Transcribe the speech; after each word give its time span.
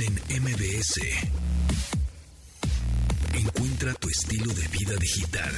En 0.00 0.42
MBS. 0.42 1.00
Encuentra 3.34 3.92
tu 3.92 4.08
estilo 4.08 4.50
de 4.54 4.66
vida 4.68 4.96
digital. 4.96 5.52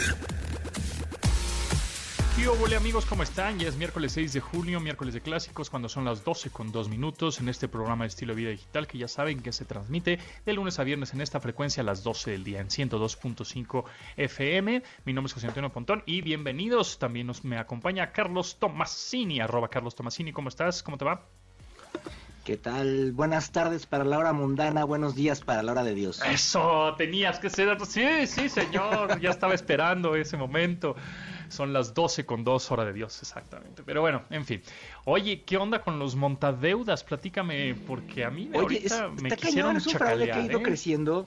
Y 2.36 2.46
hola 2.46 2.76
amigos, 2.76 3.06
¿cómo 3.06 3.22
están? 3.22 3.60
Ya 3.60 3.68
es 3.68 3.76
miércoles 3.76 4.10
6 4.10 4.32
de 4.32 4.40
junio, 4.40 4.80
miércoles 4.80 5.14
de 5.14 5.20
clásicos, 5.20 5.70
cuando 5.70 5.88
son 5.88 6.04
las 6.04 6.24
12 6.24 6.50
con 6.50 6.72
2 6.72 6.88
minutos 6.88 7.38
en 7.38 7.48
este 7.48 7.68
programa 7.68 8.04
de 8.04 8.08
estilo 8.08 8.34
de 8.34 8.40
vida 8.40 8.50
digital 8.50 8.88
que 8.88 8.98
ya 8.98 9.06
saben 9.06 9.40
que 9.40 9.52
se 9.52 9.66
transmite 9.66 10.18
de 10.44 10.52
lunes 10.52 10.80
a 10.80 10.84
viernes 10.84 11.14
en 11.14 11.20
esta 11.20 11.38
frecuencia 11.38 11.82
a 11.82 11.86
las 11.86 12.02
12 12.02 12.32
del 12.32 12.42
día 12.42 12.60
en 12.60 12.70
102.5 12.70 13.84
FM. 14.16 14.82
Mi 15.04 15.12
nombre 15.12 15.28
es 15.28 15.34
José 15.34 15.46
Antonio 15.46 15.70
Pontón 15.70 16.02
y 16.06 16.22
bienvenidos. 16.22 16.98
También 16.98 17.28
nos 17.28 17.44
me 17.44 17.56
acompaña 17.56 18.10
Carlos 18.10 18.58
Tomasini, 18.58 19.38
arroba 19.38 19.68
Carlos 19.68 19.94
Tomasini. 19.94 20.32
¿Cómo 20.32 20.48
estás? 20.48 20.82
¿Cómo 20.82 20.98
te 20.98 21.04
va? 21.04 21.24
¿Qué 22.44 22.58
tal? 22.58 23.12
Buenas 23.12 23.52
tardes 23.52 23.86
para 23.86 24.04
la 24.04 24.18
hora 24.18 24.34
mundana, 24.34 24.84
buenos 24.84 25.14
días 25.14 25.40
para 25.40 25.62
la 25.62 25.72
hora 25.72 25.82
de 25.82 25.94
Dios. 25.94 26.20
Eso, 26.26 26.94
tenías 26.98 27.38
que 27.38 27.48
ser. 27.48 27.74
Sí, 27.86 28.26
sí, 28.26 28.50
señor. 28.50 29.18
ya 29.18 29.30
estaba 29.30 29.54
esperando 29.54 30.14
ese 30.14 30.36
momento. 30.36 30.94
Son 31.48 31.72
las 31.72 31.94
12 31.94 32.26
con 32.26 32.44
2 32.44 32.70
hora 32.70 32.84
de 32.84 32.92
Dios, 32.92 33.18
exactamente. 33.22 33.82
Pero 33.82 34.02
bueno, 34.02 34.24
en 34.28 34.44
fin. 34.44 34.60
Oye, 35.06 35.42
¿qué 35.44 35.56
onda 35.56 35.80
con 35.80 35.98
los 35.98 36.16
montadeudas? 36.16 37.02
Platícame, 37.02 37.76
porque 37.86 38.26
a 38.26 38.30
mí 38.30 38.50
Oye, 38.52 38.58
ahorita 38.58 39.06
es, 39.06 39.22
me 39.22 39.28
está 39.30 39.36
quisieron 39.36 39.70
cañón, 39.70 39.76
es 39.78 39.86
un 39.86 39.92
fraude 39.94 40.24
que 40.26 40.32
ha 40.32 40.44
ido 40.44 40.58
¿eh? 40.58 40.62
creciendo. 40.62 41.26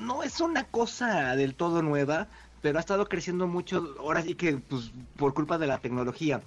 No 0.00 0.24
es 0.24 0.40
una 0.40 0.64
cosa 0.64 1.36
del 1.36 1.54
todo 1.54 1.80
nueva, 1.80 2.26
pero 2.64 2.78
ha 2.78 2.80
estado 2.80 3.04
creciendo 3.06 3.46
mucho, 3.46 3.94
ahora 4.00 4.22
sí 4.22 4.36
que 4.36 4.56
pues, 4.56 4.92
por 5.16 5.34
culpa 5.34 5.58
de 5.58 5.66
la 5.66 5.80
tecnología. 5.80 6.42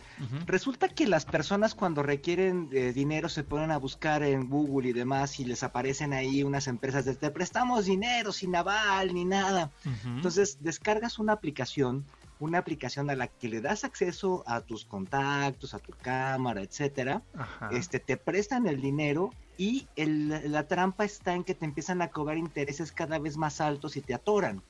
Resulta 0.46 0.90
que 0.90 1.06
las 1.08 1.26
personas 1.28 1.76
cuando 1.76 2.02
requieren 2.02 2.70
eh, 2.74 2.92
dinero 2.94 3.30
se 3.30 3.44
ponen 3.44 3.70
a 3.72 3.78
buscar 3.78 4.24
en 4.24 4.50
Google 4.50 4.90
y 4.90 4.94
demás 4.94 5.40
y 5.40 5.46
les 5.46 5.62
aparecen 5.62 6.14
ahí 6.14 6.42
unas 6.44 6.68
empresas 6.68 7.06
de 7.06 7.16
te 7.18 7.30
prestamos 7.32 7.86
dinero 7.86 8.32
sin 8.32 8.56
aval 8.56 9.14
ni 9.14 9.26
nada. 9.26 9.74
Entonces 10.16 10.58
descargas 10.62 11.20
una 11.20 11.34
aplicación, 11.34 12.12
una 12.40 12.58
aplicación 12.60 13.10
a 13.12 13.16
la 13.16 13.28
que 13.28 13.50
le 13.50 13.62
das 13.62 13.84
acceso 13.84 14.44
a 14.48 14.62
tus 14.62 14.86
contactos, 14.86 15.74
a 15.76 15.80
tu 15.80 15.96
cámara, 16.02 16.64
etcétera. 16.64 17.26
Ajá. 17.34 17.70
Este 17.70 18.00
te 18.00 18.18
prestan 18.18 18.66
el 18.68 18.82
dinero 18.82 19.38
y 19.56 19.92
el- 19.96 20.52
la 20.52 20.68
trampa 20.68 21.06
está 21.06 21.34
en 21.36 21.44
que 21.44 21.56
te 21.56 21.66
empiezan 21.66 22.02
a 22.02 22.10
cobrar 22.12 22.38
intereses 22.38 22.92
cada 22.92 23.20
vez 23.20 23.38
más 23.38 23.62
altos 23.62 23.98
y 23.98 24.02
te 24.04 24.14
atoran. 24.14 24.66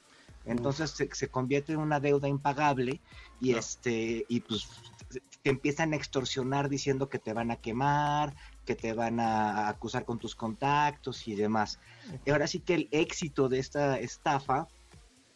Entonces 0.48 0.92
se, 0.92 1.10
se 1.14 1.28
convierte 1.30 1.74
en 1.74 1.80
una 1.80 2.00
deuda 2.00 2.28
impagable 2.28 3.02
y 3.40 3.54
este 3.54 4.26
y 4.30 4.40
pues 4.42 4.68
te 5.44 5.50
empiezan 5.50 5.94
a 5.94 5.96
extorsionar 5.96 6.70
diciendo 6.70 7.10
que 7.10 7.20
te 7.20 7.34
van 7.34 7.52
a 7.52 7.58
quemar, 7.58 8.34
que 8.66 8.76
te 8.76 8.94
van 8.94 9.20
a 9.20 9.68
acusar 9.70 10.06
con 10.06 10.20
tus 10.20 10.36
contactos 10.36 11.28
y 11.28 11.36
demás. 11.36 11.80
Y 12.26 12.32
ahora 12.32 12.48
sí 12.48 12.60
que 12.60 12.74
el 12.76 12.88
éxito 12.92 13.48
de 13.50 13.60
esta 13.60 14.00
estafa 14.00 14.68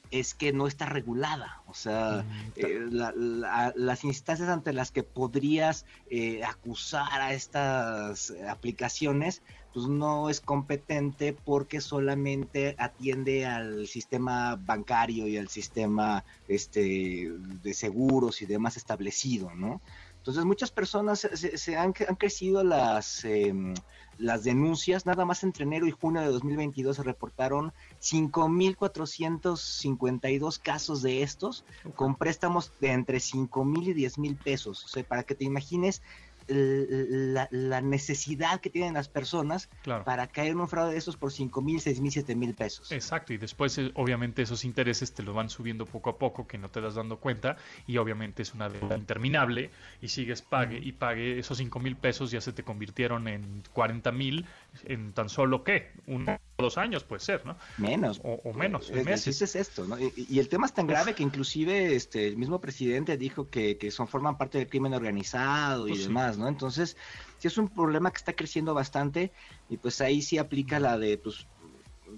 es 0.09 0.33
que 0.33 0.51
no 0.51 0.67
está 0.67 0.87
regulada, 0.87 1.61
o 1.67 1.73
sea, 1.73 2.25
Mm, 2.27 2.51
eh, 2.57 2.79
la- 2.91 3.13
la- 3.15 3.71
las 3.77 4.03
instancias 4.03 4.49
ante 4.49 4.73
las 4.73 4.91
que 4.91 5.03
podrías 5.03 5.85
eh, 6.09 6.43
acusar 6.43 7.21
a 7.21 7.33
estas 7.33 8.33
aplicaciones, 8.49 9.41
pues 9.73 9.87
no 9.87 10.29
es 10.29 10.41
competente 10.41 11.33
porque 11.33 11.81
solamente 11.81 12.75
atiende 12.77 13.45
al 13.45 13.87
sistema 13.87 14.55
bancario 14.59 15.27
y 15.27 15.37
al 15.37 15.47
sistema 15.49 16.23
este, 16.47 17.29
de 17.39 17.73
seguros 17.73 18.41
y 18.41 18.45
demás 18.45 18.77
establecido, 18.77 19.53
¿no? 19.55 19.81
Entonces 20.17 20.45
muchas 20.45 20.71
personas 20.71 21.19
se, 21.21 21.57
se- 21.57 21.77
han, 21.77 21.93
han 22.07 22.15
crecido 22.15 22.63
las, 22.63 23.23
em, 23.23 23.73
las 24.17 24.43
denuncias, 24.43 25.05
nada 25.07 25.25
más 25.25 25.41
entre 25.43 25.63
enero 25.63 25.87
y 25.87 25.91
junio 25.91 26.21
de 26.21 26.27
2022 26.27 26.97
se 26.97 27.03
reportaron 27.03 27.71
5.452 27.97 30.59
casos 30.59 31.01
de 31.01 31.23
estos 31.23 31.65
con 31.95 32.17
préstamos 32.17 32.73
de 32.79 32.91
entre 32.91 33.19
5.000 33.19 33.87
y 33.89 33.93
10.000 33.93 34.37
pesos. 34.37 34.85
O 34.85 34.87
sea, 34.89 35.03
para 35.03 35.23
que 35.23 35.33
te 35.35 35.45
imagines 35.45 36.01
la, 36.47 37.47
la 37.51 37.81
necesidad 37.81 38.59
que 38.61 38.69
tienen 38.69 38.93
las 38.93 39.09
personas 39.09 39.69
Claro. 39.83 40.03
para 40.03 40.27
caer 40.27 40.51
en 40.51 40.59
un 40.59 40.67
fraude 40.67 40.91
de 40.93 40.97
esos 40.97 41.17
por 41.17 41.31
5.000, 41.31 41.81
6.000, 41.81 42.25
7.000 42.25 42.55
pesos. 42.55 42.91
Exacto, 42.91 43.33
y 43.33 43.37
después 43.37 43.77
eh, 43.77 43.91
obviamente 43.95 44.41
esos 44.41 44.63
intereses 44.65 45.13
te 45.13 45.23
los 45.23 45.35
van 45.35 45.49
subiendo 45.49 45.85
poco 45.85 46.09
a 46.09 46.17
poco 46.17 46.47
que 46.47 46.57
no 46.57 46.69
te 46.69 46.81
das 46.81 46.95
dando 46.95 47.19
cuenta 47.19 47.57
y 47.87 47.97
obviamente 47.97 48.41
es 48.41 48.53
una 48.53 48.69
deuda 48.69 48.97
interminable 48.97 49.71
y 50.01 50.07
sigues 50.09 50.41
pague 50.41 50.77
y 50.77 50.91
pague 50.93 51.39
esos 51.39 51.57
cinco 51.57 51.79
mil 51.79 51.95
pesos 51.95 52.31
ya 52.31 52.41
se 52.41 52.53
te 52.53 52.63
convirtieron 52.63 53.27
en 53.27 53.63
40 53.73 54.11
mil 54.11 54.45
en 54.83 55.13
tan 55.13 55.29
solo 55.29 55.63
qué, 55.63 55.91
uno 56.07 56.37
o 56.57 56.63
dos 56.63 56.77
años 56.77 57.03
puede 57.03 57.19
ser, 57.21 57.45
¿no? 57.45 57.57
Menos. 57.77 58.19
O, 58.23 58.33
o 58.43 58.53
menos, 58.53 58.89
El 58.89 59.05
meses. 59.05 59.41
es 59.41 59.55
esto, 59.55 59.87
¿no? 59.87 59.99
Y, 59.99 60.13
y 60.15 60.39
el 60.39 60.47
tema 60.49 60.65
es 60.67 60.73
tan 60.73 60.87
grave 60.87 61.15
que 61.15 61.23
inclusive 61.23 61.95
este 61.95 62.27
el 62.27 62.37
mismo 62.37 62.59
presidente 62.61 63.17
dijo 63.17 63.49
que, 63.49 63.77
que 63.77 63.91
son 63.91 64.07
forman 64.07 64.37
parte 64.37 64.57
del 64.59 64.69
crimen 64.69 64.93
organizado 64.93 65.87
y 65.87 65.91
Pues 65.91 66.01
sí. 66.01 66.07
demás, 66.07 66.37
¿no? 66.37 66.47
Entonces, 66.47 66.97
sí 67.37 67.47
es 67.47 67.57
un 67.57 67.69
problema 67.69 68.11
que 68.11 68.17
está 68.17 68.33
creciendo 68.33 68.73
bastante 68.73 69.33
y 69.67 69.77
pues 69.77 69.99
ahí 70.01 70.21
sí 70.21 70.37
aplica 70.37 70.79
la 70.79 70.97
de 70.97 71.17
pues 71.17 71.47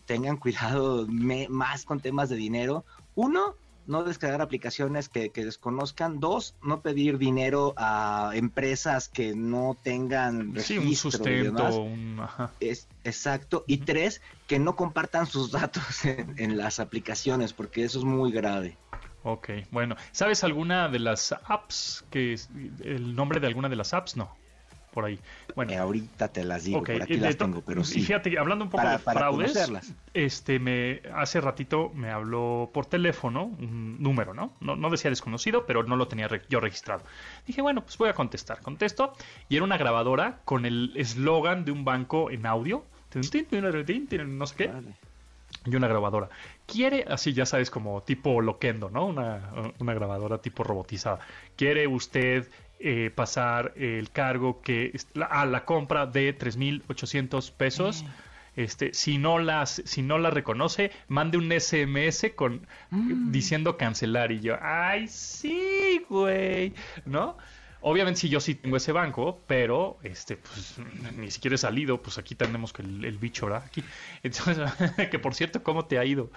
tengan 0.06 0.38
cuidado 0.40 1.08
me- 1.08 1.48
más 1.50 1.86
con 1.86 2.02
temas 2.02 2.30
de 2.30 2.36
dinero. 2.36 2.86
Uno, 3.16 3.56
no 3.88 4.04
descargar 4.04 4.42
aplicaciones 4.42 5.10
que, 5.10 5.30
que 5.30 5.46
desconozcan. 5.46 6.20
Dos, 6.20 6.56
no 6.64 6.82
pedir 6.82 7.18
dinero 7.18 7.74
a 7.78 8.32
empresas 8.34 9.10
que 9.10 9.36
no 9.36 9.78
tengan 9.82 10.60
Sí, 10.60 10.78
un 10.78 10.96
sustento, 10.96 11.82
un... 11.82 12.22
Es, 12.60 12.88
exacto. 13.04 13.64
Y 13.68 13.78
tres, 13.78 14.22
que 14.48 14.60
no 14.60 14.76
compartan 14.76 15.26
sus 15.26 15.52
datos 15.52 15.84
en, 16.06 16.36
en 16.38 16.58
las 16.58 16.80
aplicaciones, 16.80 17.54
porque 17.54 17.84
eso 17.84 18.00
es 18.00 18.06
muy 18.06 18.32
grave. 18.32 18.78
Ok, 19.24 19.50
bueno. 19.72 19.96
¿Sabes 20.12 20.44
alguna 20.44 20.90
de 20.90 21.00
las 21.00 21.32
apps? 21.32 22.06
que 22.10 22.38
¿El 22.84 23.16
nombre 23.16 23.40
de 23.40 23.48
alguna 23.48 23.70
de 23.70 23.78
las 23.78 23.94
apps? 23.94 24.18
No, 24.18 24.36
por 24.94 25.06
ahí. 25.06 25.20
Bueno, 25.56 25.72
Eh, 25.74 25.78
ahorita 25.78 26.28
te 26.30 26.44
las 26.44 26.64
digo, 26.64 26.80
Ok, 26.80 26.92
por 26.94 27.02
aquí 27.04 27.18
las 27.18 27.36
tengo, 27.38 27.62
pero 27.62 27.82
y 27.82 27.86
sí. 27.86 28.02
fíjate, 28.02 28.38
hablando 28.38 28.66
un 28.66 28.70
poco 28.72 28.84
Para- 28.84 28.98
de 28.98 29.04
fraudes, 29.04 29.72
este 30.14 30.60
me 30.60 31.02
hace 31.16 31.42
ratito 31.42 31.92
me 31.94 32.10
habló 32.12 32.70
por 32.74 32.86
teléfono 32.86 33.46
un 33.46 34.02
número, 34.02 34.34
¿no? 34.34 34.54
No, 34.62 34.76
no 34.76 34.90
decía 34.90 35.10
desconocido, 35.10 35.66
pero 35.66 35.84
no 35.84 35.96
lo 35.96 36.08
tenía 36.08 36.28
re- 36.28 36.44
yo 36.50 36.60
registrado. 36.60 37.04
Dije, 37.48 37.62
bueno, 37.62 37.82
pues 37.84 37.98
voy 37.98 38.10
a 38.10 38.14
contestar. 38.14 38.62
Contesto 38.62 39.14
y 39.50 39.56
era 39.56 39.66
una 39.66 39.78
grabadora 39.78 40.40
con 40.46 40.66
el 40.66 40.92
eslogan 40.96 41.66
de 41.66 41.72
un 41.72 41.84
banco 41.84 42.30
en 42.32 42.46
audio. 42.46 42.86
No 44.26 44.46
sé 44.48 44.56
qué 44.56 44.68
Vale. 44.68 44.94
y 45.66 45.76
una 45.76 45.88
grabadora. 45.88 46.30
Quiere, 46.66 47.06
así 47.08 47.34
ya 47.34 47.46
sabes, 47.46 47.70
como 47.70 48.02
tipo 48.04 48.42
Loquendo, 48.42 48.90
¿no? 48.90 49.06
Una, 49.06 49.50
una 49.80 49.94
grabadora 49.94 50.40
tipo 50.40 50.64
robotizada. 50.64 51.20
¿Quiere 51.56 51.88
usted 51.88 52.50
eh, 52.80 53.12
pasar 53.14 53.74
el 53.76 54.10
cargo 54.12 54.62
que 54.62 54.98
la, 55.14 55.26
a 55.26 55.46
la 55.46 55.66
compra 55.66 56.06
de 56.06 56.38
3.800 56.38 57.52
pesos? 57.52 58.06
Este, 58.56 58.94
si 58.94 59.18
no 59.18 59.40
las, 59.40 59.82
si 59.86 60.04
no 60.04 60.20
la 60.20 60.30
reconoce, 60.30 60.92
mande 61.08 61.38
un 61.38 61.52
SMS 61.52 62.34
con 62.36 62.68
diciendo 63.32 63.78
cancelar 63.78 64.32
y 64.32 64.42
yo, 64.42 64.58
ay 64.62 65.08
sí, 65.08 66.06
güey, 66.08 66.74
¿no? 67.06 67.36
Obviamente 67.82 68.22
si 68.22 68.30
yo 68.30 68.40
sí 68.40 68.56
tengo 68.56 68.78
ese 68.78 68.92
banco, 68.92 69.42
pero 69.48 69.98
este, 70.04 70.38
pues 70.38 70.76
ni 71.18 71.32
siquiera 71.32 71.56
he 71.56 71.58
salido, 71.58 72.02
pues 72.02 72.18
aquí 72.18 72.36
tenemos 72.36 72.72
que 72.72 72.84
el, 72.84 73.04
el 73.04 73.18
bicho, 73.18 73.48
¿verdad? 73.48 73.64
Aquí. 73.66 73.84
Entonces, 74.22 74.72
que 75.12 75.20
por 75.20 75.34
cierto, 75.34 75.64
¿cómo 75.64 75.86
te 75.86 75.98
ha 75.98 76.06
ido? 76.06 76.30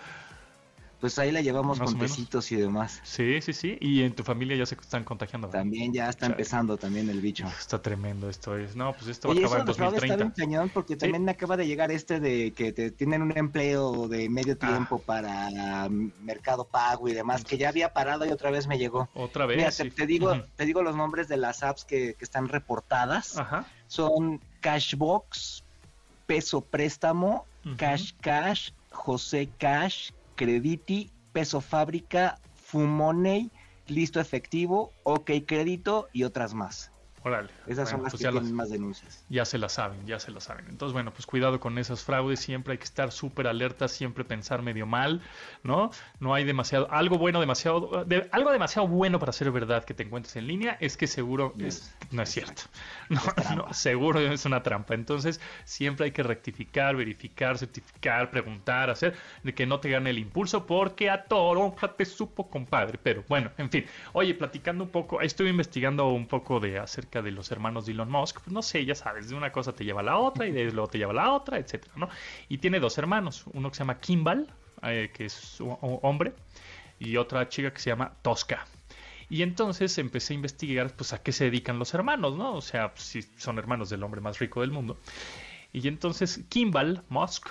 Pues 1.01 1.19
ahí 1.19 1.31
la 1.31 1.43
llevamos 1.43 1.79
Más 1.79 1.91
con 1.91 1.99
tecitos 1.99 2.51
y 2.53 2.57
demás. 2.57 3.01
Sí, 3.05 3.41
sí, 3.43 3.53
sí. 3.53 3.77
Y 3.81 4.03
en 4.03 4.15
tu 4.15 4.23
familia 4.25 4.57
ya 4.57 4.65
se 4.65 4.75
están 4.77 5.05
contagiando. 5.05 5.49
¿verdad? 5.49 5.61
También 5.61 5.93
ya 5.93 6.09
está 6.09 6.27
empezando 6.27 6.77
también 6.79 7.11
el 7.11 7.21
bicho. 7.21 7.47
Está 7.47 7.81
tremendo 7.83 8.31
esto. 8.31 8.57
Es, 8.57 8.75
no, 8.75 8.93
pues 8.95 9.09
esto 9.09 9.29
Oye, 9.29 9.41
va 9.41 9.47
a 9.47 9.49
eso 9.49 9.55
acabar 9.57 9.61
en 9.61 9.65
de 9.67 9.69
los 9.69 9.77
fraudes 9.77 10.03
está 10.03 10.17
bien 10.17 10.29
2030. 10.29 10.43
cañón 10.43 10.71
porque 10.73 10.97
también 10.97 11.29
acaba 11.29 11.57
de 11.57 11.67
llegar 11.67 11.91
este 11.91 12.19
de 12.19 12.53
que 12.53 12.73
te 12.73 12.91
tienen 12.91 13.21
un 13.23 13.37
empleo 13.37 14.09
de 14.09 14.29
medio 14.31 14.57
Ah. 14.61 14.69
tiempo 14.69 14.99
para 14.99 15.89
mm, 15.89 16.13
Mercado 16.23 16.65
Pago 16.65 17.09
y 17.09 17.13
demás, 17.13 17.45
que 17.45 17.59
ya 17.59 17.69
había 17.69 17.93
parado 17.93 18.25
y 18.25 18.31
otra 18.31 18.51
vez 18.51 18.67
me 18.67 18.79
llegó. 18.79 19.09
Otra 19.15 19.45
vez. 19.45 19.59
Mira, 19.59 19.71
te, 19.71 19.85
sí. 19.85 19.91
te 19.91 20.07
digo, 20.07 20.35
te 20.57 20.65
digo 20.65 20.83
los 20.83 20.97
nombres 20.97 21.29
de 21.29 21.37
las 21.37 21.63
apps 21.63 21.85
que, 21.85 22.15
que 22.15 22.25
están 22.25 22.49
reportadas. 22.49 23.37
Ajá. 23.37 23.67
Son 23.87 24.41
Cashbox, 24.61 25.63
Peso 26.27 26.61
Préstamo. 26.63 27.45
Cash 27.77 28.13
Cash, 28.21 28.71
José 28.93 29.49
Cash, 29.59 30.11
Crediti, 30.37 31.11
Peso 31.33 31.61
Fábrica, 31.61 32.39
Fumoney, 32.55 33.51
Listo 33.89 34.21
Efectivo, 34.21 34.93
OK 35.03 35.31
Crédito 35.47 36.09
y 36.13 36.23
otras 36.25 36.55
más. 36.55 36.93
Órale. 37.27 37.51
Esas 37.67 37.91
son 37.91 38.05
las 38.05 38.13
pues 38.13 38.23
que 38.23 38.31
las- 38.31 38.45
más 38.53 38.71
denuncias. 38.71 39.25
ya 39.29 39.45
se 39.45 39.59
la 39.59 39.69
saben, 39.69 40.07
ya 40.07 40.21
se 40.21 40.31
la 40.31 40.39
saben. 40.41 40.67
Entonces, 40.69 40.93
bueno, 40.93 41.11
pues 41.13 41.27
cuidado 41.27 41.59
con 41.59 41.77
esos 41.77 42.05
fraudes, 42.05 42.39
siempre 42.39 42.71
hay 42.73 42.79
que 42.79 42.85
estar 42.85 43.11
súper 43.11 43.49
alerta, 43.49 43.89
siempre 43.89 44.23
pensar 44.25 44.63
medio 44.63 44.87
mal, 44.87 45.21
¿no? 45.65 45.91
No 46.21 46.35
hay 46.35 46.45
demasiado, 46.45 46.87
algo 46.93 47.19
bueno, 47.19 47.41
demasiado, 47.41 48.05
de- 48.05 48.29
algo 48.31 48.53
demasiado 48.53 48.87
bueno 48.87 49.19
para 49.19 49.33
ser 49.33 49.51
verdad 49.51 49.85
que 49.85 49.93
te 49.93 50.05
encuentres 50.05 50.37
en 50.37 50.47
línea, 50.47 50.77
es 50.81 50.97
que 50.97 51.09
seguro 51.09 51.53
No 51.57 51.67
es, 51.67 51.93
no 52.13 52.23
es 52.23 52.29
cierto. 52.31 52.63
No, 53.57 53.73
seguro 53.75 54.21
es 54.21 54.45
una 54.45 54.63
trampa. 54.63 54.95
Entonces, 54.95 55.41
siempre 55.65 56.05
hay 56.07 56.13
que 56.13 56.23
rectificar, 56.23 56.95
verificar, 56.95 57.59
certificar, 57.59 58.31
preguntar, 58.31 58.89
hacer 58.91 59.15
de 59.43 59.53
que 59.53 59.67
no 59.67 59.81
te 59.81 59.91
gane 59.91 60.11
el 60.11 60.19
impulso, 60.19 60.65
porque 60.65 61.11
a 61.11 61.25
toronja 61.25 61.89
te 61.97 62.05
supo, 62.05 62.49
compadre. 62.49 62.99
Pero 63.03 63.25
bueno, 63.29 63.51
en 63.59 63.69
fin. 63.69 63.85
Oye, 64.13 64.33
platicando 64.35 64.85
un 64.85 64.91
poco, 64.91 65.21
estuve 65.21 65.49
investigando 65.51 66.07
un 66.09 66.29
poco 66.29 66.61
de 66.61 66.79
acerca 66.79 67.16
de 67.23 67.31
los 67.31 67.51
hermanos 67.51 67.87
de 67.87 67.93
Elon 67.93 68.11
Musk. 68.11 68.41
Pues 68.41 68.53
no 68.53 68.63
sé, 68.63 68.85
ya 68.85 68.95
sabes, 68.95 69.29
de 69.29 69.35
una 69.35 69.53
cosa 69.53 69.73
te 69.73 69.85
lleva 69.85 70.01
a 70.01 70.05
la 70.05 70.19
otra 70.19 70.47
y 70.47 70.53
de 70.53 70.65
luego 70.73 70.89
te 70.89 70.99
lleva 70.99 71.13
a 71.13 71.17
la 71.17 71.33
otra, 71.33 71.59
etcétera, 71.59 71.95
¿no? 71.97 72.09
Y 72.49 72.59
tiene 72.59 72.81
dos 72.81 72.99
hermanos, 72.99 73.45
uno 73.53 73.71
que 73.71 73.77
se 73.77 73.81
llama 73.81 73.99
Kimball, 73.99 74.49
eh, 74.83 75.11
que 75.13 75.27
es 75.27 75.61
un 75.61 75.77
un 75.81 75.99
hombre, 76.03 76.33
y 76.99 77.17
otra 77.17 77.49
chica 77.49 77.73
que 77.73 77.81
se 77.81 77.91
llama 77.91 78.13
Tosca. 78.23 78.67
Y 79.29 79.43
entonces 79.43 79.99
empecé 79.99 80.35
a 80.35 80.37
investigar 80.37 80.95
pues 80.95 81.13
a 81.13 81.23
qué 81.23 81.33
se 81.33 81.45
dedican 81.45 81.79
los 81.79 81.93
hermanos, 81.95 82.37
¿no? 82.37 82.55
O 82.55 82.61
sea, 82.61 82.93
pues, 82.93 83.05
si 83.05 83.23
son 83.23 83.59
hermanos 83.59 83.91
del 83.91 84.03
hombre 84.03 84.21
más 84.21 84.39
rico 84.39 84.61
del 84.61 84.71
mundo. 84.71 84.99
Y 85.73 85.89
entonces 85.89 86.41
Kimball 86.49 87.03
Musk 87.09 87.49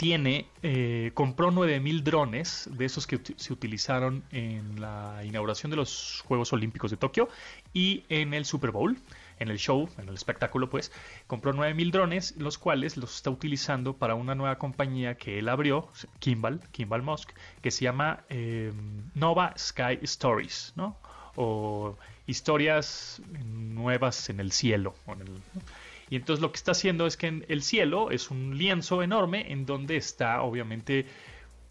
tiene, 0.00 0.46
eh, 0.62 1.10
compró 1.12 1.50
9000 1.50 2.02
drones 2.02 2.70
de 2.72 2.86
esos 2.86 3.06
que 3.06 3.20
se 3.36 3.52
utilizaron 3.52 4.24
en 4.30 4.80
la 4.80 5.20
inauguración 5.26 5.68
de 5.68 5.76
los 5.76 6.22
Juegos 6.26 6.54
Olímpicos 6.54 6.90
de 6.90 6.96
Tokio 6.96 7.28
y 7.74 8.04
en 8.08 8.32
el 8.32 8.46
Super 8.46 8.70
Bowl, 8.70 8.96
en 9.40 9.50
el 9.50 9.58
show, 9.58 9.90
en 9.98 10.08
el 10.08 10.14
espectáculo, 10.14 10.70
pues, 10.70 10.90
compró 11.26 11.52
9000 11.52 11.90
drones, 11.90 12.34
los 12.38 12.56
cuales 12.56 12.96
los 12.96 13.14
está 13.14 13.28
utilizando 13.28 13.92
para 13.94 14.14
una 14.14 14.34
nueva 14.34 14.56
compañía 14.56 15.16
que 15.16 15.38
él 15.38 15.50
abrió, 15.50 15.86
Kimball, 16.18 16.62
Kimball 16.72 17.02
Musk, 17.02 17.32
que 17.60 17.70
se 17.70 17.84
llama 17.84 18.24
eh, 18.30 18.72
Nova 19.14 19.52
Sky 19.58 19.98
Stories, 20.00 20.72
¿no? 20.76 20.96
O 21.36 21.98
historias 22.26 23.20
nuevas 23.44 24.30
en 24.30 24.40
el 24.40 24.50
cielo. 24.50 24.94
o 25.04 25.12
en 25.12 25.20
el- 25.20 25.42
y 26.10 26.16
entonces 26.16 26.42
lo 26.42 26.52
que 26.52 26.56
está 26.56 26.72
haciendo 26.72 27.06
es 27.06 27.16
que 27.16 27.28
en 27.28 27.46
el 27.48 27.62
cielo 27.62 28.10
es 28.10 28.30
un 28.30 28.58
lienzo 28.58 29.02
enorme 29.02 29.52
en 29.52 29.64
donde 29.64 29.96
está 29.96 30.42
obviamente 30.42 31.06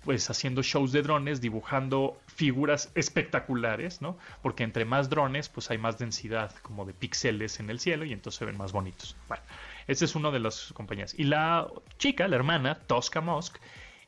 pues 0.03 0.29
haciendo 0.29 0.63
shows 0.63 0.93
de 0.93 1.01
drones, 1.01 1.41
dibujando 1.41 2.17
figuras 2.27 2.89
espectaculares, 2.95 4.01
¿no? 4.01 4.17
Porque 4.41 4.63
entre 4.63 4.85
más 4.85 5.09
drones, 5.09 5.49
pues 5.49 5.69
hay 5.71 5.77
más 5.77 5.97
densidad 5.97 6.55
como 6.61 6.85
de 6.85 6.93
píxeles 6.93 7.59
en 7.59 7.69
el 7.69 7.81
cielo 7.81 8.05
y 8.05 8.13
entonces 8.13 8.39
se 8.39 8.45
ven 8.45 8.57
más 8.57 8.71
bonitos. 8.71 9.17
Bueno, 9.27 9.43
esa 9.87 10.05
es 10.05 10.15
una 10.15 10.31
de 10.31 10.39
las 10.39 10.71
compañías. 10.73 11.13
Y 11.17 11.25
la 11.25 11.67
chica, 11.97 12.29
la 12.29 12.37
hermana, 12.37 12.79
Tosca 12.87 13.19
Musk, 13.19 13.57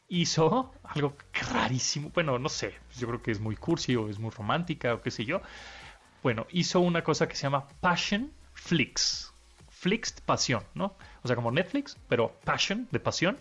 hizo 0.07 0.74
algo 0.83 1.16
rarísimo. 1.33 2.10
Bueno, 2.13 2.39
no 2.39 2.48
sé, 2.48 2.74
yo 2.98 3.07
creo 3.07 3.22
que 3.22 3.31
es 3.31 3.42
muy 3.42 3.57
cursi 3.57 3.95
o 3.98 4.07
es 4.07 4.18
muy 4.18 4.31
romántica 4.31 4.94
o 4.94 5.01
qué 5.01 5.12
sé 5.12 5.25
yo. 5.25 5.42
Bueno, 6.24 6.48
hizo 6.51 6.80
una 6.80 7.04
cosa 7.04 7.28
que 7.28 7.36
se 7.36 7.44
llama 7.44 7.68
Passion 7.81 8.31
Flix. 8.54 9.31
Flix, 9.81 10.12
pasión, 10.12 10.63
¿no? 10.75 10.95
O 11.24 11.28
sea, 11.28 11.36
como 11.36 11.51
Netflix, 11.51 11.98
pero 12.07 12.39
Passion, 12.44 12.88
de 12.92 13.00
pasión, 13.00 13.39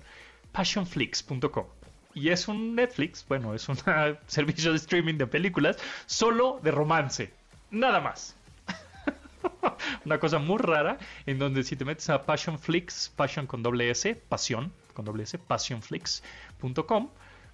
passionflix.com. 0.52 1.66
Y 2.14 2.31
es 2.31 2.48
un 2.48 2.75
Netflix, 2.75 3.26
bueno, 3.28 3.52
es 3.52 3.69
un 3.69 3.76
servicio 4.26 4.70
de 4.70 4.78
streaming 4.78 5.19
de 5.19 5.26
películas 5.26 5.76
solo 6.06 6.58
de 6.62 6.70
romance. 6.70 7.34
Nada 7.70 8.00
más. 8.00 8.37
Una 10.06 10.19
cosa 10.19 10.38
muy 10.38 10.56
rara 10.56 10.96
en 11.26 11.38
donde 11.38 11.62
si 11.62 11.76
te 11.76 11.84
metes 11.84 12.08
a 12.08 12.22
Passionflix, 12.22 13.12
Passion 13.14 13.46
con 13.46 13.62
doble 13.62 13.90
S, 13.90 14.14
pasión 14.14 14.72
con 14.94 15.04
doble 15.04 15.25
S, 15.25 15.37
passionflix.com, 15.37 17.10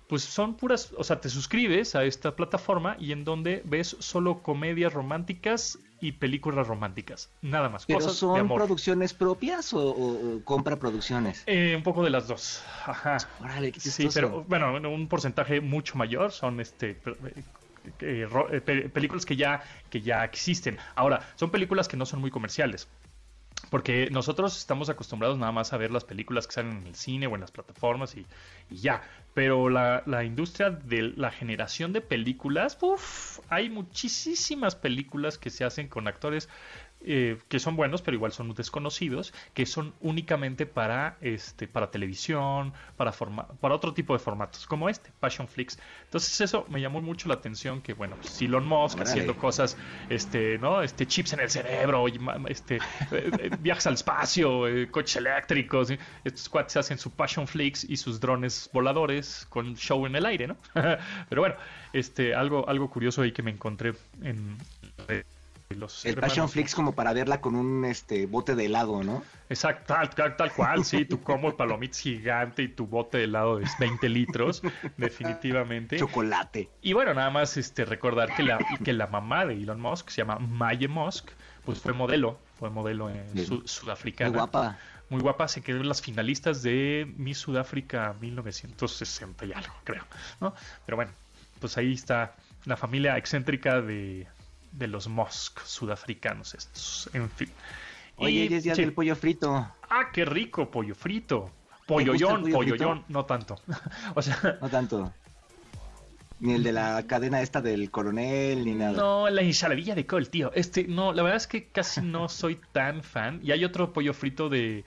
pues 0.07 0.23
son 0.23 0.57
puras, 0.57 0.93
o 0.97 1.03
sea, 1.03 1.21
te 1.21 1.29
suscribes 1.29 1.97
a 1.97 2.05
esta 2.05 2.37
plataforma 2.37 2.97
y 3.01 3.11
en 3.11 3.25
donde 3.25 3.63
ves 3.65 3.97
solo 3.99 4.45
comedias 4.45 4.93
románticas 4.93 5.81
y 6.01 6.13
películas 6.13 6.67
románticas. 6.67 7.31
Nada 7.43 7.69
más. 7.69 7.87
¿Pero 7.87 7.99
cosas 8.01 8.15
de 8.15 8.19
son 8.19 8.39
amor. 8.41 8.61
producciones 8.61 9.15
propias 9.15 9.73
o, 9.73 9.79
o- 9.81 10.37
o 10.37 10.45
compra 10.45 10.77
producciones? 10.79 11.43
Eh, 11.47 11.75
un 11.77 11.83
poco 11.83 12.03
de 12.05 12.11
las 12.11 12.29
dos. 12.29 12.63
Ajá. 12.85 13.19
Órale, 13.41 13.73
qué 13.73 13.81
Sí, 13.81 14.09
pero 14.13 14.45
bueno, 14.45 14.73
un 14.91 15.09
porcentaje 15.09 15.61
mucho 15.61 15.97
mayor 15.97 16.33
son 16.33 16.61
este 16.61 17.01
eh, 17.25 17.45
eh, 18.01 18.61
pe- 18.65 18.89
películas 18.89 19.25
que 19.25 19.37
ya 19.37 19.63
que 19.91 20.01
ya 20.03 20.25
existen. 20.25 20.79
Ahora, 20.95 21.21
son 21.37 21.51
películas 21.51 21.89
que 21.89 21.97
no 21.97 22.07
son 22.07 22.21
muy 22.21 22.31
comerciales. 22.31 22.89
Porque 23.71 24.09
nosotros 24.11 24.57
estamos 24.59 24.91
acostumbrados 24.91 25.39
nada 25.39 25.51
más 25.51 25.73
a 25.73 25.77
ver 25.77 25.91
las 25.91 26.05
películas 26.05 26.47
que 26.47 26.53
salen 26.53 26.77
en 26.77 26.87
el 26.87 26.95
cine 26.95 27.27
o 27.27 27.35
en 27.35 27.41
las 27.41 27.51
plataformas 27.51 28.15
y, 28.17 28.27
y 28.69 28.77
ya. 28.77 29.03
Pero 29.37 29.69
la, 29.69 30.03
la 30.07 30.25
industria 30.25 30.71
de 30.71 31.13
la 31.15 31.31
generación 31.31 31.93
de 31.93 32.01
películas, 32.01 32.79
uff, 32.81 33.41
hay 33.51 33.69
muchísimas 33.69 34.77
películas 34.77 35.37
que 35.37 35.51
se 35.51 35.63
hacen 35.63 35.89
con 35.89 36.09
actores 36.09 36.49
eh, 37.07 37.39
que 37.49 37.59
son 37.59 37.77
buenos, 37.77 38.03
pero 38.03 38.17
igual 38.17 38.33
son 38.33 38.53
desconocidos, 38.55 39.33
que 39.55 39.65
son 39.65 39.95
únicamente 40.01 40.67
para 40.67 41.17
este, 41.21 41.69
para 41.69 41.91
televisión, 41.91 42.73
para 42.97 43.13
forma, 43.13 43.49
para 43.61 43.75
otro 43.75 43.95
tipo 43.95 44.13
de 44.13 44.19
formatos, 44.19 44.67
como 44.67 44.89
este, 44.89 45.11
Passion 45.21 45.49
Flix. 45.49 45.79
Entonces 46.05 46.41
eso 46.41 46.67
me 46.69 46.81
llamó 46.81 47.01
mucho 47.01 47.29
la 47.29 47.35
atención 47.35 47.81
que 47.81 47.95
bueno, 47.95 48.17
pues 48.17 48.41
Elon 48.43 48.67
Musk 48.67 48.97
Órale. 48.97 49.11
haciendo 49.11 49.37
cosas, 49.37 49.77
este, 50.09 50.59
¿no? 50.59 50.83
Este 50.83 51.07
chips 51.07 51.33
en 51.33 51.41
el 51.41 51.51
cerebro, 51.51 52.09
y 52.09 52.19
este, 52.49 52.77
eh, 53.13 53.31
eh, 53.39 53.51
viajes 53.61 53.87
al 53.87 53.95
espacio, 53.95 54.67
eh, 54.69 54.89
coches 54.91 55.17
eléctricos. 55.17 55.93
Estos 56.25 56.49
cuates 56.49 56.77
hacen 56.77 56.99
su 56.99 57.11
Passion 57.11 57.47
Flix 57.47 57.85
y 57.85 57.97
sus 57.97 58.21
drones 58.21 58.69
voladores 58.73 59.47
con 59.49 59.77
show 59.77 60.07
en 60.07 60.17
el 60.17 60.27
aire, 60.27 60.49
¿no? 60.49 60.57
Pero 61.29 61.43
bueno, 61.43 61.57
este, 61.93 62.35
algo, 62.35 62.69
algo 62.69 62.91
curioso 62.91 63.23
ahí 63.23 63.33
que 63.33 63.43
me 63.43 63.51
encontré 63.51 63.95
en 64.23 64.59
los 65.75 66.05
El 66.05 66.13
hermanos. 66.13 66.31
Passion 66.31 66.49
Flix 66.49 66.75
como 66.75 66.95
para 66.95 67.13
verla 67.13 67.41
con 67.41 67.57
un 67.57 67.85
este 67.85 68.27
bote 68.27 68.55
de 68.55 68.67
helado, 68.67 69.03
¿no? 69.03 69.23
Exacto, 69.49 69.95
tal, 69.95 70.11
tal, 70.11 70.37
tal 70.37 70.53
cual, 70.53 70.85
sí, 70.85 71.05
tu 71.05 71.21
combo 71.23 71.57
palomitas 71.57 71.99
gigante 72.01 72.63
y 72.63 72.69
tu 72.69 72.87
bote 72.87 73.19
de 73.19 73.25
helado 73.25 73.59
de 73.59 73.67
20 73.79 74.09
litros, 74.09 74.63
definitivamente. 74.97 75.99
Chocolate. 75.99 76.69
Y 76.83 76.93
bueno, 76.93 77.15
nada 77.15 77.31
más 77.31 77.57
este 77.57 77.85
recordar 77.85 78.35
que 78.37 78.43
la, 78.45 78.59
que 78.85 78.93
la 78.93 79.07
mamá 79.09 79.45
de 79.47 79.55
Elon 79.55 79.81
Musk 79.81 80.11
se 80.11 80.19
llama 80.19 80.39
Maye 80.39 80.89
Musk, 80.89 81.31
pues 81.65 81.81
fue 81.81 81.93
modelo, 81.93 82.39
fue 82.59 82.71
modelo 82.71 83.11
en 83.11 83.33
Bien. 83.35 83.47
su- 83.47 83.67
sudafricana. 83.67 84.31
Muy 84.31 84.39
guapa. 84.39 84.79
Muy 85.09 85.21
guapa, 85.21 85.47
se 85.49 85.63
quedó 85.63 85.79
en 85.81 85.89
las 85.89 86.03
finalistas 86.03 86.63
de 86.63 87.13
Miss 87.17 87.39
Sudáfrica 87.39 88.15
1960 88.21 89.45
y 89.47 89.53
algo, 89.53 89.73
creo, 89.85 90.05
¿no? 90.41 90.53
Pero 90.85 90.97
bueno, 90.97 91.13
pues 91.61 91.77
ahí 91.79 91.93
está 91.93 92.35
la 92.65 92.77
familia 92.77 93.17
excéntrica 93.17 93.81
de, 93.81 94.27
de 94.77 94.87
los 94.89 95.09
Musk 95.09 95.61
sudafricanos 95.65 96.55
estos, 96.55 97.09
en 97.13 97.31
fin. 97.31 97.51
Oye, 98.17 98.47
Y- 98.51 98.55
es 98.55 98.65
día 98.65 98.75
sí. 98.75 98.83
del 98.83 98.93
pollo 98.93 99.17
frito. 99.17 99.55
Ah, 99.89 100.11
qué 100.13 100.25
rico, 100.25 100.71
pollo 100.71 100.95
frito. 100.95 101.51
¿Te 101.87 101.93
gusta 101.95 102.03
el 102.03 102.07
Polloyón, 102.19 102.51
pollo 102.51 103.05
no 103.09 103.25
tanto. 103.27 103.57
o 104.15 104.23
sea, 104.23 104.59
No 104.61 104.69
tanto. 104.69 105.13
Ni 106.41 106.53
el 106.53 106.63
de 106.63 106.73
la 106.73 107.07
cadena 107.07 107.41
esta 107.41 107.63
del 107.63 107.91
coronel, 107.91 108.65
ni 108.65 108.75
nada. 108.75 108.93
no, 108.93 109.31
la 109.31 109.41
ensaladilla 109.41 109.95
de 109.95 110.05
col, 110.05 110.29
tío. 110.29 110.53
Este, 110.55 110.85
no, 110.85 111.13
la 111.15 111.23
verdad 111.23 111.37
es 111.39 111.47
que 111.47 111.69
casi 111.69 112.03
no 112.03 112.29
soy 112.29 112.61
tan 112.73 113.03
fan. 113.03 113.41
Y 113.43 113.53
hay 113.53 113.65
otro 113.65 113.93
pollo 113.95 114.13
frito 114.13 114.49
de 114.51 114.85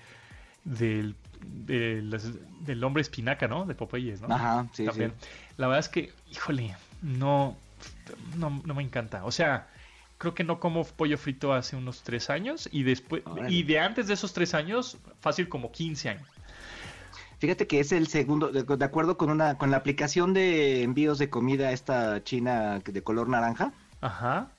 del, 0.64 1.16
del 1.44 2.84
hombre 2.84 3.02
espinaca, 3.02 3.48
¿no? 3.48 3.66
De 3.66 3.74
Popeyes, 3.74 4.22
¿no? 4.22 4.34
Ajá, 4.36 4.68
sí, 4.74 4.86
También. 4.86 5.14
sí. 5.20 5.28
La 5.58 5.68
verdad 5.68 5.80
es 5.80 5.90
que, 5.90 6.14
híjole, 6.30 6.76
no, 7.02 7.58
no, 8.36 8.62
no 8.64 8.74
me 8.76 8.84
encanta. 8.84 9.24
O 9.26 9.32
sea, 9.32 9.68
creo 10.20 10.36
que 10.36 10.44
no 10.44 10.60
como 10.60 10.84
pollo 10.84 11.18
frito 11.18 11.54
hace 11.54 11.76
unos 11.76 12.04
tres 12.04 12.30
años 12.30 12.70
y 12.72 12.84
después, 12.84 13.24
Órale. 13.26 13.52
y 13.52 13.64
de 13.64 13.80
antes 13.80 14.08
de 14.08 14.14
esos 14.14 14.34
tres 14.34 14.54
años, 14.54 14.98
fácil 15.20 15.50
como 15.50 15.72
15 15.72 16.10
años. 16.10 16.28
Fíjate 17.40 17.68
que 17.68 17.80
es 17.80 17.94
el 17.94 18.08
segundo, 18.08 18.50
de, 18.50 18.64
de 18.64 18.86
acuerdo 18.86 19.18
con 19.18 19.30
una, 19.30 19.58
con 19.58 19.72
la 19.72 19.78
aplicación 19.78 20.34
de 20.34 20.84
envíos 20.84 21.18
de 21.20 21.30
comida 21.30 21.72
esta 21.72 22.22
china 22.22 22.80
de 22.80 23.02
color 23.02 23.30
naranja, 23.30 23.72
Ajá. 24.02 24.52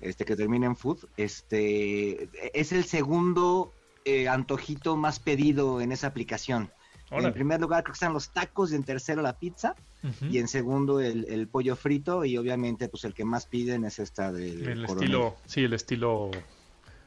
este 0.00 0.24
que 0.24 0.36
termina 0.36 0.66
en 0.66 0.76
food, 0.76 1.08
este 1.16 2.30
es 2.54 2.70
el 2.70 2.84
segundo 2.84 3.74
eh, 4.04 4.28
antojito 4.28 4.96
más 4.96 5.18
pedido 5.18 5.80
en 5.80 5.90
esa 5.90 6.06
aplicación. 6.06 6.70
Órale. 7.10 7.28
En 7.28 7.34
primer 7.34 7.60
lugar 7.60 7.82
creo 7.82 7.92
que 7.92 7.96
están 7.96 8.12
los 8.12 8.32
tacos 8.32 8.70
y 8.70 8.76
en 8.76 8.84
tercero 8.84 9.20
la 9.20 9.36
pizza 9.36 9.74
Ujú. 10.02 10.26
y 10.26 10.38
en 10.38 10.46
segundo 10.46 11.00
el, 11.00 11.24
el 11.28 11.48
pollo 11.48 11.74
frito 11.74 12.24
y 12.24 12.36
obviamente 12.38 12.88
pues 12.88 13.02
el 13.04 13.14
que 13.14 13.24
más 13.24 13.46
piden 13.46 13.84
es 13.84 13.98
esta 13.98 14.30
del 14.30 14.66
El 14.68 14.86
coronel. 14.86 15.04
estilo, 15.04 15.36
sí, 15.46 15.64
el 15.64 15.72
estilo, 15.72 16.30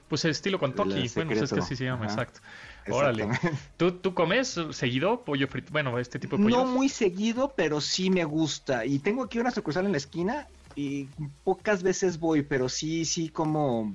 pues 0.09 0.25
el 0.25 0.31
estilo 0.31 0.59
Kentucky, 0.59 1.09
bueno, 1.15 1.29
pues 1.31 1.41
es 1.43 1.53
que 1.53 1.59
así 1.59 1.75
se 1.77 1.85
llama, 1.85 2.05
Ajá. 2.05 2.13
exacto. 2.13 2.39
Órale. 2.89 3.29
¿Tú, 3.77 3.91
¿Tú 3.93 4.13
comes 4.13 4.59
seguido 4.71 5.23
pollo 5.23 5.47
frito? 5.47 5.71
Bueno, 5.71 5.97
este 5.99 6.19
tipo 6.19 6.35
de 6.35 6.43
pollo. 6.43 6.57
No 6.57 6.65
muy 6.65 6.89
seguido, 6.89 7.53
pero 7.55 7.79
sí 7.79 8.09
me 8.09 8.25
gusta. 8.25 8.85
Y 8.85 8.99
tengo 8.99 9.23
aquí 9.23 9.37
una 9.39 9.51
sucursal 9.51 9.85
en 9.85 9.91
la 9.91 9.97
esquina 9.99 10.47
y 10.75 11.07
pocas 11.43 11.83
veces 11.83 12.19
voy, 12.19 12.41
pero 12.41 12.67
sí, 12.69 13.05
sí 13.05 13.29
como 13.29 13.93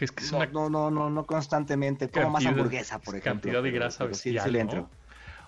Es 0.00 0.10
que 0.10 0.24
es 0.24 0.32
no, 0.32 0.38
una 0.38 0.46
no, 0.46 0.68
no, 0.68 0.90
no, 0.90 1.08
no 1.08 1.24
constantemente. 1.24 2.08
Como 2.10 2.30
más 2.30 2.42
cantidad- 2.42 2.50
hamburguesa, 2.52 2.98
por 2.98 3.14
ejemplo. 3.14 3.32
Cantidad 3.32 3.62
de 3.62 3.70
pero- 3.70 3.80
grasa 3.84 3.98
pero 4.04 4.14
sí, 4.14 4.30
bestial, 4.30 4.44
sí 4.46 4.50
le 4.52 4.60
entro. 4.60 4.90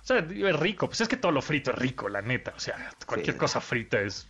O 0.03 0.07
sea, 0.07 0.19
es 0.19 0.57
rico. 0.61 0.89
Pues 0.89 1.01
es 1.01 1.09
que 1.09 1.17
todo 1.17 1.33
lo 1.33 1.43
frito 1.43 1.71
es 1.71 1.79
rico, 1.79 2.09
la 2.09 2.23
neta. 2.23 2.53
O 2.57 2.61
sea, 2.61 2.91
cualquier 3.07 3.35
Sí. 3.35 3.39
cosa 3.39 3.61
frita 3.61 4.01
es 4.01 4.29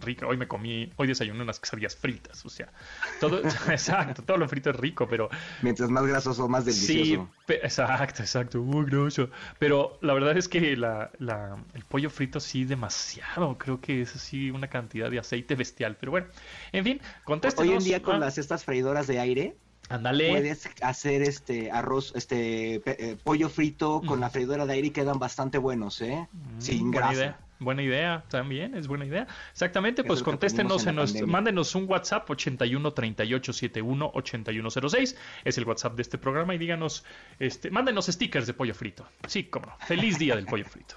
rica. 0.00 0.26
Hoy 0.26 0.36
me 0.36 0.48
comí, 0.48 0.90
hoy 0.96 1.06
desayuné 1.06 1.42
unas 1.42 1.60
quesadillas 1.60 1.94
fritas. 1.94 2.44
O 2.44 2.48
sea, 2.48 2.72
todo, 3.20 3.40
exacto, 3.70 4.22
todo 4.22 4.36
lo 4.38 4.48
frito 4.48 4.70
es 4.70 4.76
rico, 4.76 5.06
pero 5.08 5.28
Mientras 5.62 5.88
más 5.90 6.04
grasoso, 6.06 6.48
más 6.48 6.64
sí, 6.64 6.70
delicioso. 6.96 7.30
pe- 7.46 7.60
exacto, 7.64 8.22
exacto, 8.22 8.58
muy 8.60 8.86
grosso. 8.86 9.30
Pero 9.58 9.98
la 10.02 10.14
verdad 10.14 10.36
es 10.36 10.48
que 10.48 10.76
la, 10.76 11.10
la- 11.18 11.56
el 11.74 11.84
pollo 11.84 12.10
frito 12.10 12.40
sí 12.40 12.64
demasiado. 12.64 13.56
Creo 13.58 13.80
que 13.80 14.02
es 14.02 14.16
así 14.16 14.50
una 14.50 14.68
cantidad 14.68 15.10
de 15.10 15.18
aceite 15.20 15.54
bestial. 15.54 15.96
Pero 16.00 16.12
bueno, 16.12 16.26
en 16.72 16.84
fin, 16.84 17.00
contéstenos. 17.24 17.70
Hoy 17.70 17.76
en 17.76 17.84
día 17.84 18.02
con 18.02 18.16
Ah, 18.16 18.18
las 18.18 18.38
estas 18.38 18.64
freidoras 18.64 19.06
de 19.06 19.20
aire, 19.20 19.56
Ándale. 19.88 20.28
puedes 20.30 20.68
hacer 20.82 21.22
este 21.22 21.70
arroz, 21.70 22.12
este 22.14 22.80
pe- 22.84 22.96
eh, 23.12 23.16
pollo 23.22 23.48
frito 23.48 24.02
con 24.06 24.20
la 24.20 24.28
freidora 24.30 24.66
de 24.66 24.74
aire 24.74 24.88
y 24.88 24.90
quedan 24.90 25.18
bastante 25.18 25.56
buenos, 25.58 26.00
¿eh? 26.02 26.28
Mm, 26.32 26.60
Sin 26.60 26.90
buena 26.90 26.98
grasa. 27.08 27.14
idea. 27.14 27.38
Buena 27.60 27.82
idea, 27.82 28.22
también 28.28 28.76
es 28.76 28.86
buena 28.86 29.04
idea. 29.04 29.26
Exactamente, 29.50 30.04
pues 30.04 30.22
contéstenos 30.22 30.84
en 30.84 30.90
en 30.90 30.94
nuestro, 30.94 31.26
mándenos 31.26 31.74
un 31.74 31.86
WhatsApp 31.88 32.30
81 32.30 32.92
38 32.92 33.52
71 33.52 34.10
8106, 34.14 35.16
es 35.44 35.58
el 35.58 35.64
WhatsApp 35.64 35.96
de 35.96 36.02
este 36.02 36.18
programa 36.18 36.54
y 36.54 36.58
díganos, 36.58 37.04
este, 37.40 37.70
mándenos 37.72 38.06
stickers 38.06 38.46
de 38.46 38.54
pollo 38.54 38.74
frito. 38.74 39.04
Sí, 39.26 39.42
cómo 39.44 39.66
no. 39.66 39.76
Feliz 39.86 40.20
día 40.20 40.36
del 40.36 40.46
pollo 40.46 40.66
frito. 40.66 40.94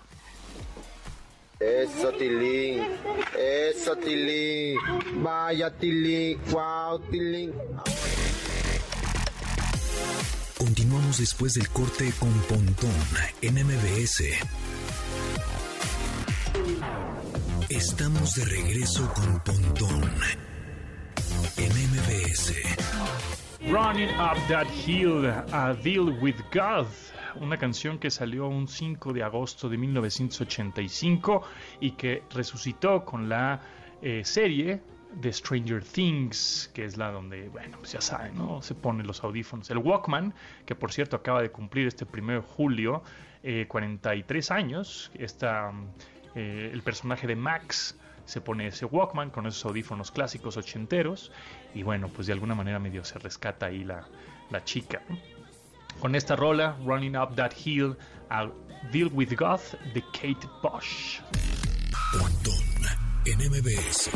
Eso, 1.60 2.12
Tilín. 2.14 2.84
Eso, 3.38 3.96
Tilín. 3.96 4.78
Vaya, 5.24 5.72
Tilín. 5.72 6.40
Wow, 6.52 7.00
Tilín. 7.10 7.54
Continuamos 10.58 11.18
después 11.18 11.54
del 11.54 11.68
corte 11.70 12.12
con 12.20 12.32
Pontón 12.50 12.92
en 13.42 13.56
MBS. 13.56 14.24
Estamos 17.70 18.36
de 18.36 18.46
regreso 18.46 19.12
con 19.14 19.40
Pontón 19.40 20.12
en 21.58 21.72
MBS. 21.72 22.54
Running 23.70 24.10
Up 24.20 24.38
That 24.50 24.68
Hill, 24.86 25.26
A 25.52 25.74
Deal 25.84 26.18
with 26.22 26.36
God, 26.54 26.88
una 27.40 27.58
canción 27.58 27.98
que 27.98 28.10
salió 28.10 28.48
un 28.48 28.68
5 28.68 29.14
de 29.14 29.24
agosto 29.24 29.70
de 29.70 29.78
1985 29.78 31.44
y 31.80 31.92
que 31.92 32.24
resucitó 32.30 33.06
con 33.06 33.30
la 33.30 33.62
eh, 34.02 34.22
serie 34.26 34.82
de 35.14 35.34
Stranger 35.34 35.84
Things, 35.84 36.70
que 36.74 36.86
es 36.86 36.98
la 36.98 37.12
donde, 37.12 37.50
bueno, 37.50 37.78
pues 37.80 37.94
ya 37.94 38.02
saben, 38.02 38.36
¿no? 38.36 38.62
Se 38.62 38.76
ponen 38.76 39.08
los 39.08 39.24
audífonos. 39.24 39.70
El 39.70 39.80
Walkman, 39.80 40.34
que 40.66 40.76
por 40.76 40.92
cierto 40.92 41.16
acaba 41.16 41.42
de 41.42 41.52
cumplir 41.52 41.88
este 41.88 42.06
1 42.06 42.34
de 42.34 42.40
julio 42.40 43.04
eh, 43.44 43.66
43 43.68 44.52
años, 44.52 45.12
está 45.16 45.72
eh, 46.36 46.70
el 46.72 46.82
personaje 46.82 47.28
de 47.28 47.36
Max 47.36 47.98
se 48.26 48.40
pone 48.40 48.68
ese 48.68 48.86
Walkman 48.86 49.30
con 49.30 49.46
esos 49.48 49.66
audífonos 49.66 50.12
clásicos 50.12 50.56
ochenteros 50.56 51.32
y 51.74 51.84
bueno, 51.84 52.08
pues 52.08 52.28
de 52.28 52.34
alguna 52.34 52.56
manera 52.56 52.80
medio 52.80 53.04
se 53.04 53.20
rescata 53.20 53.66
ahí 53.66 53.84
la, 53.84 54.08
la 54.50 54.64
chica. 54.64 55.02
Con 56.00 56.16
esta 56.16 56.36
rola, 56.36 56.78
Running 56.86 57.18
Up 57.18 57.36
That 57.36 57.52
Hill, 57.64 57.98
a 58.30 58.50
Deal 58.92 59.10
With 59.12 59.34
God 59.38 59.60
de 59.94 60.02
Kate 60.14 60.48
Bosch. 60.62 61.20
Pontón 62.12 62.72
en 63.26 63.38
MBS. 63.38 64.10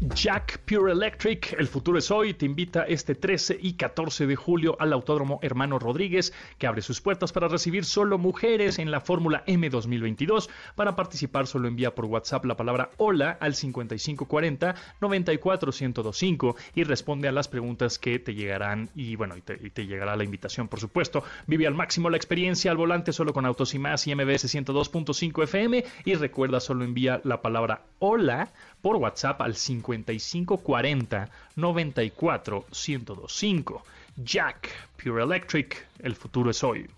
Jack 0.00 0.60
Pure 0.60 0.92
Electric, 0.92 1.54
el 1.58 1.68
futuro 1.68 1.98
es 1.98 2.10
hoy, 2.10 2.32
te 2.32 2.46
invita 2.46 2.84
este 2.84 3.14
13 3.14 3.58
y 3.60 3.74
14 3.74 4.26
de 4.26 4.34
julio 4.34 4.74
al 4.80 4.94
Autódromo 4.94 5.40
Hermano 5.42 5.78
Rodríguez, 5.78 6.32
que 6.56 6.66
abre 6.66 6.80
sus 6.80 7.02
puertas 7.02 7.32
para 7.32 7.48
recibir 7.48 7.84
solo 7.84 8.16
mujeres 8.16 8.78
en 8.78 8.90
la 8.90 9.02
Fórmula 9.02 9.44
M 9.46 9.68
2022. 9.68 10.48
Para 10.74 10.96
participar 10.96 11.46
solo 11.46 11.68
envía 11.68 11.94
por 11.94 12.06
WhatsApp 12.06 12.46
la 12.46 12.56
palabra 12.56 12.92
hola 12.96 13.36
al 13.40 13.54
5540 13.54 14.74
94125 15.02 16.56
y 16.74 16.84
responde 16.84 17.28
a 17.28 17.32
las 17.32 17.48
preguntas 17.48 17.98
que 17.98 18.18
te 18.18 18.34
llegarán 18.34 18.88
y 18.94 19.16
bueno, 19.16 19.36
y 19.36 19.42
te, 19.42 19.86
llegará 19.86 20.16
la 20.16 20.24
invitación, 20.24 20.68
por 20.68 20.80
supuesto. 20.80 21.24
Vive 21.46 21.66
al 21.66 21.74
máximo 21.74 22.08
la 22.08 22.16
experiencia 22.16 22.70
al 22.70 22.78
volante 22.78 23.12
solo 23.12 23.34
con 23.34 23.44
Autos 23.44 23.74
y 23.74 23.78
Más 23.78 24.06
y 24.06 24.14
MBS 24.14 24.46
102.5 24.46 25.44
FM 25.44 25.84
y 26.06 26.14
recuerda 26.14 26.58
solo 26.58 26.84
envía 26.84 27.20
la 27.22 27.42
palabra 27.42 27.84
hola 27.98 28.54
por 28.80 28.96
WhatsApp 28.96 29.40
al 29.40 29.54
5540 29.54 31.28
94 31.56 32.66
1025. 32.70 33.82
Jack, 34.16 34.70
Pure 35.02 35.22
Electric, 35.22 35.86
el 36.00 36.14
futuro 36.14 36.50
es 36.50 36.62
hoy. 36.62 36.88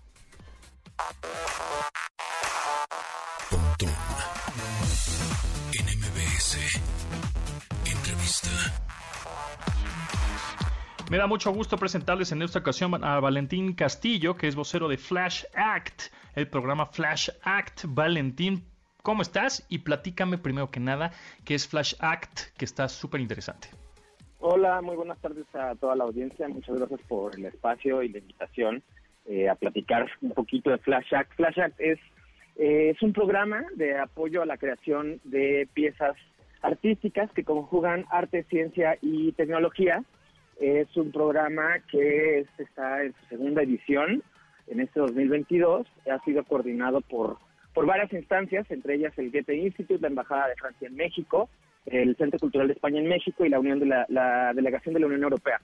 Pontón. 3.49 3.89
Entrevista. 7.85 8.49
Me 11.09 11.17
da 11.17 11.27
mucho 11.27 11.51
gusto 11.51 11.77
presentarles 11.77 12.31
en 12.31 12.41
esta 12.41 12.59
ocasión 12.59 13.03
a 13.03 13.19
Valentín 13.19 13.73
Castillo, 13.73 14.35
que 14.35 14.47
es 14.47 14.55
vocero 14.55 14.87
de 14.87 14.97
Flash 14.97 15.43
Act, 15.53 16.03
el 16.33 16.47
programa 16.47 16.87
Flash 16.87 17.29
Act. 17.43 17.83
Valentín, 17.87 18.65
¿cómo 19.03 19.21
estás? 19.21 19.65
Y 19.69 19.79
platícame 19.79 20.37
primero 20.39 20.71
que 20.71 20.79
nada 20.79 21.11
qué 21.45 21.53
es 21.53 21.67
Flash 21.67 21.93
Act, 21.99 22.55
que 22.57 22.65
está 22.65 22.87
súper 22.89 23.21
interesante. 23.21 23.67
Hola, 24.39 24.81
muy 24.81 24.95
buenas 24.95 25.19
tardes 25.19 25.45
a 25.53 25.75
toda 25.75 25.95
la 25.95 26.05
audiencia. 26.05 26.47
Muchas 26.47 26.75
gracias 26.77 27.01
por 27.07 27.35
el 27.35 27.45
espacio 27.45 28.01
y 28.01 28.09
la 28.09 28.17
invitación 28.17 28.81
eh, 29.25 29.47
a 29.47 29.55
platicar 29.55 30.09
un 30.21 30.31
poquito 30.31 30.69
de 30.71 30.77
Flash 30.79 31.13
Act. 31.13 31.33
Flash 31.35 31.59
Act 31.59 31.79
es, 31.79 31.99
eh, 32.57 32.89
es 32.95 33.01
un 33.01 33.13
programa 33.13 33.63
de 33.75 33.97
apoyo 33.97 34.41
a 34.41 34.45
la 34.45 34.57
creación 34.57 35.19
de 35.23 35.67
piezas 35.73 36.15
artísticas 36.61 37.31
que 37.31 37.43
conjugan 37.43 38.05
arte, 38.09 38.43
ciencia 38.49 38.97
y 39.01 39.31
tecnología. 39.33 40.03
Es 40.59 40.95
un 40.97 41.11
programa 41.11 41.79
que 41.89 42.39
es- 42.39 42.47
está 42.59 43.03
en 43.03 43.13
su 43.13 43.25
segunda 43.27 43.61
edición 43.63 44.23
en 44.67 44.79
este 44.81 44.99
2022. 44.99 45.87
Ha 46.11 46.19
sido 46.25 46.43
coordinado 46.43 47.01
por, 47.01 47.37
por 47.73 47.85
varias 47.85 48.11
instancias, 48.13 48.69
entre 48.69 48.95
ellas 48.95 49.13
el 49.17 49.31
Goethe 49.31 49.55
Institute, 49.55 50.01
la 50.01 50.07
Embajada 50.07 50.47
de 50.49 50.55
Francia 50.55 50.87
en 50.87 50.95
México, 50.95 51.49
el 51.85 52.15
Centro 52.15 52.39
Cultural 52.39 52.67
de 52.67 52.73
España 52.73 52.99
en 52.99 53.07
México 53.07 53.45
y 53.45 53.49
la 53.49 53.59
Unión 53.59 53.79
de 53.79 53.87
la, 53.87 54.05
la 54.09 54.53
Delegación 54.53 54.93
de 54.93 54.99
la 54.99 55.07
Unión 55.07 55.23
Europea. 55.23 55.59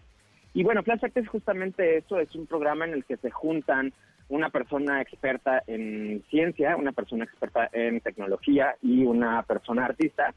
Y 0.53 0.63
bueno, 0.63 0.83
Flash 0.83 1.05
Act 1.05 1.17
es 1.17 1.27
justamente 1.27 1.97
eso, 1.97 2.19
es 2.19 2.33
un 2.35 2.47
programa 2.47 2.85
en 2.85 2.93
el 2.93 3.05
que 3.05 3.17
se 3.17 3.29
juntan 3.29 3.93
una 4.29 4.49
persona 4.49 5.01
experta 5.01 5.63
en 5.67 6.23
ciencia, 6.29 6.75
una 6.75 6.91
persona 6.91 7.23
experta 7.23 7.69
en 7.71 7.99
tecnología 8.01 8.75
y 8.81 9.03
una 9.03 9.43
persona 9.43 9.85
artista, 9.85 10.33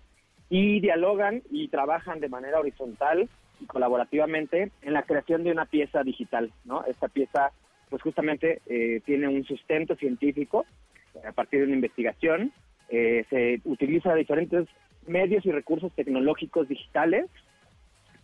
y 0.48 0.80
dialogan 0.80 1.42
y 1.50 1.68
trabajan 1.68 2.20
de 2.20 2.28
manera 2.28 2.60
horizontal 2.60 3.28
y 3.60 3.66
colaborativamente 3.66 4.70
en 4.82 4.92
la 4.92 5.02
creación 5.02 5.44
de 5.44 5.50
una 5.50 5.66
pieza 5.66 6.02
digital, 6.02 6.52
¿no? 6.64 6.84
Esta 6.84 7.08
pieza, 7.08 7.52
pues 7.88 8.02
justamente 8.02 8.60
eh, 8.66 9.00
tiene 9.04 9.28
un 9.28 9.44
sustento 9.44 9.94
científico 9.96 10.66
a 11.26 11.32
partir 11.32 11.60
de 11.60 11.66
una 11.66 11.74
investigación, 11.76 12.52
eh, 12.88 13.24
se 13.30 13.60
utiliza 13.64 14.14
diferentes 14.14 14.66
medios 15.06 15.44
y 15.46 15.52
recursos 15.52 15.92
tecnológicos 15.92 16.68
digitales 16.68 17.26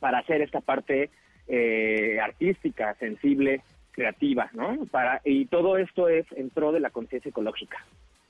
para 0.00 0.18
hacer 0.18 0.42
esta 0.42 0.60
parte 0.60 1.10
eh, 1.48 2.18
artística, 2.20 2.94
sensible, 2.94 3.62
creativa, 3.92 4.50
¿no? 4.52 4.86
Para, 4.90 5.20
y 5.24 5.46
todo 5.46 5.76
esto 5.76 6.08
es 6.08 6.24
en 6.32 6.50
pro 6.50 6.72
de 6.72 6.80
la 6.80 6.90
conciencia 6.90 7.30
ecológica. 7.30 7.84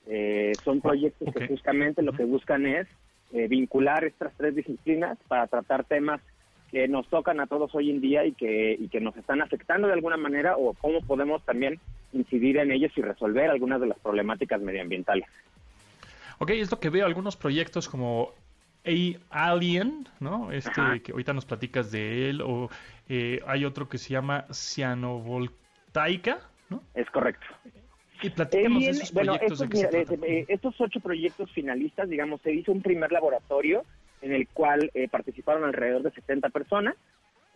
Eh, 0.07 0.53
son 0.63 0.81
proyectos 0.81 1.31
que 1.33 1.47
justamente 1.47 2.01
lo 2.01 2.13
que 2.13 2.23
buscan 2.23 2.65
es 2.65 2.87
eh, 3.31 3.47
vincular 3.47 4.03
estas 4.05 4.33
tres 4.35 4.55
disciplinas 4.55 5.19
para 5.27 5.45
tratar 5.45 5.83
temas 5.83 6.21
que 6.71 6.87
nos 6.87 7.07
tocan 7.07 7.39
a 7.39 7.47
todos 7.47 7.73
hoy 7.73 7.89
en 7.89 8.01
día 8.01 8.25
y 8.25 8.33
que, 8.33 8.75
y 8.79 8.87
que 8.89 8.99
nos 8.99 9.15
están 9.17 9.41
afectando 9.41 9.87
de 9.87 9.93
alguna 9.93 10.17
manera 10.17 10.55
o 10.57 10.73
cómo 10.73 11.01
podemos 11.01 11.43
también 11.43 11.79
incidir 12.13 12.57
en 12.57 12.71
ellos 12.71 12.91
y 12.95 13.01
resolver 13.01 13.49
algunas 13.49 13.81
de 13.81 13.87
las 13.87 13.99
problemáticas 13.99 14.61
medioambientales. 14.61 15.25
Ok, 16.39 16.51
es 16.51 16.71
lo 16.71 16.79
que 16.79 16.89
veo 16.89 17.05
algunos 17.05 17.35
proyectos 17.35 17.89
como 17.89 18.33
A 19.29 19.49
Alien, 19.51 20.07
¿no? 20.19 20.51
Este 20.51 20.81
Ajá. 20.81 20.99
que 20.99 21.11
ahorita 21.11 21.33
nos 21.33 21.45
platicas 21.45 21.91
de 21.91 22.29
él, 22.29 22.41
o 22.41 22.69
eh, 23.09 23.41
hay 23.45 23.65
otro 23.65 23.89
que 23.89 23.97
se 23.97 24.09
llama 24.13 24.45
Cianovoltaica, 24.51 26.39
¿no? 26.69 26.81
Es 26.93 27.09
correcto. 27.09 27.45
Y 28.21 28.29
platícanos 28.29 28.79
de 28.79 28.89
Alien, 28.89 29.01
esos 29.01 29.13
bueno, 29.13 29.33
proyectos 29.33 29.61
estos, 29.61 29.69
de 29.69 29.77
mira, 29.77 29.89
tratan. 29.89 30.23
eh, 30.23 30.39
eh, 30.39 30.45
estos 30.47 30.79
ocho 30.79 30.99
proyectos 30.99 31.51
finalistas, 31.51 32.09
digamos, 32.09 32.41
se 32.41 32.53
hizo 32.53 32.71
un 32.71 32.81
primer 32.81 33.11
laboratorio 33.11 33.83
en 34.21 34.33
el 34.33 34.47
cual 34.47 34.91
eh, 34.93 35.07
participaron 35.07 35.63
alrededor 35.63 36.03
de 36.03 36.11
70 36.11 36.49
personas 36.49 36.95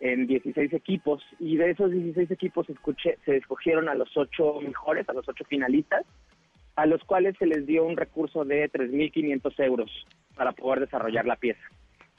en 0.00 0.26
16 0.26 0.72
equipos 0.72 1.22
y 1.38 1.56
de 1.56 1.70
esos 1.70 1.90
16 1.90 2.30
equipos 2.30 2.68
escuché- 2.68 3.16
se 3.24 3.36
escogieron 3.36 3.88
a 3.88 3.94
los 3.94 4.14
ocho 4.16 4.60
mejores, 4.60 5.08
a 5.08 5.12
los 5.12 5.28
ocho 5.28 5.44
finalistas, 5.44 6.04
a 6.76 6.86
los 6.86 7.02
cuales 7.04 7.36
se 7.38 7.46
les 7.46 7.66
dio 7.66 7.84
un 7.84 7.96
recurso 7.96 8.44
de 8.44 8.68
3.500 8.70 9.58
euros 9.64 9.90
para 10.34 10.52
poder 10.52 10.80
desarrollar 10.80 11.24
la 11.26 11.36
pieza. 11.36 11.62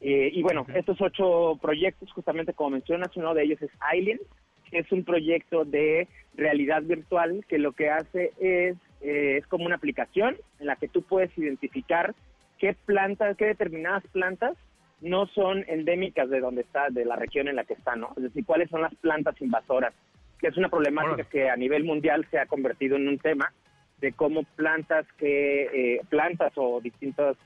Eh, 0.02 0.30
y 0.34 0.42
bueno, 0.42 0.66
estos 0.74 1.02
ocho 1.02 1.58
proyectos, 1.62 2.12
justamente 2.14 2.54
como 2.54 2.72
mencionas, 2.72 3.16
uno 3.18 3.34
de 3.34 3.44
ellos 3.44 3.62
es 3.62 3.72
Island, 3.98 4.22
que 4.70 4.80
es 4.80 4.92
un 4.92 5.04
proyecto 5.04 5.66
de 5.66 6.08
realidad 6.36 6.82
virtual 6.84 7.46
que 7.48 7.58
lo 7.58 7.74
que 7.74 7.90
hace 7.90 8.32
es, 8.40 8.78
eh, 9.02 9.38
es 9.38 9.48
como 9.48 9.66
una 9.66 9.76
aplicación 9.76 10.38
en 10.60 10.68
la 10.68 10.76
que 10.76 10.88
tú 10.88 11.02
puedes 11.02 11.36
identificar 11.38 12.16
qué 12.60 12.76
plantas, 12.86 13.38
qué 13.38 13.46
determinadas 13.46 14.04
plantas 14.12 14.58
no 15.02 15.28
son 15.28 15.64
endémicas 15.68 16.30
de 16.30 16.40
donde 16.40 16.62
está, 16.62 16.90
de 16.90 17.06
la 17.06 17.16
región 17.16 17.48
en 17.48 17.58
la 17.58 17.66
que 17.66 17.74
está, 17.74 17.96
¿no? 17.96 18.14
Es 18.18 18.24
decir, 18.24 18.46
cuáles 18.46 18.70
son 18.70 18.82
las 18.82 18.96
plantas 18.96 19.40
invasoras, 19.42 19.94
que 20.40 20.48
es 20.48 20.58
una 20.58 20.70
problemática 20.70 21.24
que 21.30 21.50
a 21.50 21.56
nivel 21.56 21.84
mundial 21.84 22.26
se 22.32 22.40
ha 22.40 22.46
convertido 22.46 22.96
en 22.96 23.08
un 23.08 23.20
tema 23.20 23.52
de 24.00 24.14
cómo 24.14 24.44
plantas 24.56 25.06
que 25.18 25.96
eh, 25.96 26.02
plantas 26.10 26.54
o 26.56 26.82
distintos 26.82 27.38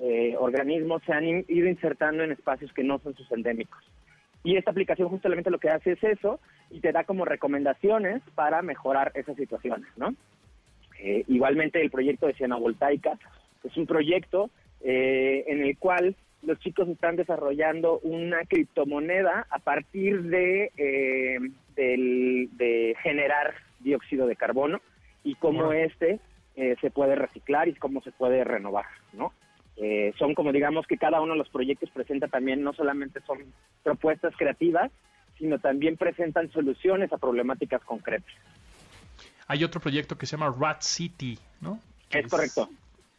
eh, 0.00 0.34
organismos 0.38 1.02
se 1.04 1.12
han 1.12 1.24
ido 1.24 1.68
insertando 1.68 2.22
en 2.22 2.32
espacios 2.32 2.72
que 2.72 2.84
no 2.84 2.98
son 2.98 3.14
sus 3.14 3.30
endémicos. 3.32 3.82
Y 4.44 4.56
esta 4.56 4.70
aplicación 4.70 5.08
justamente 5.08 5.50
lo 5.50 5.58
que 5.58 5.70
hace 5.70 5.92
es 5.92 6.04
eso 6.04 6.38
y 6.70 6.80
te 6.80 6.92
da 6.92 7.04
como 7.04 7.24
recomendaciones 7.24 8.22
para 8.34 8.62
mejorar 8.62 9.10
esas 9.14 9.36
situaciones, 9.36 9.88
¿no? 9.96 10.14
Eh, 10.98 11.24
igualmente 11.28 11.80
el 11.80 11.90
proyecto 11.90 12.26
de 12.26 12.34
Cienovoltaica 12.34 13.18
es 13.66 13.76
un 13.76 13.86
proyecto 13.86 14.50
en 14.80 15.62
el 15.62 15.76
cual 15.78 16.14
los 16.42 16.60
chicos 16.60 16.88
están 16.88 17.16
desarrollando 17.16 17.98
una 18.00 18.44
criptomoneda 18.44 19.46
a 19.50 19.58
partir 19.58 20.22
de, 20.24 20.70
de 21.74 22.96
generar 23.02 23.54
dióxido 23.80 24.26
de 24.26 24.36
carbono 24.36 24.80
y 25.24 25.34
cómo 25.34 25.72
este 25.72 26.20
eh, 26.56 26.74
se 26.80 26.90
puede 26.90 27.16
reciclar 27.16 27.68
y 27.68 27.74
cómo 27.74 28.00
se 28.02 28.12
puede 28.12 28.42
renovar, 28.42 28.86
¿no? 29.12 29.32
Eh, 29.76 30.14
son 30.18 30.34
como 30.34 30.52
digamos 30.52 30.86
que 30.86 30.96
cada 30.96 31.20
uno 31.20 31.32
de 31.32 31.38
los 31.38 31.50
proyectos 31.50 31.90
presenta 31.90 32.28
también 32.28 32.62
no 32.62 32.72
solamente 32.72 33.20
son 33.26 33.40
propuestas 33.82 34.34
creativas, 34.38 34.90
sino 35.36 35.58
también 35.58 35.98
presentan 35.98 36.50
soluciones 36.52 37.12
a 37.12 37.18
problemáticas 37.18 37.82
concretas. 37.84 38.32
Hay 39.48 39.64
otro 39.64 39.82
proyecto 39.82 40.16
que 40.16 40.24
se 40.24 40.38
llama 40.38 40.54
Rat 40.58 40.80
City, 40.80 41.38
¿no? 41.60 41.78
Es, 42.10 42.26
correcto. 42.28 42.70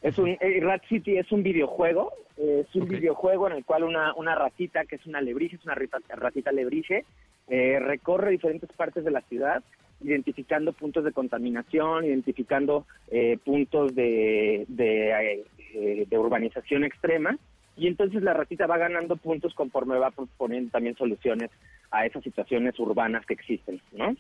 Es 0.01 0.17
un 0.17 0.29
eh, 0.29 0.59
Rat 0.61 0.83
City 0.87 1.17
es 1.17 1.31
un 1.31 1.43
videojuego, 1.43 2.13
es 2.37 2.73
un 2.75 2.87
videojuego 2.87 3.47
en 3.47 3.57
el 3.57 3.65
cual 3.65 3.83
una, 3.83 4.13
una 4.13 4.35
ratita 4.35 4.85
que 4.85 4.97
es 4.97 5.05
una 5.07 5.21
lebrice, 5.21 5.55
es 5.55 5.65
una 5.65 5.75
ratita, 5.75 6.15
ratita 6.15 6.51
lebrice, 6.51 7.03
recorre 7.47 8.31
diferentes 8.31 8.71
partes 8.73 9.03
de 9.03 9.11
la 9.11 9.21
ciudad 9.21 9.63
identificando 10.01 10.73
puntos 10.73 11.03
de 11.03 11.11
contaminación, 11.11 12.05
identificando 12.05 12.85
eh, 13.09 13.37
puntos 13.43 13.95
de, 13.95 14.65
eh, 14.77 16.05
de, 16.07 16.17
urbanización 16.17 16.83
extrema, 16.83 17.37
y 17.75 17.87
entonces 17.87 18.23
la 18.23 18.33
ratita 18.33 18.67
va 18.67 18.77
ganando 18.77 19.17
puntos 19.17 19.53
conforme 19.53 19.97
va 19.97 20.11
proponiendo 20.11 20.71
también 20.71 20.95
soluciones 20.95 21.51
a 21.91 22.05
esas 22.05 22.23
situaciones 22.23 22.77
urbanas 22.79 23.25
que 23.25 23.33
existen, 23.33 23.81
¿no? 23.93 24.15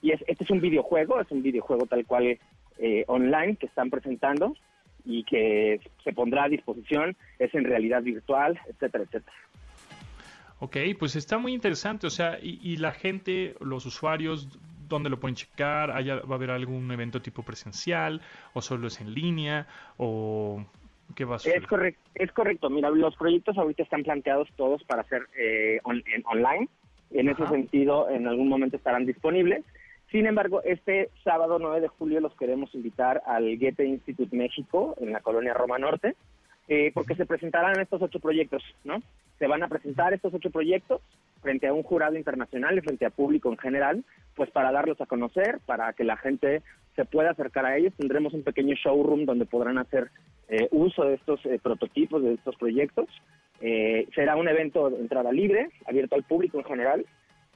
Y 0.00 0.12
es, 0.12 0.22
este 0.26 0.44
es 0.44 0.50
un 0.50 0.60
videojuego, 0.60 1.20
es 1.20 1.30
un 1.30 1.42
videojuego 1.42 1.86
tal 1.86 2.04
cual 2.06 2.38
eh, 2.78 3.04
online 3.06 3.56
que 3.56 3.66
están 3.66 3.90
presentando 3.90 4.54
y 5.04 5.24
que 5.24 5.80
se 6.02 6.12
pondrá 6.12 6.44
a 6.44 6.48
disposición, 6.48 7.16
es 7.38 7.54
en 7.54 7.64
realidad 7.64 8.02
virtual, 8.02 8.58
etcétera, 8.68 9.04
etcétera. 9.04 9.36
Ok, 10.60 10.76
pues 10.98 11.16
está 11.16 11.36
muy 11.36 11.52
interesante, 11.52 12.06
o 12.06 12.10
sea, 12.10 12.38
y, 12.40 12.58
y 12.62 12.76
la 12.76 12.92
gente, 12.92 13.54
los 13.60 13.84
usuarios 13.84 14.48
dónde 14.88 15.10
lo 15.10 15.18
pueden 15.18 15.34
checar, 15.34 15.90
va 15.90 16.32
a 16.32 16.34
haber 16.34 16.50
algún 16.50 16.90
evento 16.90 17.20
tipo 17.20 17.42
presencial 17.42 18.20
o 18.52 18.60
solo 18.60 18.88
es 18.88 19.00
en 19.00 19.12
línea 19.12 19.66
o 19.96 20.64
qué 21.14 21.24
va 21.24 21.36
a 21.36 21.38
ser. 21.38 21.56
Es 21.56 21.66
correcto, 21.66 22.00
es 22.14 22.32
correcto. 22.32 22.70
Mira, 22.70 22.90
los 22.90 23.16
proyectos 23.16 23.56
ahorita 23.58 23.82
están 23.82 24.02
planteados 24.02 24.48
todos 24.56 24.82
para 24.84 25.04
ser 25.04 25.22
eh, 25.36 25.80
en 25.84 26.22
online. 26.26 26.68
En 27.10 27.28
ese 27.28 27.46
sentido, 27.46 28.08
en 28.10 28.26
algún 28.26 28.48
momento 28.48 28.76
estarán 28.76 29.06
disponibles. 29.06 29.64
Sin 30.14 30.26
embargo, 30.26 30.62
este 30.62 31.10
sábado 31.24 31.58
9 31.58 31.80
de 31.80 31.88
julio 31.88 32.20
los 32.20 32.36
queremos 32.36 32.72
invitar 32.72 33.20
al 33.26 33.58
Goethe 33.58 33.84
Institute 33.84 34.36
México 34.36 34.94
en 35.00 35.10
la 35.10 35.18
colonia 35.18 35.54
Roma 35.54 35.76
Norte, 35.76 36.14
eh, 36.68 36.92
porque 36.94 37.16
se 37.16 37.26
presentarán 37.26 37.80
estos 37.80 38.00
ocho 38.00 38.20
proyectos, 38.20 38.62
¿no? 38.84 39.02
Se 39.40 39.48
van 39.48 39.64
a 39.64 39.68
presentar 39.68 40.14
estos 40.14 40.32
ocho 40.32 40.50
proyectos 40.52 41.00
frente 41.42 41.66
a 41.66 41.72
un 41.72 41.82
jurado 41.82 42.16
internacional 42.16 42.78
y 42.78 42.80
frente 42.80 43.06
a 43.06 43.10
público 43.10 43.50
en 43.50 43.58
general, 43.58 44.04
pues 44.36 44.52
para 44.52 44.70
darlos 44.70 45.00
a 45.00 45.06
conocer, 45.06 45.58
para 45.66 45.92
que 45.94 46.04
la 46.04 46.16
gente 46.16 46.62
se 46.94 47.04
pueda 47.06 47.32
acercar 47.32 47.66
a 47.66 47.76
ellos. 47.76 47.92
Tendremos 47.96 48.34
un 48.34 48.44
pequeño 48.44 48.76
showroom 48.76 49.24
donde 49.24 49.46
podrán 49.46 49.78
hacer 49.78 50.12
eh, 50.46 50.68
uso 50.70 51.06
de 51.06 51.14
estos 51.14 51.44
eh, 51.44 51.58
prototipos, 51.60 52.22
de 52.22 52.34
estos 52.34 52.54
proyectos. 52.54 53.08
Eh, 53.60 54.06
será 54.14 54.36
un 54.36 54.46
evento 54.46 54.90
de 54.90 55.00
entrada 55.00 55.32
libre, 55.32 55.70
abierto 55.86 56.14
al 56.14 56.22
público 56.22 56.58
en 56.58 56.64
general, 56.66 57.04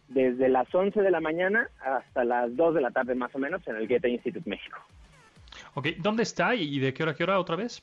desde 0.09 0.49
las 0.49 0.73
11 0.75 1.01
de 1.01 1.11
la 1.11 1.21
mañana 1.21 1.69
hasta 1.81 2.25
las 2.25 2.55
2 2.57 2.75
de 2.75 2.81
la 2.81 2.91
tarde 2.91 3.15
más 3.15 3.35
o 3.35 3.39
menos 3.39 3.67
en 3.69 3.77
el 3.77 3.87
Goethe 3.87 4.09
Institute 4.09 4.49
México. 4.49 4.79
Ok, 5.75 5.89
¿dónde 5.99 6.23
está 6.23 6.55
y 6.55 6.79
de 6.79 6.93
qué 6.95 7.03
hora 7.03 7.13
a 7.13 7.15
qué 7.15 7.25
hora 7.25 7.39
otra 7.39 7.57
vez? 7.57 7.81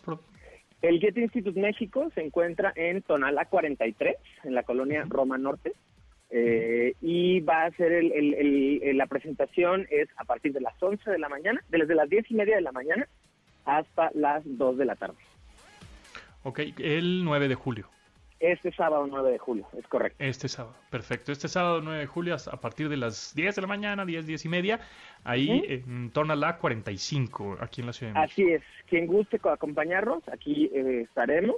El 0.81 0.99
Goethe 0.99 1.21
Institute 1.21 1.59
México 1.59 2.11
se 2.13 2.21
encuentra 2.21 2.73
en 2.75 3.01
Tonala 3.01 3.45
43, 3.45 4.15
en 4.43 4.55
la 4.55 4.63
colonia 4.63 5.05
Roma 5.07 5.37
Norte. 5.37 5.73
Eh, 6.31 6.95
y 7.01 7.39
va 7.41 7.65
a 7.65 7.71
ser 7.71 7.91
el, 7.91 8.97
la 8.97 9.05
presentación 9.05 9.87
es 9.89 10.09
a 10.17 10.25
partir 10.25 10.53
de 10.53 10.59
las 10.59 10.73
11 10.81 11.09
de 11.09 11.19
la 11.19 11.29
mañana, 11.29 11.63
desde 11.69 11.95
las 11.95 12.09
10 12.09 12.29
y 12.31 12.33
media 12.33 12.55
de 12.55 12.61
la 12.61 12.71
mañana 12.71 13.07
hasta 13.63 14.11
las 14.13 14.43
2 14.45 14.77
de 14.77 14.85
la 14.85 14.95
tarde. 14.95 15.17
Ok, 16.43 16.59
el 16.79 17.23
9 17.23 17.47
de 17.47 17.55
julio. 17.55 17.87
Este 18.39 18.71
sábado 18.73 19.07
9 19.07 19.31
de 19.31 19.37
julio, 19.37 19.67
es 19.77 19.87
correcto. 19.87 20.23
Este 20.23 20.47
sábado, 20.47 20.75
perfecto. 20.89 21.31
Este 21.31 21.47
sábado 21.47 21.81
9 21.81 21.99
de 21.99 22.05
julio 22.05 22.35
a 22.35 22.59
partir 22.59 22.89
de 22.89 22.97
las 22.97 23.33
10 23.33 23.55
de 23.55 23.61
la 23.61 23.67
mañana, 23.67 24.05
10, 24.05 24.27
10 24.27 24.45
y 24.45 24.49
media, 24.49 24.79
ahí 25.23 25.63
en 25.67 26.11
torno 26.11 26.33
a 26.33 26.35
la 26.35 26.57
45, 26.57 27.57
aquí 27.61 27.81
en 27.81 27.87
la 27.87 27.93
Ciudad 27.93 28.13
de 28.13 28.19
México. 28.19 28.33
Así 28.33 28.53
es, 28.53 28.61
quien 28.87 29.07
guste 29.07 29.39
acompañarnos, 29.43 30.27
aquí 30.27 30.69
eh, 30.73 31.01
estaremos 31.03 31.55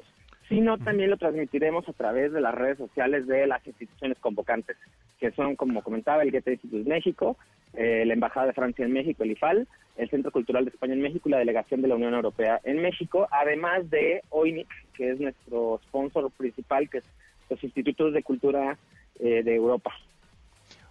sino 0.49 0.77
también 0.77 1.09
lo 1.09 1.17
transmitiremos 1.17 1.87
a 1.89 1.93
través 1.93 2.31
de 2.31 2.41
las 2.41 2.55
redes 2.55 2.77
sociales 2.77 3.27
de 3.27 3.47
las 3.47 3.65
instituciones 3.67 4.17
convocantes, 4.19 4.77
que 5.19 5.31
son, 5.31 5.55
como 5.55 5.81
comentaba, 5.81 6.23
el 6.23 6.31
Goethe 6.31 6.53
Institute 6.53 6.89
México, 6.89 7.37
eh, 7.77 8.03
la 8.05 8.13
Embajada 8.13 8.47
de 8.47 8.53
Francia 8.53 8.85
en 8.85 8.91
México, 8.91 9.23
el 9.23 9.31
IFAL, 9.31 9.67
el 9.95 10.09
Centro 10.09 10.31
Cultural 10.31 10.65
de 10.65 10.71
España 10.71 10.93
en 10.93 11.01
México 11.01 11.29
y 11.29 11.31
la 11.31 11.39
Delegación 11.39 11.81
de 11.81 11.87
la 11.87 11.95
Unión 11.95 12.13
Europea 12.13 12.59
en 12.63 12.81
México, 12.81 13.27
además 13.31 13.89
de 13.89 14.21
OINIC, 14.29 14.67
que 14.93 15.11
es 15.11 15.19
nuestro 15.19 15.79
sponsor 15.85 16.29
principal, 16.31 16.89
que 16.89 16.99
es 16.99 17.05
los 17.49 17.63
Institutos 17.63 18.13
de 18.13 18.23
Cultura 18.23 18.77
eh, 19.19 19.43
de 19.43 19.55
Europa. 19.55 19.93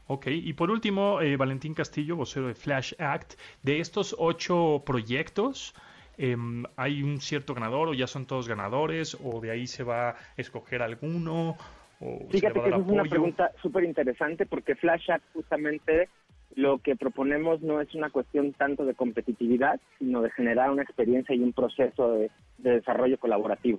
Ok, 0.06 0.28
y 0.28 0.52
por 0.52 0.70
último, 0.70 1.20
eh, 1.20 1.36
Valentín 1.36 1.74
Castillo, 1.74 2.16
vocero 2.16 2.46
de 2.46 2.54
Flash 2.54 2.94
Act, 2.98 3.34
de 3.62 3.80
estos 3.80 4.14
ocho 4.18 4.82
proyectos, 4.86 5.74
Em, 6.18 6.64
hay 6.76 7.02
un 7.02 7.20
cierto 7.20 7.54
ganador 7.54 7.88
o 7.88 7.94
ya 7.94 8.06
son 8.06 8.26
todos 8.26 8.48
ganadores 8.48 9.16
o 9.22 9.40
de 9.40 9.50
ahí 9.50 9.66
se 9.66 9.84
va 9.84 10.10
a 10.10 10.16
escoger 10.36 10.82
alguno? 10.82 11.56
O 12.00 12.26
Fíjate 12.30 12.60
que 12.60 12.68
es 12.70 12.76
una 12.86 13.04
pregunta 13.04 13.52
súper 13.60 13.84
interesante 13.84 14.46
porque 14.46 14.74
Flash 14.74 15.08
justamente 15.34 16.08
lo 16.56 16.78
que 16.78 16.96
proponemos 16.96 17.60
no 17.60 17.82
es 17.82 17.94
una 17.94 18.08
cuestión 18.08 18.54
tanto 18.54 18.86
de 18.86 18.94
competitividad, 18.94 19.78
sino 19.98 20.22
de 20.22 20.30
generar 20.30 20.70
una 20.70 20.82
experiencia 20.82 21.34
y 21.34 21.40
un 21.40 21.52
proceso 21.52 22.12
de, 22.12 22.30
desarrollo 22.58 23.18
colaborativo. 23.18 23.78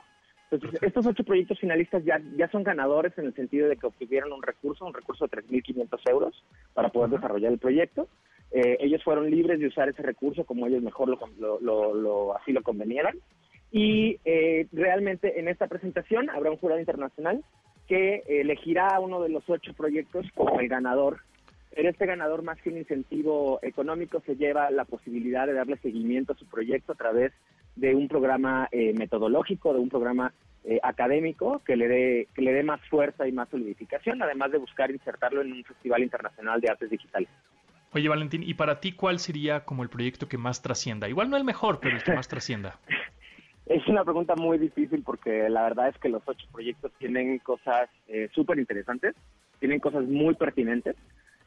Entonces, 0.49 0.81
estos 0.83 1.05
ocho 1.07 1.23
proyectos 1.23 1.59
finalistas 1.59 2.05
ya, 2.05 2.21
ya 2.37 2.47
son 2.49 2.63
ganadores 2.63 3.17
en 3.17 3.25
el 3.25 3.33
sentido 3.33 3.67
de 3.67 3.75
que 3.75 3.87
obtuvieron 3.87 4.31
un 4.31 4.43
recurso, 4.43 4.85
un 4.85 4.93
recurso 4.93 5.25
de 5.25 5.41
3.500 5.41 6.09
euros 6.09 6.43
para 6.75 6.89
poder 6.89 7.09
desarrollar 7.09 7.51
el 7.51 7.57
proyecto. 7.57 8.07
Eh, 8.51 8.77
ellos 8.79 9.03
fueron 9.03 9.29
libres 9.29 9.59
de 9.59 9.67
usar 9.67 9.89
ese 9.89 10.03
recurso 10.03 10.45
como 10.45 10.67
ellos 10.67 10.83
mejor 10.83 11.09
lo, 11.09 11.59
lo, 11.59 12.37
así 12.37 12.53
lo 12.53 12.61
convenieran. 12.61 13.17
Y 13.71 14.19
eh, 14.23 14.67
realmente 14.71 15.39
en 15.39 15.47
esta 15.47 15.67
presentación 15.67 16.29
habrá 16.29 16.51
un 16.51 16.57
jurado 16.57 16.79
internacional 16.79 17.43
que 17.87 18.21
elegirá 18.27 18.89
a 18.89 18.99
uno 18.99 19.21
de 19.21 19.29
los 19.29 19.49
ocho 19.49 19.73
proyectos 19.73 20.27
como 20.35 20.59
el 20.59 20.67
ganador. 20.67 21.21
En 21.77 21.85
este 21.85 22.05
ganador, 22.05 22.41
más 22.41 22.59
que 22.61 22.69
un 22.69 22.77
incentivo 22.77 23.59
económico, 23.61 24.21
se 24.25 24.35
lleva 24.35 24.71
la 24.71 24.83
posibilidad 24.83 25.47
de 25.47 25.53
darle 25.53 25.77
seguimiento 25.77 26.33
a 26.33 26.37
su 26.37 26.45
proyecto 26.45 26.91
a 26.91 26.95
través 26.95 27.31
de 27.75 27.95
un 27.95 28.07
programa 28.07 28.67
eh, 28.71 28.93
metodológico, 28.93 29.73
de 29.73 29.79
un 29.79 29.89
programa 29.89 30.33
académico 30.83 31.61
que 31.65 31.77
le 31.77 31.87
dé 31.87 32.27
que 32.35 32.41
le 32.41 32.51
dé 32.51 32.61
más 32.61 32.81
fuerza 32.89 33.25
y 33.25 33.31
más 33.31 33.47
solidificación, 33.47 34.21
además 34.21 34.51
de 34.51 34.57
buscar 34.57 34.91
insertarlo 34.91 35.41
en 35.41 35.53
un 35.53 35.63
festival 35.63 36.03
internacional 36.03 36.59
de 36.59 36.69
artes 36.69 36.89
digitales. 36.89 37.29
Oye, 37.93 38.09
Valentín, 38.09 38.43
¿y 38.43 38.53
para 38.53 38.81
ti 38.81 38.91
cuál 38.91 39.19
sería 39.19 39.63
como 39.63 39.83
el 39.83 39.89
proyecto 39.89 40.27
que 40.27 40.37
más 40.37 40.61
trascienda? 40.61 41.07
Igual 41.07 41.29
no 41.29 41.37
el 41.37 41.45
mejor, 41.45 41.79
pero 41.79 41.95
el 41.95 42.03
que 42.03 42.13
más 42.13 42.27
trascienda. 42.27 42.79
Es 43.65 43.85
una 43.89 44.05
pregunta 44.05 44.33
muy 44.37 44.57
difícil 44.57 45.03
porque 45.03 45.49
la 45.49 45.63
verdad 45.63 45.89
es 45.89 45.97
que 45.97 46.07
los 46.07 46.23
ocho 46.25 46.47
proyectos 46.53 46.89
tienen 46.99 47.37
cosas 47.39 47.89
eh, 48.07 48.29
súper 48.33 48.59
interesantes, 48.59 49.13
tienen 49.59 49.81
cosas 49.81 50.05
muy 50.05 50.35
pertinentes. 50.35 50.95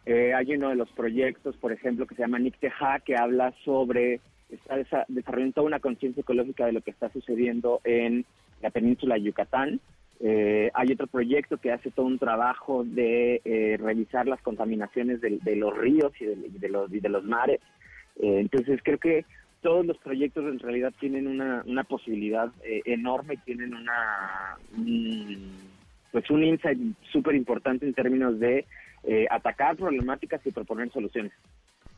Eh, 0.07 0.33
hay 0.35 0.55
uno 0.55 0.71
de 0.71 0.77
los 0.77 0.91
proyectos, 0.93 1.57
por 1.57 1.73
ejemplo, 1.73 2.07
que 2.07 2.15
se 2.15 2.23
llama 2.23 2.39
Teja, 2.59 3.01
que 3.01 3.17
habla 3.17 3.53
sobre, 3.65 4.21
está 4.49 5.05
desarrollando 5.09 5.55
toda 5.55 5.67
una 5.67 5.81
conciencia 5.81 6.23
ecológica 6.23 6.67
de 6.67 6.73
lo 6.73 6.81
que 6.81 6.91
está 6.91 7.11
sucediendo 7.11 7.81
en 7.85 8.25
la 8.63 8.71
península 8.71 9.15
de 9.15 9.23
Yucatán 9.23 9.81
Eh, 10.23 10.71
hay 10.75 10.93
otro 10.93 11.07
proyecto 11.07 11.57
que 11.57 11.73
hace 11.73 11.91
todo 11.91 12.05
un 12.05 12.19
trabajo 12.19 12.85
de 12.85 13.41
eh, 13.43 13.79
revisar 13.81 14.27
las 14.27 14.43
contaminaciones 14.43 15.23
de, 15.23 15.57
los 15.57 15.75
ríos 15.75 16.13
y 16.21 16.27
de, 16.27 16.69
los, 16.69 16.93
y 16.93 17.01
de 17.01 17.09
los 17.09 17.25
mares. 17.25 17.61
Eh, 18.21 18.41
entonces 18.41 18.81
creo 18.83 18.99
que 18.99 19.25
todos 19.63 19.87
los 19.87 19.97
proyectos 19.97 20.45
en 20.45 20.59
realidad 20.59 20.93
tienen 21.01 21.27
una, 21.27 21.63
una 21.67 21.85
posibilidad 21.85 22.53
enorme, 22.85 23.39
tienen 23.47 23.75
una 23.75 24.59
pues 26.13 26.29
un 26.31 26.45
insight 26.45 26.79
súper 27.13 27.35
importante 27.35 27.87
en 27.87 27.95
términos 27.95 28.39
de 28.39 28.67
atacar 29.31 29.77
problemáticas 29.77 30.41
y 30.47 30.53
proponer 30.53 30.91
soluciones. 30.93 31.33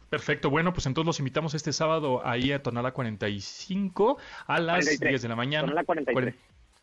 Perfecto, 0.08 0.50
bueno, 0.50 0.74
pues 0.74 0.84
entonces 0.86 1.06
los 1.06 1.18
invitamos 1.20 1.54
este 1.54 1.72
sábado 1.72 2.20
ahí 2.26 2.52
a 2.52 2.62
Tonala 2.62 2.92
45 2.92 4.18
a 4.46 4.60
las 4.60 5.00
10 5.00 5.22
de 5.22 5.28
la 5.28 5.36
mañana. 5.36 5.62
Tonala 5.62 5.84
43. 5.84 6.34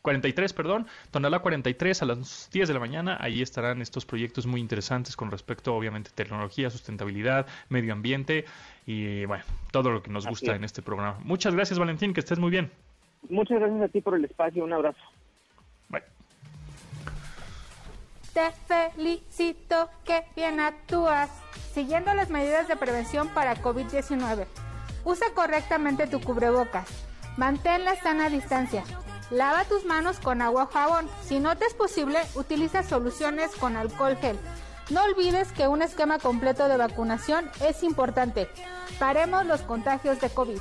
43, 0.01 0.53
perdón, 0.53 0.87
Tonalá 1.11 1.39
43 1.39 2.01
a 2.01 2.05
las 2.05 2.49
10 2.51 2.67
de 2.67 2.73
la 2.73 2.79
mañana. 2.79 3.17
Ahí 3.19 3.41
estarán 3.41 3.81
estos 3.81 4.05
proyectos 4.05 4.47
muy 4.47 4.61
interesantes 4.61 5.15
con 5.15 5.29
respecto, 5.29 5.75
obviamente, 5.75 6.11
tecnología, 6.13 6.69
sustentabilidad, 6.69 7.47
medio 7.69 7.93
ambiente 7.93 8.45
y, 8.85 9.25
bueno, 9.25 9.43
todo 9.71 9.91
lo 9.91 10.01
que 10.01 10.09
nos 10.09 10.25
gusta 10.25 10.55
en 10.55 10.63
este 10.63 10.81
programa. 10.81 11.19
Muchas 11.23 11.53
gracias, 11.53 11.77
Valentín, 11.79 12.13
que 12.13 12.21
estés 12.21 12.39
muy 12.39 12.49
bien. 12.49 12.71
Muchas 13.29 13.59
gracias 13.59 13.81
a 13.81 13.87
ti 13.89 14.01
por 14.01 14.15
el 14.15 14.25
espacio. 14.25 14.63
Un 14.63 14.73
abrazo. 14.73 14.99
Bye. 15.89 16.18
Te 18.33 18.51
felicito 18.67 19.89
que 20.05 20.23
bien 20.35 20.59
actúas, 20.59 21.29
siguiendo 21.73 22.13
las 22.13 22.29
medidas 22.29 22.67
de 22.67 22.75
prevención 22.75 23.29
para 23.29 23.55
COVID-19. 23.55 24.45
Usa 25.03 25.27
correctamente 25.33 26.07
tu 26.07 26.21
cubrebocas. 26.21 26.87
Mantén 27.37 27.85
la 27.85 27.95
sana 27.95 28.29
distancia. 28.29 28.83
Lava 29.31 29.63
tus 29.65 29.85
manos 29.85 30.19
con 30.19 30.41
agua 30.41 30.63
o 30.63 30.67
jabón. 30.67 31.07
Si 31.23 31.39
no 31.39 31.55
te 31.55 31.65
es 31.65 31.73
posible, 31.73 32.19
utiliza 32.35 32.83
soluciones 32.83 33.51
con 33.55 33.77
alcohol 33.77 34.17
gel. 34.17 34.37
No 34.89 35.03
olvides 35.03 35.51
que 35.51 35.67
un 35.67 35.81
esquema 35.81 36.17
completo 36.17 36.67
de 36.67 36.77
vacunación 36.77 37.49
es 37.61 37.83
importante. 37.83 38.49
Paremos 38.97 39.45
los 39.45 39.61
contagios 39.61 40.19
de 40.19 40.29
COVID. 40.29 40.59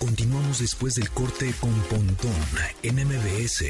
Continuamos 0.00 0.58
después 0.58 0.94
del 0.94 1.10
corte 1.10 1.54
con 1.60 1.72
Pontón 1.82 2.34
en 2.82 2.96
MBS. 2.96 3.64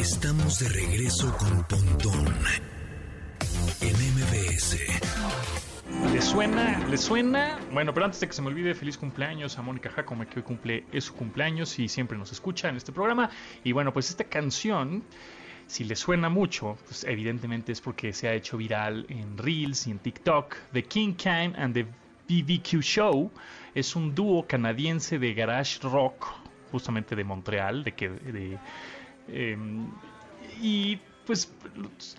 Estamos 0.00 0.58
de 0.58 0.68
regreso 0.70 1.30
con 1.36 1.62
Pontón 1.64 2.34
en 3.82 3.94
MBS. 4.14 4.78
¿Le 6.10 6.22
suena? 6.22 6.88
¿Le 6.88 6.96
suena? 6.96 7.58
Bueno, 7.70 7.92
pero 7.92 8.06
antes 8.06 8.18
de 8.18 8.26
que 8.26 8.32
se 8.32 8.40
me 8.40 8.48
olvide, 8.48 8.74
feliz 8.74 8.96
cumpleaños 8.96 9.58
a 9.58 9.62
Mónica 9.62 9.90
Jacome, 9.90 10.26
que 10.26 10.38
hoy 10.38 10.42
cumple, 10.42 10.86
es 10.90 11.04
su 11.04 11.14
cumpleaños 11.14 11.78
y 11.78 11.86
siempre 11.86 12.16
nos 12.16 12.32
escucha 12.32 12.70
en 12.70 12.76
este 12.76 12.92
programa. 12.92 13.28
Y 13.62 13.72
bueno, 13.72 13.92
pues 13.92 14.08
esta 14.08 14.24
canción, 14.24 15.04
si 15.66 15.84
le 15.84 15.94
suena 15.96 16.30
mucho, 16.30 16.78
pues 16.86 17.04
evidentemente 17.04 17.72
es 17.72 17.82
porque 17.82 18.14
se 18.14 18.26
ha 18.26 18.32
hecho 18.32 18.56
viral 18.56 19.04
en 19.10 19.36
Reels 19.36 19.86
y 19.86 19.90
en 19.90 19.98
TikTok. 19.98 20.56
The 20.72 20.82
King 20.82 21.12
Kane 21.12 21.52
and 21.58 21.74
the 21.74 21.84
BBQ 22.26 22.80
Show 22.80 23.30
es 23.74 23.94
un 23.94 24.14
dúo 24.14 24.46
canadiense 24.46 25.18
de 25.18 25.34
garage 25.34 25.78
rock, 25.82 26.26
justamente 26.72 27.14
de 27.14 27.22
Montreal, 27.22 27.84
de 27.84 27.92
que... 27.92 28.08
De, 28.08 28.58
em, 29.32 29.88
y 30.60 30.98
pues 31.26 31.52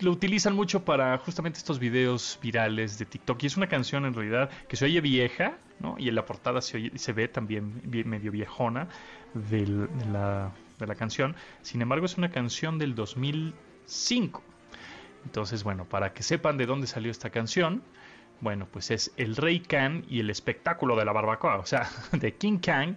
lo 0.00 0.10
utilizan 0.10 0.54
mucho 0.54 0.84
para 0.84 1.18
justamente 1.18 1.58
estos 1.58 1.78
videos 1.78 2.38
virales 2.40 2.98
de 2.98 3.04
TikTok. 3.04 3.42
Y 3.42 3.46
es 3.46 3.56
una 3.56 3.68
canción 3.68 4.06
en 4.06 4.14
realidad 4.14 4.50
que 4.68 4.76
se 4.76 4.86
oye 4.86 5.00
vieja, 5.00 5.58
¿no? 5.80 5.96
Y 5.98 6.08
en 6.08 6.14
la 6.14 6.24
portada 6.24 6.62
se, 6.62 7.12
ve 7.12 7.28
también 7.28 7.82
medio 7.84 8.32
viejona 8.32 8.88
de, 9.34 9.66
la, 10.10 10.52
de 10.78 10.86
la 10.86 10.94
canción. 10.94 11.36
Sin 11.60 11.82
embargo, 11.82 12.06
es 12.06 12.16
una 12.16 12.30
canción 12.30 12.78
del 12.78 12.94
2005. 12.94 14.42
Entonces, 15.24 15.62
bueno, 15.62 15.84
para 15.84 16.12
que 16.14 16.22
sepan 16.22 16.56
de 16.56 16.66
dónde 16.66 16.86
salió 16.86 17.10
esta 17.10 17.30
canción, 17.30 17.82
bueno, 18.40 18.66
pues 18.70 18.90
es 18.90 19.12
El 19.16 19.36
Rey 19.36 19.60
Khan 19.60 20.04
y 20.08 20.20
el 20.20 20.30
espectáculo 20.30 20.96
de 20.96 21.04
la 21.04 21.12
barbacoa, 21.12 21.58
o 21.58 21.66
sea, 21.66 21.88
de 22.12 22.34
King 22.34 22.58
Khan 22.58 22.96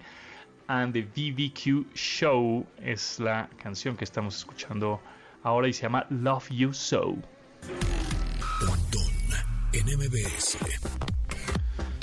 and 0.67 0.93
the 0.93 1.03
BBQ 1.03 1.85
Show 1.93 2.65
es 2.81 3.19
la 3.19 3.47
canción 3.57 3.95
que 3.95 4.03
estamos 4.03 4.37
escuchando 4.37 4.99
ahora 5.43 5.67
y 5.67 5.73
se 5.73 5.83
llama 5.83 6.05
Love 6.09 6.49
You 6.49 6.73
So. 6.73 7.17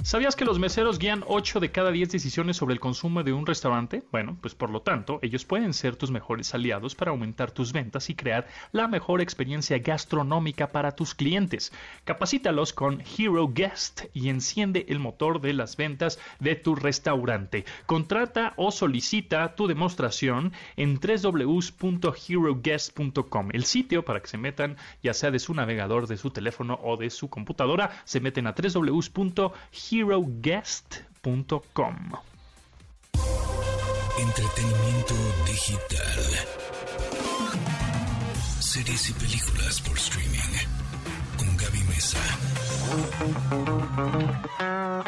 ¿Sabías 0.04 0.34
que 0.34 0.44
los 0.44 0.58
meseros 0.58 0.98
guían 0.98 1.22
8 1.28 1.60
de 1.60 1.70
cada 1.70 1.92
10 1.92 2.10
decisiones 2.10 2.56
sobre 2.56 2.74
el 2.74 2.80
consumo 2.80 3.22
de 3.22 3.32
un 3.32 3.46
restaurante? 3.46 4.02
Bueno, 4.10 4.36
pues 4.40 4.56
por 4.56 4.68
lo 4.68 4.82
tanto, 4.82 5.20
ellos 5.22 5.44
pueden 5.44 5.72
ser 5.72 5.94
tus 5.94 6.10
mejores 6.10 6.52
aliados 6.54 6.96
para 6.96 7.12
aumentar 7.12 7.52
tus 7.52 7.72
ventas 7.72 8.10
y 8.10 8.16
crear 8.16 8.48
la 8.72 8.88
mejor 8.88 9.20
experiencia 9.20 9.78
gastronómica 9.78 10.72
para 10.72 10.96
tus 10.96 11.14
clientes. 11.14 11.72
Capacítalos 12.02 12.72
con 12.72 13.00
Hero 13.16 13.46
Guest 13.46 14.06
y 14.12 14.28
enciende 14.28 14.86
el 14.88 14.98
motor 14.98 15.40
de 15.40 15.52
las 15.52 15.76
ventas 15.76 16.18
de 16.40 16.56
tu 16.56 16.74
restaurante. 16.74 17.64
Contrata 17.86 18.54
o 18.56 18.72
solicita 18.72 19.54
tu 19.54 19.68
demostración 19.68 20.52
en 20.76 20.98
www.heroguest.com. 20.98 23.48
El 23.52 23.64
sitio 23.64 24.04
para 24.04 24.20
que 24.20 24.26
se 24.26 24.38
metan, 24.38 24.78
ya 25.00 25.14
sea 25.14 25.30
de 25.30 25.38
su 25.38 25.54
navegador, 25.54 26.08
de 26.08 26.16
su 26.16 26.30
teléfono 26.30 26.80
o 26.82 26.96
de 26.96 27.08
su 27.08 27.30
computadora, 27.30 28.02
se 28.04 28.18
meten 28.18 28.48
a 28.48 28.52
www.heroguest.com 28.52 29.52
heroguest.com. 29.92 31.96
Entretenimiento 34.18 35.14
digital. 35.46 36.18
Series 38.58 39.10
y 39.10 39.12
películas 39.12 39.82
por 39.82 39.98
streaming. 39.98 40.38
Con 41.36 41.54
Gaby 41.58 41.82
Mesa. 41.88 42.18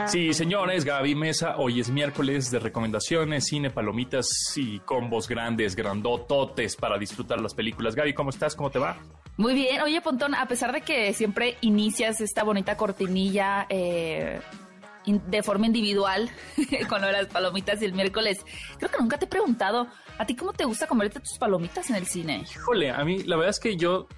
Sí, 0.06 0.34
señores, 0.34 0.84
Gaby 0.84 1.14
Mesa, 1.14 1.56
hoy 1.56 1.80
es 1.80 1.88
miércoles 1.88 2.50
de 2.50 2.58
recomendaciones, 2.58 3.46
cine, 3.46 3.70
palomitas 3.70 4.52
y 4.56 4.80
combos 4.80 5.26
grandes, 5.28 5.76
grandototes 5.76 6.76
para 6.76 6.98
disfrutar 6.98 7.40
las 7.40 7.54
películas. 7.54 7.94
Gaby, 7.94 8.12
¿cómo 8.12 8.28
estás? 8.28 8.54
¿Cómo 8.54 8.68
te 8.70 8.78
va? 8.78 8.98
Muy 9.38 9.54
bien. 9.54 9.80
Oye, 9.80 10.02
Pontón, 10.02 10.34
a 10.34 10.46
pesar 10.46 10.72
de 10.72 10.82
que 10.82 11.14
siempre 11.14 11.56
inicias 11.62 12.20
esta 12.20 12.44
bonita 12.44 12.76
cortinilla 12.76 13.66
eh, 13.68 14.40
de 15.06 15.42
forma 15.42 15.66
individual 15.66 16.30
con 16.88 17.00
lo 17.00 17.06
de 17.08 17.12
las 17.12 17.26
palomitas 17.26 17.80
y 17.82 17.84
el 17.84 17.92
miércoles. 17.92 18.44
Creo 18.78 18.90
que 18.90 18.98
nunca 18.98 19.18
te 19.18 19.26
he 19.26 19.28
preguntado, 19.28 19.86
¿a 20.18 20.26
ti 20.26 20.34
cómo 20.34 20.52
te 20.52 20.64
gusta 20.64 20.86
comerte 20.86 21.20
tus 21.20 21.38
palomitas 21.38 21.90
en 21.90 21.96
el 21.96 22.06
cine? 22.06 22.44
Híjole, 22.50 22.90
a 22.90 23.04
mí 23.04 23.22
la 23.24 23.36
verdad 23.36 23.50
es 23.50 23.60
que 23.60 23.76
yo 23.76 24.08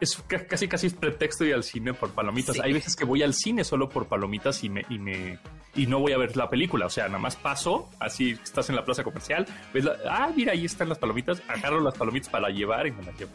es 0.00 0.22
casi 0.48 0.68
casi 0.68 0.86
es 0.86 0.94
pretexto 0.94 1.44
ir 1.44 1.54
al 1.54 1.62
cine 1.62 1.94
por 1.94 2.10
palomitas. 2.10 2.58
Hay 2.60 2.72
veces 2.72 2.96
que 2.96 3.04
voy 3.04 3.22
al 3.22 3.34
cine 3.34 3.64
solo 3.64 3.88
por 3.88 4.06
palomitas 4.06 4.62
y 4.64 4.68
me, 4.68 4.84
y 4.88 4.98
me 4.98 5.38
y 5.74 5.86
no 5.86 6.00
voy 6.00 6.12
a 6.12 6.18
ver 6.18 6.36
la 6.36 6.48
película, 6.48 6.86
o 6.86 6.90
sea, 6.90 7.06
nada 7.06 7.18
más 7.18 7.36
paso, 7.36 7.88
así 8.00 8.36
estás 8.42 8.68
en 8.70 8.76
la 8.76 8.84
plaza 8.84 9.04
comercial, 9.04 9.46
ves 9.72 9.86
ah, 10.08 10.30
mira, 10.34 10.52
ahí 10.52 10.64
están 10.64 10.88
las 10.88 10.98
palomitas, 10.98 11.42
agarro 11.46 11.80
las 11.80 11.96
palomitas 11.96 12.28
para 12.28 12.48
llevar 12.48 12.86
y 12.86 12.92
me 12.92 13.04
las 13.04 13.16
llevo. 13.18 13.30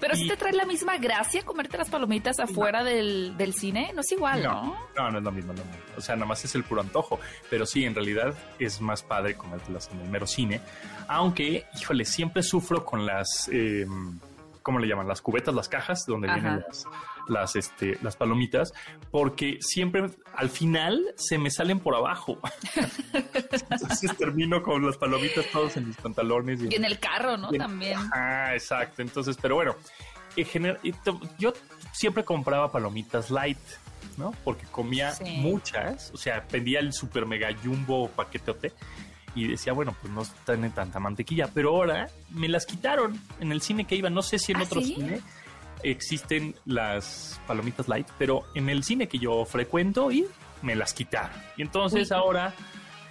Pero 0.00 0.16
si 0.16 0.26
te 0.26 0.36
trae 0.36 0.52
la 0.52 0.64
misma 0.64 0.96
gracia 0.96 1.42
comerte 1.44 1.76
las 1.76 1.90
palomitas 1.90 2.40
afuera 2.40 2.82
del, 2.82 3.36
del, 3.36 3.54
cine, 3.54 3.92
no 3.94 4.00
es 4.00 4.10
igual, 4.12 4.42
¿no? 4.42 4.76
No, 4.96 5.10
no, 5.10 5.18
es 5.18 5.24
lo 5.24 5.30
mismo, 5.30 5.52
no, 5.52 5.62
O 5.96 6.00
sea, 6.00 6.16
nada 6.16 6.26
más 6.26 6.44
es 6.44 6.54
el 6.54 6.64
puro 6.64 6.80
antojo. 6.80 7.20
Pero 7.50 7.66
sí, 7.66 7.84
en 7.84 7.94
realidad 7.94 8.34
es 8.58 8.80
más 8.80 9.02
padre 9.02 9.34
comértelas 9.34 9.90
en 9.92 10.00
el 10.00 10.08
mero 10.08 10.26
cine. 10.26 10.60
Aunque, 11.06 11.66
híjole, 11.78 12.04
siempre 12.04 12.42
sufro 12.42 12.84
con 12.84 13.04
las. 13.04 13.48
Eh, 13.52 13.86
¿Cómo 14.62 14.78
le 14.78 14.88
llaman? 14.88 15.08
Las 15.08 15.22
cubetas, 15.22 15.54
las 15.54 15.68
cajas, 15.68 16.04
donde 16.06 16.28
vienen 16.28 16.64
las, 16.66 16.86
las, 17.28 17.56
este, 17.56 17.98
las 18.02 18.16
palomitas, 18.16 18.72
porque 19.10 19.58
siempre 19.60 20.10
al 20.34 20.50
final 20.50 21.00
se 21.16 21.38
me 21.38 21.50
salen 21.50 21.80
por 21.80 21.94
abajo. 21.94 22.38
Entonces 23.70 24.16
termino 24.16 24.62
con 24.62 24.84
las 24.84 24.96
palomitas 24.96 25.46
todos 25.52 25.76
en 25.76 25.88
mis 25.88 25.96
pantalones. 25.96 26.62
Y, 26.62 26.74
en 26.74 26.84
el 26.84 26.98
carro, 26.98 27.36
¿no? 27.36 27.50
También. 27.50 27.98
Ah, 28.12 28.50
exacto. 28.54 29.02
Entonces, 29.02 29.36
pero 29.40 29.56
bueno, 29.56 29.76
en 30.36 30.46
general, 30.46 30.80
yo 31.38 31.52
siempre 31.92 32.24
compraba 32.24 32.70
palomitas 32.70 33.30
light. 33.30 33.58
¿no? 34.16 34.34
Porque 34.44 34.66
comía 34.66 35.14
muchas, 35.38 36.10
o 36.12 36.16
sea, 36.16 36.46
pedía 36.46 36.80
el 36.80 36.92
super 36.92 37.26
mega 37.26 37.48
jumbo 37.62 38.08
paquetote 38.08 38.72
y 39.34 39.46
decía, 39.46 39.72
bueno, 39.72 39.94
pues 40.00 40.12
no 40.12 40.22
tiene 40.44 40.70
tanta 40.70 40.98
mantequilla, 40.98 41.48
pero 41.52 41.70
ahora 41.70 42.08
me 42.30 42.48
las 42.48 42.66
quitaron 42.66 43.20
en 43.38 43.52
el 43.52 43.60
cine 43.60 43.86
que 43.86 43.94
iba, 43.94 44.10
no 44.10 44.22
sé 44.22 44.38
si 44.38 44.52
en 44.52 44.58
¿Ah, 44.58 44.64
otro 44.64 44.80
cine 44.80 45.20
existen 45.82 46.54
las 46.64 47.40
palomitas 47.46 47.88
light, 47.88 48.08
pero 48.18 48.44
en 48.54 48.68
el 48.68 48.84
cine 48.84 49.08
que 49.08 49.18
yo 49.18 49.44
frecuento 49.44 50.10
y 50.10 50.26
me 50.62 50.74
las 50.74 50.92
quitaron. 50.92 51.36
Y 51.56 51.62
entonces 51.62 52.12
ahora 52.12 52.54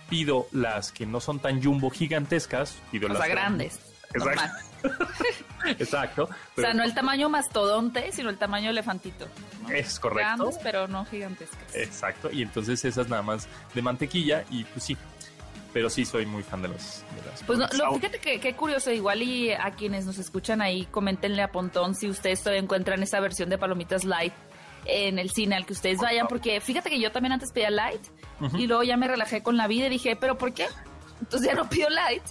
pido 0.10 0.48
las 0.52 0.92
que 0.92 1.06
no 1.06 1.20
son 1.20 1.40
tan 1.40 1.64
jumbo 1.64 1.90
gigantescas, 1.90 2.78
pido 2.92 3.08
las 3.08 3.28
grandes. 3.28 3.80
Exacto. 4.14 4.70
Exacto. 5.66 6.30
o 6.58 6.62
sea, 6.62 6.74
no 6.74 6.84
el 6.84 6.94
tamaño 6.94 7.30
mastodonte, 7.30 8.12
sino 8.12 8.30
el 8.30 8.38
tamaño 8.38 8.70
elefantito. 8.70 9.28
Es 9.70 10.00
correcto. 10.00 10.38
Grandes, 10.38 10.60
pero 10.64 10.88
no 10.88 11.06
gigantescas. 11.06 11.76
Exacto. 11.76 12.32
Y 12.32 12.42
entonces 12.42 12.84
esas 12.86 13.10
nada 13.10 13.22
más 13.22 13.48
de 13.74 13.82
mantequilla 13.82 14.46
y 14.50 14.64
pues 14.64 14.86
sí. 14.86 14.98
Pero 15.74 15.90
sí 15.90 16.06
soy 16.06 16.26
muy 16.26 16.44
fan 16.44 16.62
de 16.62 16.70
los... 16.70 17.04
De 17.16 17.30
las 17.30 17.44
Pues 17.44 17.60
no, 17.60 17.68
lo, 17.78 17.94
fíjate 17.96 18.20
que 18.20 18.40
qué 18.40 18.56
curioso, 18.56 18.92
igual 18.92 19.22
y 19.22 19.52
a 19.52 19.72
quienes 19.72 20.06
nos 20.06 20.18
escuchan 20.18 20.62
ahí, 20.62 20.86
coméntenle 20.86 21.42
a 21.42 21.52
Pontón 21.52 21.96
si 21.96 22.10
ustedes 22.10 22.40
todavía 22.42 22.62
encuentran 22.62 23.04
esa 23.04 23.20
versión 23.20 23.50
de 23.50 23.58
palomitas 23.58 24.04
light 24.04 24.34
en 24.86 25.20
el 25.20 25.30
cine 25.30 25.56
al 25.56 25.66
que 25.66 25.74
ustedes 25.74 26.00
vayan, 26.00 26.28
porque 26.28 26.62
fíjate 26.62 26.90
que 26.90 27.00
yo 27.00 27.12
también 27.12 27.34
antes 27.34 27.52
pedía 27.52 27.70
light 27.70 28.02
y 28.58 28.68
luego 28.68 28.84
ya 28.84 28.98
me 28.98 29.08
relajé 29.08 29.44
con 29.44 29.58
la 29.58 29.68
vida 29.68 29.88
y 29.88 29.90
dije, 29.90 30.16
¿pero 30.16 30.38
por 30.38 30.54
qué? 30.54 30.68
Entonces 31.20 31.50
ya 31.50 31.56
no 31.56 31.70
pido 31.70 31.90
light 31.90 32.24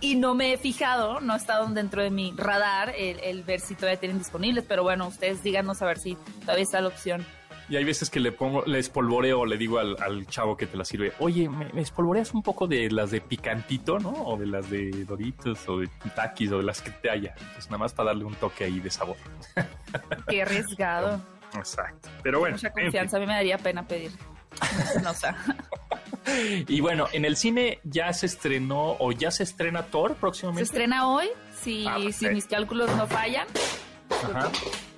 y 0.00 0.16
no 0.16 0.34
me 0.34 0.52
he 0.52 0.58
fijado, 0.58 1.20
no 1.20 1.34
ha 1.34 1.36
estado 1.36 1.66
dentro 1.68 2.02
de 2.02 2.10
mi 2.10 2.32
radar 2.36 2.94
el, 2.96 3.20
el 3.20 3.42
ver 3.42 3.60
si 3.60 3.74
todavía 3.74 4.00
tienen 4.00 4.18
disponibles, 4.18 4.64
pero 4.66 4.82
bueno, 4.82 5.06
ustedes 5.06 5.42
díganos 5.42 5.82
a 5.82 5.86
ver 5.86 5.98
si 5.98 6.16
todavía 6.40 6.64
está 6.64 6.80
la 6.80 6.88
opción. 6.88 7.24
Y 7.70 7.76
hay 7.76 7.84
veces 7.84 8.10
que 8.10 8.18
le 8.20 8.32
pongo, 8.32 8.64
le 8.66 8.80
espolvoreo, 8.80 9.46
le 9.46 9.56
digo 9.56 9.78
al, 9.78 9.96
al 10.02 10.26
chavo 10.26 10.56
que 10.56 10.66
te 10.66 10.76
la 10.76 10.84
sirve, 10.84 11.12
oye, 11.20 11.48
¿me, 11.48 11.72
me 11.72 11.80
espolvoreas 11.82 12.34
un 12.34 12.42
poco 12.42 12.66
de 12.66 12.90
las 12.90 13.12
de 13.12 13.20
picantito, 13.20 13.98
¿no? 14.00 14.10
O 14.10 14.36
de 14.36 14.46
las 14.46 14.68
de 14.68 14.90
Doritos, 15.04 15.68
o 15.68 15.78
de 15.78 15.88
Takis, 16.16 16.50
o 16.50 16.58
de 16.58 16.64
las 16.64 16.82
que 16.82 16.90
te 16.90 17.08
haya. 17.08 17.32
Entonces, 17.38 17.66
nada 17.66 17.78
más 17.78 17.94
para 17.94 18.08
darle 18.08 18.24
un 18.24 18.34
toque 18.34 18.64
ahí 18.64 18.80
de 18.80 18.90
sabor. 18.90 19.16
Qué 20.28 20.42
arriesgado. 20.42 21.20
Exacto. 21.54 22.08
Pero 22.24 22.40
bueno, 22.40 22.56
Mucha 22.56 22.68
en 22.68 22.74
fin. 22.74 22.82
confianza, 22.84 23.16
a 23.16 23.20
mí 23.20 23.26
me 23.26 23.34
daría 23.34 23.56
pena 23.58 23.86
pedir. 23.86 24.10
No, 25.04 25.12
Y 26.68 26.80
bueno, 26.80 27.06
en 27.12 27.24
el 27.24 27.36
cine 27.36 27.78
ya 27.84 28.12
se 28.12 28.26
estrenó, 28.26 28.96
o 28.98 29.12
ya 29.12 29.30
se 29.30 29.44
estrena 29.44 29.84
Thor 29.84 30.10
se 30.14 30.16
próximamente. 30.16 30.62
estrena 30.64 31.08
hoy, 31.08 31.28
si, 31.62 31.86
Ah, 31.86 31.96
si 31.98 32.04
perfecto. 32.06 32.34
mis 32.34 32.46
cálculos 32.46 32.96
no 32.96 33.06
fallan. 33.06 33.46
Ajá. 34.34 34.50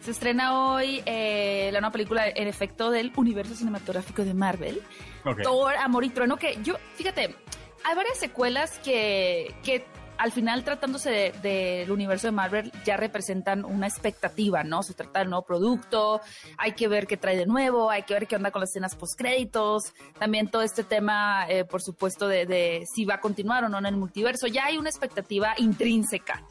Se 0.02 0.10
estrena 0.10 0.72
hoy 0.74 1.00
eh, 1.06 1.70
la 1.72 1.80
nueva 1.80 1.92
película 1.92 2.26
en 2.28 2.48
efecto 2.48 2.90
del 2.90 3.12
universo 3.16 3.54
cinematográfico 3.54 4.24
de 4.24 4.34
Marvel. 4.34 4.82
Ok. 5.24 5.42
Thor, 5.42 5.74
Amor 5.76 6.04
y 6.04 6.10
Trueno, 6.10 6.36
que 6.36 6.58
yo, 6.64 6.74
fíjate, 6.96 7.36
hay 7.84 7.94
varias 7.96 8.18
secuelas 8.18 8.80
que, 8.80 9.54
que 9.62 9.84
al 10.18 10.32
final 10.32 10.64
tratándose 10.64 11.10
de- 11.10 11.32
del 11.42 11.90
universo 11.92 12.26
de 12.26 12.32
Marvel 12.32 12.72
ya 12.84 12.96
representan 12.96 13.64
una 13.64 13.86
expectativa, 13.86 14.64
¿no? 14.64 14.82
Se 14.82 14.94
trata 14.94 15.20
del 15.20 15.30
nuevo 15.30 15.44
producto, 15.44 16.20
hay 16.58 16.72
que 16.72 16.88
ver 16.88 17.06
qué 17.06 17.16
trae 17.16 17.36
de 17.36 17.46
nuevo, 17.46 17.88
hay 17.88 18.02
que 18.02 18.14
ver 18.14 18.26
qué 18.26 18.34
onda 18.34 18.50
con 18.50 18.58
las 18.60 18.70
escenas 18.70 18.96
postcréditos, 18.96 19.92
también 20.18 20.48
todo 20.48 20.62
este 20.62 20.82
tema, 20.82 21.46
eh, 21.48 21.64
por 21.64 21.80
supuesto, 21.80 22.26
de, 22.26 22.44
de 22.46 22.84
si 22.92 23.04
va 23.04 23.14
a 23.14 23.20
continuar 23.20 23.62
o 23.62 23.68
no 23.68 23.78
en 23.78 23.86
el 23.86 23.96
multiverso, 23.96 24.48
ya 24.48 24.64
hay 24.66 24.78
una 24.78 24.90
expectativa 24.90 25.54
intrínseca. 25.58 26.42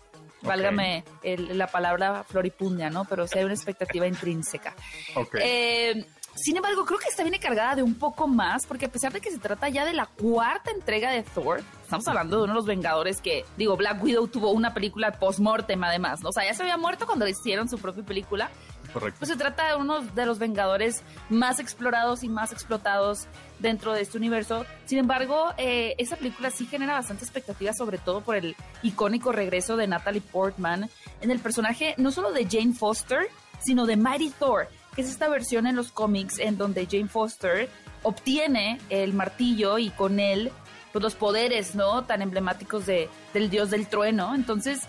Válgame 0.44 1.04
el- 1.24 1.58
la 1.58 1.68
palabra 1.68 2.24
floripundia, 2.24 2.90
¿no? 2.90 3.06
Pero 3.06 3.28
sí 3.28 3.38
hay 3.40 3.46
una 3.46 3.54
expectativa 3.54 4.08
intrínseca. 4.08 4.76
Ok. 5.16 5.36
Eh, 5.42 6.06
sin 6.34 6.56
embargo, 6.56 6.86
creo 6.86 6.98
que 6.98 7.10
esta 7.10 7.24
viene 7.24 7.40
cargada 7.40 7.76
de 7.76 7.84
un 7.84 7.96
poco 7.96 8.26
más, 8.28 8.66
porque 8.66 8.86
a 8.86 8.90
pesar 8.90 9.12
de 9.12 9.20
que 9.20 9.30
se 9.32 9.38
trata 9.38 9.68
ya 9.68 9.84
de 9.86 9.92
la 9.94 10.06
cuarta 10.06 10.72
entrega 10.72 11.12
de 11.12 11.24
Thor, 11.24 11.62
estamos 11.84 12.08
hablando 12.08 12.38
de 12.38 12.44
uno 12.46 12.54
de 12.54 12.56
los 12.56 12.66
Vengadores 12.66 13.20
que, 13.20 13.44
digo, 13.58 13.76
Black 13.76 14.02
Widow 14.02 14.28
tuvo 14.30 14.52
una 14.52 14.74
película 14.74 15.12
post-mortem 15.12 15.84
además, 15.84 16.22
¿no? 16.22 16.30
O 16.30 16.32
sea, 16.32 16.46
ya 16.46 16.54
se 16.54 16.64
había 16.64 16.78
muerto 16.78 17.06
cuando 17.06 17.26
le 17.26 17.32
hicieron 17.32 17.68
su 17.68 17.78
propia 17.80 18.04
película. 18.04 18.50
Correcto. 18.94 19.20
Pues 19.20 19.30
se 19.30 19.38
trata 19.38 19.68
de 19.68 19.76
uno 19.76 20.02
de 20.02 20.26
los 20.26 20.40
Vengadores 20.40 21.04
más 21.30 21.60
explorados 21.60 22.24
y 22.24 22.30
más 22.30 22.52
explotados 22.52 23.28
dentro 23.60 23.94
de 23.94 24.02
este 24.02 24.18
universo. 24.18 24.66
Sin 24.86 24.98
embargo, 24.98 25.54
eh, 25.58 25.96
esa 25.98 26.16
película 26.16 26.52
sí 26.52 26.66
genera 26.66 26.94
bastante 26.94 27.24
expectativa, 27.24 27.74
sobre 27.74 27.98
todo 27.98 28.22
por 28.22 28.36
el 28.36 28.56
icónico 28.84 29.32
regreso 29.32 29.78
de 29.78 29.88
Natalie 29.88 30.22
Portman 30.22 30.90
en 31.22 31.32
el 31.32 31.40
personaje 31.40 31.96
no 31.98 32.12
solo 32.12 32.32
de 32.32 32.48
Jane 32.50 32.74
Foster, 32.74 33.28
sino 33.60 33.86
de 33.86 33.96
Mighty 33.96 34.32
Thor, 34.32 34.68
que 34.96 35.02
es 35.02 35.10
esta 35.10 35.30
versión 35.30 35.68
en 35.68 35.76
los 35.76 35.92
cómics 35.92 36.40
en 36.40 36.58
donde 36.58 36.88
Jane 36.90 37.08
Foster 37.08 37.70
obtiene 38.04 38.80
el 38.90 39.14
martillo 39.14 39.78
y 39.78 39.90
con 39.92 40.20
él 40.20 40.52
pues, 40.92 41.04
los 41.04 41.16
poderes, 41.16 41.76
¿no? 41.76 42.04
Tan 42.04 42.22
emblemáticos 42.22 42.86
de, 42.86 43.10
del 43.34 43.50
dios 43.50 43.70
del 43.70 43.88
trueno. 43.88 44.36
Entonces, 44.36 44.82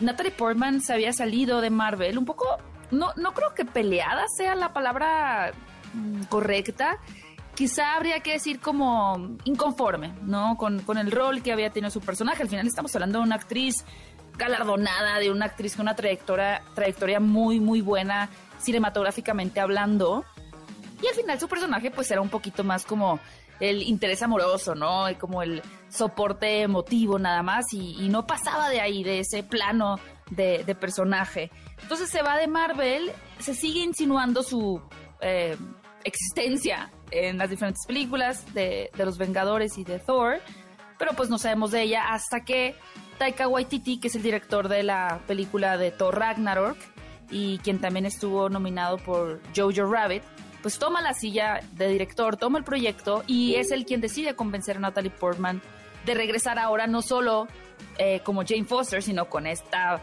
Natalie 0.00 0.30
Portman 0.30 0.80
se 0.80 0.92
había 0.92 1.12
salido 1.12 1.60
de 1.60 1.70
Marvel 1.70 2.18
un 2.18 2.24
poco, 2.24 2.58
no, 2.90 3.12
no 3.16 3.32
creo 3.32 3.54
que 3.54 3.64
peleada 3.64 4.26
sea 4.36 4.54
la 4.54 4.72
palabra 4.72 5.52
mm, 5.94 6.24
correcta. 6.24 6.98
Quizá 7.54 7.96
habría 7.96 8.20
que 8.20 8.32
decir 8.32 8.60
como 8.60 9.36
inconforme, 9.44 10.14
¿no? 10.22 10.56
Con, 10.56 10.80
con 10.80 10.96
el 10.96 11.10
rol 11.10 11.42
que 11.42 11.52
había 11.52 11.70
tenido 11.70 11.90
su 11.90 12.00
personaje. 12.00 12.42
Al 12.42 12.48
final 12.48 12.66
estamos 12.66 12.94
hablando 12.94 13.18
de 13.18 13.24
una 13.24 13.34
actriz 13.34 13.84
galardonada, 14.36 15.18
de 15.18 15.30
una 15.30 15.46
actriz 15.46 15.74
con 15.74 15.84
una 15.84 15.96
trayectoria, 15.96 16.62
trayectoria 16.74 17.18
muy, 17.18 17.58
muy 17.58 17.80
buena 17.80 18.28
cinematográficamente 18.60 19.60
hablando. 19.60 20.24
Y 21.02 21.08
al 21.08 21.14
final 21.14 21.38
su 21.38 21.48
personaje 21.48 21.90
pues 21.90 22.10
era 22.10 22.20
un 22.20 22.28
poquito 22.28 22.62
más 22.64 22.84
como 22.84 23.18
el 23.60 23.82
interés 23.82 24.22
amoroso, 24.22 24.76
¿no? 24.76 25.10
Y 25.10 25.16
como 25.16 25.42
el 25.42 25.62
soporte 25.88 26.62
emotivo 26.62 27.18
nada 27.18 27.42
más 27.42 27.66
y, 27.72 28.08
no 28.08 28.24
pasaba 28.24 28.68
de 28.68 28.80
ahí, 28.80 29.02
de 29.02 29.20
ese 29.20 29.42
plano 29.42 29.98
de 30.30 30.76
personaje. 30.78 31.50
Entonces 31.82 32.10
se 32.10 32.22
va 32.22 32.36
de 32.36 32.46
Marvel, 32.46 33.12
se 33.38 33.54
sigue 33.54 33.80
insinuando 33.80 34.42
su 34.42 34.80
eh, 35.20 35.56
existencia 36.04 36.90
en 37.10 37.38
las 37.38 37.50
diferentes 37.50 37.86
películas 37.86 38.52
de, 38.54 38.90
los 38.96 39.18
Vengadores 39.18 39.78
y 39.78 39.84
de 39.84 39.98
Thor, 39.98 40.40
pero 40.98 41.12
pues 41.12 41.30
no 41.30 41.38
sabemos 41.38 41.70
de 41.70 41.82
ella 41.82 42.08
hasta 42.10 42.44
que 42.44 42.74
Taika 43.18 43.48
Waititi, 43.48 43.98
que 43.98 44.08
es 44.08 44.14
el 44.14 44.22
director 44.22 44.68
de 44.68 44.82
la 44.82 45.20
película 45.26 45.76
de 45.76 45.90
Thor 45.90 46.18
Ragnarok 46.18 46.76
y 47.30 47.58
quien 47.58 47.80
también 47.80 48.06
estuvo 48.06 48.48
nominado 48.48 48.98
por 48.98 49.40
Jojo 49.54 49.90
Rabbit, 49.90 50.22
pues 50.62 50.78
toma 50.78 51.00
la 51.02 51.14
silla 51.14 51.60
de 51.72 51.88
director, 51.88 52.36
toma 52.36 52.58
el 52.58 52.64
proyecto 52.64 53.22
y 53.26 53.54
es 53.54 53.70
el 53.70 53.84
quien 53.84 54.00
decide 54.00 54.34
convencer 54.34 54.76
a 54.76 54.80
Natalie 54.80 55.10
Portman 55.10 55.62
de 56.04 56.14
regresar 56.14 56.58
ahora 56.58 56.86
no 56.86 57.02
solo 57.02 57.46
eh, 57.98 58.20
como 58.24 58.44
Jane 58.46 58.64
Foster, 58.64 59.02
sino 59.02 59.28
con 59.28 59.46
esta 59.46 60.00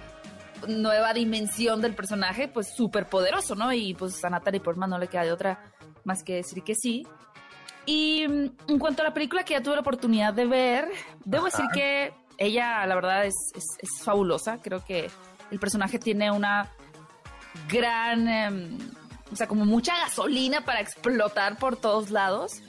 nueva 0.67 1.13
dimensión 1.13 1.81
del 1.81 1.93
personaje, 1.95 2.47
pues 2.47 2.73
súper 2.75 3.07
poderoso, 3.07 3.55
¿no? 3.55 3.71
Y 3.73 3.93
pues 3.93 4.23
a 4.25 4.29
Natalie 4.29 4.59
Portman 4.61 4.89
no 4.89 4.97
le 4.97 5.07
queda 5.07 5.23
de 5.23 5.31
otra 5.31 5.63
más 6.03 6.23
que 6.23 6.35
decir 6.35 6.63
que 6.63 6.75
sí. 6.75 7.05
Y 7.85 8.25
mm, 8.27 8.71
en 8.71 8.79
cuanto 8.79 9.01
a 9.01 9.05
la 9.05 9.13
película 9.13 9.43
que 9.43 9.53
ya 9.53 9.61
tuve 9.61 9.75
la 9.75 9.81
oportunidad 9.81 10.33
de 10.33 10.45
ver, 10.45 10.87
debo 11.23 11.45
decir 11.45 11.65
que 11.73 12.13
ella, 12.37 12.85
la 12.85 12.95
verdad, 12.95 13.25
es, 13.25 13.35
es- 13.55 13.77
es 13.79 14.03
fabulosa. 14.03 14.59
Creo 14.61 14.83
que 14.83 15.09
el 15.51 15.59
personaje 15.59 15.99
tiene 15.99 16.31
una 16.31 16.71
gran, 17.69 18.27
em, 18.27 18.77
o 19.31 19.35
sea, 19.35 19.47
como 19.47 19.65
mucha 19.65 19.97
gasolina 19.99 20.61
para 20.61 20.81
explotar 20.81 21.57
por 21.57 21.77
todos 21.77 22.09
lados. 22.11 22.61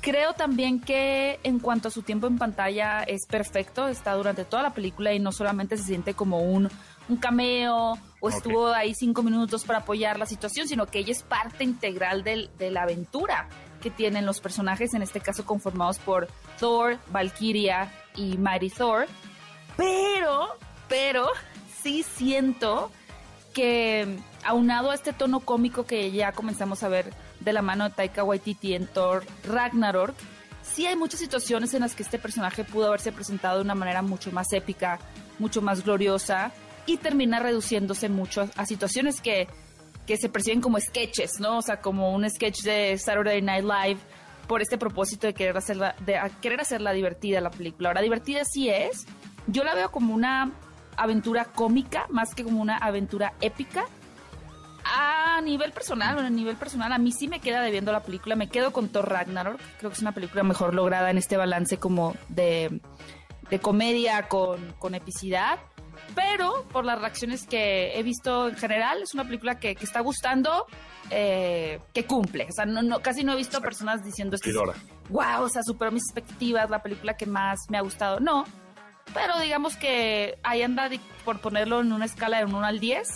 Creo 0.00 0.32
también 0.32 0.80
que 0.80 1.38
en 1.44 1.60
cuanto 1.60 1.86
a 1.88 1.90
su 1.92 2.02
tiempo 2.02 2.26
en 2.26 2.36
pantalla 2.36 3.02
es 3.04 3.24
perfecto, 3.26 3.86
está 3.86 4.14
durante 4.14 4.44
toda 4.44 4.62
la 4.64 4.74
película 4.74 5.12
y 5.12 5.20
no 5.20 5.30
solamente 5.30 5.76
se 5.76 5.84
siente 5.84 6.14
como 6.14 6.40
un, 6.40 6.68
un 7.08 7.16
cameo 7.16 7.98
o 8.20 8.28
estuvo 8.28 8.68
ahí 8.68 8.94
cinco 8.94 9.22
minutos 9.22 9.64
para 9.64 9.80
apoyar 9.80 10.18
la 10.18 10.26
situación, 10.26 10.68
sino 10.68 10.86
que 10.86 11.00
ella 11.00 11.12
es 11.12 11.22
parte 11.22 11.64
integral 11.64 12.22
del- 12.24 12.50
de 12.58 12.70
la 12.70 12.82
aventura 12.82 13.48
que 13.80 13.90
tienen 13.90 14.24
los 14.26 14.40
personajes, 14.40 14.94
en 14.94 15.02
este 15.02 15.20
caso 15.20 15.44
conformados 15.44 15.98
por 15.98 16.28
Thor, 16.60 16.98
Valkyria 17.10 17.92
y 18.14 18.36
Mighty 18.38 18.70
Thor. 18.70 19.06
Pero, 19.76 20.48
pero, 20.88 21.28
sí 21.82 22.02
siento 22.04 22.90
que 23.54 24.16
aunado 24.44 24.90
a 24.90 24.94
este 24.94 25.12
tono 25.12 25.40
cómico 25.40 25.84
que 25.84 26.10
ya 26.12 26.32
comenzamos 26.32 26.82
a 26.82 26.88
ver 26.88 27.12
de 27.40 27.52
la 27.52 27.62
mano 27.62 27.84
de 27.84 27.90
Taika 27.94 28.22
Waititi 28.24 28.74
en 28.74 28.86
Thor 28.86 29.24
Ragnarok, 29.44 30.14
sí 30.62 30.86
hay 30.86 30.96
muchas 30.96 31.20
situaciones 31.20 31.74
en 31.74 31.80
las 31.80 31.94
que 31.94 32.02
este 32.02 32.18
personaje 32.18 32.64
pudo 32.64 32.86
haberse 32.86 33.12
presentado 33.12 33.56
de 33.58 33.64
una 33.64 33.74
manera 33.74 34.00
mucho 34.02 34.30
más 34.32 34.52
épica, 34.52 34.98
mucho 35.38 35.60
más 35.60 35.82
gloriosa 35.84 36.52
y 36.86 36.96
termina 36.96 37.40
reduciéndose 37.40 38.08
mucho 38.08 38.42
a, 38.42 38.48
a 38.56 38.66
situaciones 38.66 39.20
que, 39.20 39.48
que 40.06 40.16
se 40.16 40.28
perciben 40.28 40.60
como 40.60 40.80
sketches, 40.80 41.40
¿no? 41.40 41.58
O 41.58 41.62
sea, 41.62 41.80
como 41.80 42.12
un 42.12 42.28
sketch 42.28 42.62
de 42.62 42.98
Saturday 42.98 43.40
Night 43.42 43.64
Live 43.64 44.00
por 44.46 44.60
este 44.60 44.78
propósito 44.78 45.26
de 45.26 45.34
querer 45.34 45.56
hacerla, 45.56 45.94
de 46.00 46.20
querer 46.40 46.60
hacerla 46.60 46.92
divertida 46.92 47.40
la 47.40 47.50
película. 47.50 47.90
Ahora, 47.90 48.02
divertida 48.02 48.44
sí 48.44 48.68
es. 48.68 49.06
Yo 49.46 49.64
la 49.64 49.74
veo 49.74 49.90
como 49.90 50.14
una 50.14 50.52
aventura 50.96 51.46
cómica 51.46 52.06
más 52.10 52.34
que 52.34 52.44
como 52.44 52.60
una 52.60 52.76
aventura 52.76 53.34
épica. 53.40 53.84
A 54.84 55.40
nivel 55.42 55.72
personal, 55.72 56.18
a 56.18 56.28
nivel 56.28 56.56
personal, 56.56 56.92
a 56.92 56.98
mí 56.98 57.12
sí 57.12 57.28
me 57.28 57.40
queda 57.40 57.62
debiendo 57.62 57.92
la 57.92 58.02
película. 58.02 58.34
Me 58.34 58.48
quedo 58.48 58.72
con 58.72 58.88
Thor 58.88 59.08
Ragnarok. 59.08 59.60
Creo 59.78 59.90
que 59.90 59.94
es 59.94 60.02
una 60.02 60.12
película 60.12 60.42
mejor 60.42 60.74
lograda 60.74 61.10
en 61.10 61.18
este 61.18 61.36
balance 61.36 61.78
como 61.78 62.14
de, 62.28 62.80
de 63.48 63.58
comedia 63.60 64.28
con, 64.28 64.74
con 64.78 64.94
epicidad. 64.94 65.60
Pero 66.14 66.64
por 66.72 66.84
las 66.84 67.00
reacciones 67.00 67.46
que 67.46 67.98
he 67.98 68.02
visto 68.02 68.48
en 68.48 68.56
general, 68.56 69.02
es 69.02 69.14
una 69.14 69.24
película 69.24 69.58
que, 69.58 69.74
que 69.74 69.84
está 69.84 70.00
gustando, 70.00 70.66
eh, 71.10 71.80
que 71.92 72.04
cumple. 72.04 72.46
O 72.48 72.52
sea, 72.52 72.66
no, 72.66 72.82
no- 72.82 73.00
casi 73.00 73.24
no 73.24 73.32
he 73.32 73.36
visto 73.36 73.60
personas 73.60 74.04
diciendo 74.04 74.36
esto. 74.36 74.48
Wow, 75.08 75.42
o 75.44 75.48
sea, 75.48 75.62
superó 75.62 75.90
mis 75.90 76.04
expectativas, 76.04 76.70
la 76.70 76.82
película 76.82 77.16
que 77.16 77.26
más 77.26 77.58
me 77.68 77.78
ha 77.78 77.80
gustado. 77.82 78.20
No, 78.20 78.44
pero 79.14 79.38
digamos 79.40 79.76
que 79.76 80.38
ahí 80.42 80.62
anda, 80.62 80.88
por 81.24 81.40
ponerlo 81.40 81.80
en 81.80 81.92
una 81.92 82.04
escala 82.04 82.38
de 82.38 82.44
un 82.44 82.54
1 82.54 82.66
al 82.66 82.80
10, 82.80 83.08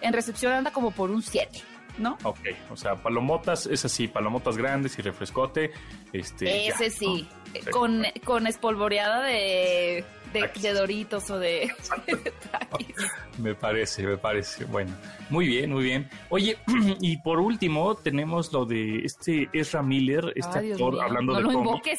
en 0.00 0.12
recepción 0.12 0.52
anda 0.52 0.70
como 0.70 0.90
por 0.90 1.10
un 1.10 1.22
7. 1.22 1.62
¿No? 1.98 2.16
Ok, 2.24 2.38
o 2.70 2.76
sea, 2.76 2.96
palomotas, 2.96 3.66
es 3.66 3.84
así, 3.84 4.08
palomotas 4.08 4.56
grandes 4.56 4.98
y 4.98 5.02
refrescote. 5.02 5.72
Este, 6.12 6.68
Ese 6.68 6.84
ya, 6.84 6.90
sí, 6.90 7.28
¿no? 7.54 7.60
Sí. 7.60 7.70
con, 7.70 8.04
con 8.24 8.46
espolvoreada 8.46 9.22
de, 9.22 10.04
de, 10.32 10.72
Doritos 10.72 11.30
o 11.30 11.38
de. 11.38 11.72
Me 13.38 13.54
parece, 13.54 14.04
me 14.04 14.16
parece. 14.16 14.64
Bueno, 14.64 14.92
muy 15.30 15.46
bien, 15.48 15.72
muy 15.72 15.82
bien. 15.84 16.08
Oye, 16.28 16.56
y 17.00 17.16
por 17.18 17.40
último 17.40 17.96
tenemos 17.96 18.52
lo 18.52 18.64
de 18.64 19.04
este 19.04 19.48
Ezra 19.52 19.82
Miller, 19.82 20.32
este 20.36 20.58
Ay, 20.60 20.72
actor, 20.72 20.94
mío, 20.94 21.02
hablando 21.02 21.32
no 21.32 21.38
de 21.38 21.44
lo 21.44 21.52
cómic, 21.52 21.66
invoques. 21.68 21.98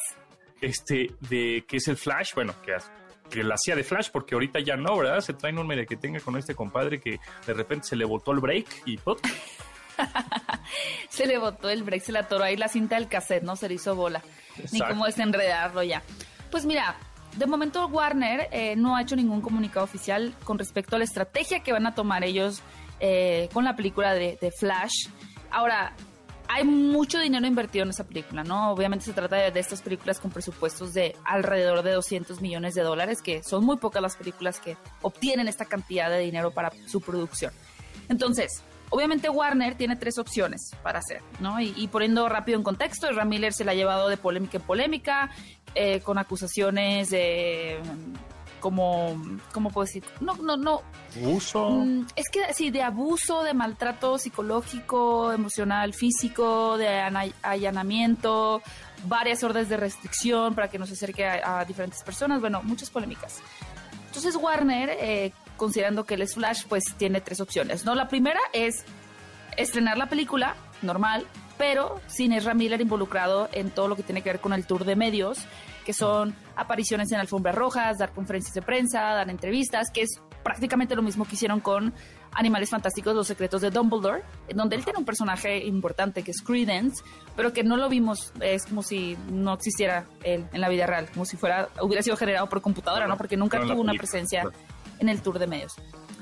este, 0.62 1.12
de 1.30 1.66
que 1.68 1.78
es 1.78 1.88
el 1.90 1.98
Flash, 1.98 2.34
bueno, 2.36 2.54
que, 2.64 2.74
que 3.30 3.44
la 3.44 3.56
hacía 3.56 3.76
de 3.76 3.84
Flash, 3.84 4.10
porque 4.12 4.36
ahorita 4.36 4.60
ya 4.62 4.78
no, 4.78 4.98
¿verdad? 4.98 5.20
Se 5.20 5.34
trae 5.34 5.54
un 5.54 5.68
medio 5.68 5.86
que 5.86 5.98
tenga 5.98 6.20
con 6.22 6.38
este 6.38 6.56
compadre 6.56 7.00
que 7.02 7.20
de 7.46 7.54
repente 7.54 7.88
se 7.88 7.96
le 7.98 8.06
botó 8.06 8.32
el 8.32 8.40
break 8.40 8.68
y 8.86 8.98
¡put! 8.98 9.20
Se 11.10 11.26
le 11.26 11.38
botó 11.38 11.70
el 11.70 11.84
break, 11.84 12.04
se 12.04 12.12
le 12.12 12.20
atoró 12.20 12.44
ahí 12.44 12.58
la 12.58 12.68
cinta 12.68 12.96
del 12.96 13.08
cassette, 13.08 13.44
¿no? 13.44 13.56
Se 13.56 13.68
le 13.68 13.76
hizo 13.76 13.96
bola. 13.96 14.22
Ni 14.72 14.80
cómo 14.80 15.06
desenredarlo 15.06 15.84
ya. 15.84 16.02
Pues 16.52 16.66
mira, 16.66 16.96
de 17.36 17.46
momento 17.46 17.86
Warner 17.88 18.48
eh, 18.52 18.76
no 18.76 18.96
ha 18.96 19.02
hecho 19.02 19.16
ningún 19.16 19.42
comunicado 19.42 19.84
oficial 19.84 20.34
con 20.44 20.58
respecto 20.58 20.96
a 20.96 21.00
la 21.00 21.06
estrategia 21.06 21.62
que 21.62 21.72
van 21.72 21.86
a 21.86 21.96
tomar 21.96 22.24
ellos 22.24 22.62
eh, 23.00 23.50
con 23.54 23.66
la 23.66 23.76
película 23.76 24.14
de, 24.14 24.38
de 24.42 24.52
Flash. 24.52 25.08
Ahora, 25.52 25.94
hay 26.48 26.64
mucho 26.64 27.20
dinero 27.20 27.46
invertido 27.48 27.84
en 27.84 27.90
esa 27.90 28.06
película, 28.06 28.44
¿no? 28.44 28.72
Obviamente 28.72 29.06
se 29.06 29.14
trata 29.14 29.36
de, 29.36 29.52
de 29.52 29.60
estas 29.60 29.82
películas 29.82 30.20
con 30.20 30.32
presupuestos 30.32 30.94
de 30.94 31.16
alrededor 31.26 31.82
de 31.84 31.92
200 31.92 32.42
millones 32.42 32.76
de 32.76 32.84
dólares, 32.84 33.22
que 33.22 33.44
son 33.44 33.66
muy 33.66 33.78
pocas 33.78 34.02
las 34.02 34.16
películas 34.16 34.60
que 34.60 34.78
obtienen 35.02 35.48
esta 35.48 35.66
cantidad 35.66 36.10
de 36.10 36.20
dinero 36.20 36.52
para 36.52 36.72
su 36.88 37.02
producción. 37.02 37.52
Entonces, 38.10 38.64
obviamente 38.90 39.30
Warner 39.30 39.76
tiene 39.76 39.96
tres 39.96 40.18
opciones 40.18 40.72
para 40.84 41.00
hacer, 41.00 41.22
¿no? 41.40 41.60
Y, 41.60 41.74
y 41.76 41.88
poniendo 41.88 42.28
rápido 42.30 42.58
en 42.58 42.64
contexto, 42.64 43.12
Ram 43.12 43.28
Miller 43.30 43.54
se 43.54 43.66
la 43.66 43.72
ha 43.72 43.76
llevado 43.76 44.08
de 44.10 44.18
polémica 44.18 44.58
en 44.58 44.64
polémica, 44.64 45.30
eh, 45.74 46.00
con 46.02 46.18
acusaciones 46.18 47.10
de... 47.10 47.80
Como, 48.62 49.22
¿cómo 49.54 49.70
puedo 49.70 49.86
decir? 49.86 50.04
No, 50.22 50.34
no, 50.38 50.58
no, 50.58 50.82
Uso. 51.24 51.70
Mm, 51.70 52.08
es 52.16 52.30
que 52.32 52.52
sí, 52.52 52.72
de 52.72 52.82
abuso, 52.82 53.44
de 53.44 53.54
maltrato 53.54 54.18
psicológico, 54.18 55.32
emocional, 55.32 55.94
físico, 55.94 56.76
de 56.76 56.88
ana- 57.00 57.32
allanamiento, 57.44 58.64
varias 59.06 59.44
órdenes 59.44 59.70
de 59.70 59.78
restricción 59.78 60.56
para 60.56 60.68
que 60.68 60.80
no 60.80 60.88
se 60.88 60.94
acerque 60.94 61.28
a, 61.28 61.60
a 61.60 61.66
diferentes 61.66 62.02
personas, 62.02 62.42
bueno, 62.42 62.64
muchas 62.64 62.90
polémicas. 62.90 63.40
Entonces 64.08 64.36
Warner, 64.36 64.90
eh, 65.00 65.32
considerando 65.58 66.06
que 66.06 66.16
él 66.16 66.22
es 66.22 66.36
Flash, 66.36 66.66
pues 66.68 66.84
tiene 66.98 67.22
tres 67.22 67.40
opciones, 67.42 67.86
¿no? 67.86 67.96
La 67.96 68.08
primera 68.08 68.40
es 68.54 68.86
estrenar 69.58 69.98
la 69.98 70.08
película, 70.08 70.56
normal, 70.82 71.26
pero 71.58 72.02
sin 72.08 72.34
Ezra 72.34 72.54
Miller 72.54 72.82
involucrado 72.82 73.50
en 73.54 73.70
todo 73.70 73.88
lo 73.88 73.96
que 73.96 74.04
tiene 74.04 74.22
que 74.22 74.30
ver 74.30 74.40
con 74.40 74.54
el 74.54 74.66
tour 74.66 74.86
de 74.86 74.96
medios, 74.96 75.40
que 75.86 75.94
son 75.94 76.36
apariciones 76.56 77.12
en 77.12 77.20
alfombras 77.20 77.56
rojas, 77.56 77.98
dar 77.98 78.12
conferencias 78.12 78.54
de 78.54 78.62
prensa, 78.62 79.02
dar 79.02 79.30
entrevistas, 79.30 79.90
que 79.94 80.02
es 80.02 80.20
prácticamente 80.44 80.96
lo 80.96 81.02
mismo 81.02 81.26
que 81.26 81.36
hicieron 81.36 81.60
con 81.60 81.94
Animales 82.34 82.70
Fantásticos, 82.70 83.16
Los 83.16 83.28
Secretos 83.28 83.62
de 83.62 83.72
Dumbledore, 83.72 84.22
en 84.48 84.58
donde 84.58 84.76
él 84.76 84.84
tiene 84.84 85.00
un 85.00 85.06
personaje 85.06 85.66
importante 85.66 86.22
que 86.22 86.32
es 86.32 86.42
Credence, 86.42 87.04
pero 87.36 87.54
que 87.54 87.64
no 87.64 87.78
lo 87.78 87.88
vimos, 87.88 88.34
es 88.42 88.66
como 88.66 88.84
si 88.84 89.18
no 89.32 89.54
existiera 89.54 90.06
él 90.24 90.46
en 90.52 90.62
la 90.62 90.68
vida 90.68 90.86
real, 90.86 91.10
como 91.12 91.26
si 91.26 91.38
fuera 91.38 91.70
hubiera 91.82 92.04
sido 92.04 92.18
generado 92.18 92.48
por 92.50 92.62
computadora, 92.62 93.08
¿no? 93.08 93.16
Porque 93.16 93.38
nunca 93.38 93.62
tuvo 93.62 93.82
una 93.82 93.94
presencia. 93.94 94.44
En 95.00 95.10
el 95.10 95.22
tour 95.22 95.40
de 95.40 95.48
medios. 95.48 95.74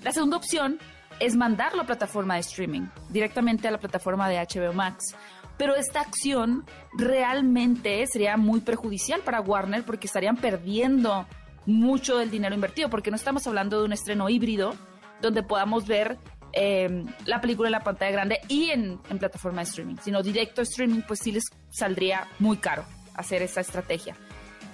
La 0.03 0.11
segunda 0.11 0.37
opción 0.37 0.79
es 1.19 1.35
mandarlo 1.35 1.83
a 1.83 1.85
plataforma 1.85 2.35
de 2.35 2.41
streaming, 2.41 2.87
directamente 3.09 3.67
a 3.67 3.71
la 3.71 3.79
plataforma 3.79 4.27
de 4.29 4.37
HBO 4.37 4.73
Max. 4.73 5.15
Pero 5.57 5.75
esta 5.75 6.01
acción 6.01 6.65
realmente 6.97 8.05
sería 8.07 8.37
muy 8.37 8.61
perjudicial 8.61 9.21
para 9.21 9.41
Warner 9.41 9.83
porque 9.83 10.07
estarían 10.07 10.37
perdiendo 10.37 11.27
mucho 11.65 12.17
del 12.17 12.31
dinero 12.31 12.55
invertido, 12.55 12.89
porque 12.89 13.11
no 13.11 13.15
estamos 13.15 13.45
hablando 13.47 13.79
de 13.79 13.85
un 13.85 13.93
estreno 13.93 14.29
híbrido 14.29 14.75
donde 15.21 15.43
podamos 15.43 15.87
ver 15.87 16.17
eh, 16.51 17.05
la 17.25 17.39
película 17.39 17.69
en 17.69 17.71
la 17.71 17.79
pantalla 17.79 18.11
grande 18.11 18.39
y 18.47 18.71
en, 18.71 18.99
en 19.09 19.19
plataforma 19.19 19.61
de 19.61 19.69
streaming, 19.69 19.95
sino 20.03 20.21
directo 20.21 20.61
streaming, 20.61 21.01
pues 21.07 21.19
sí 21.19 21.31
les 21.31 21.45
saldría 21.71 22.27
muy 22.39 22.57
caro 22.57 22.83
hacer 23.15 23.41
esa 23.41 23.61
estrategia. 23.61 24.15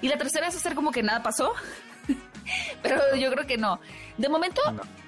Y 0.02 0.08
la 0.08 0.18
tercera 0.18 0.48
es 0.48 0.56
hacer 0.56 0.76
como 0.76 0.92
que 0.92 1.04
nada 1.04 1.22
pasó, 1.22 1.54
pero 2.82 3.16
yo 3.16 3.32
creo 3.32 3.48
que 3.48 3.58
no. 3.58 3.80
De 4.18 4.30
momento, 4.30 4.62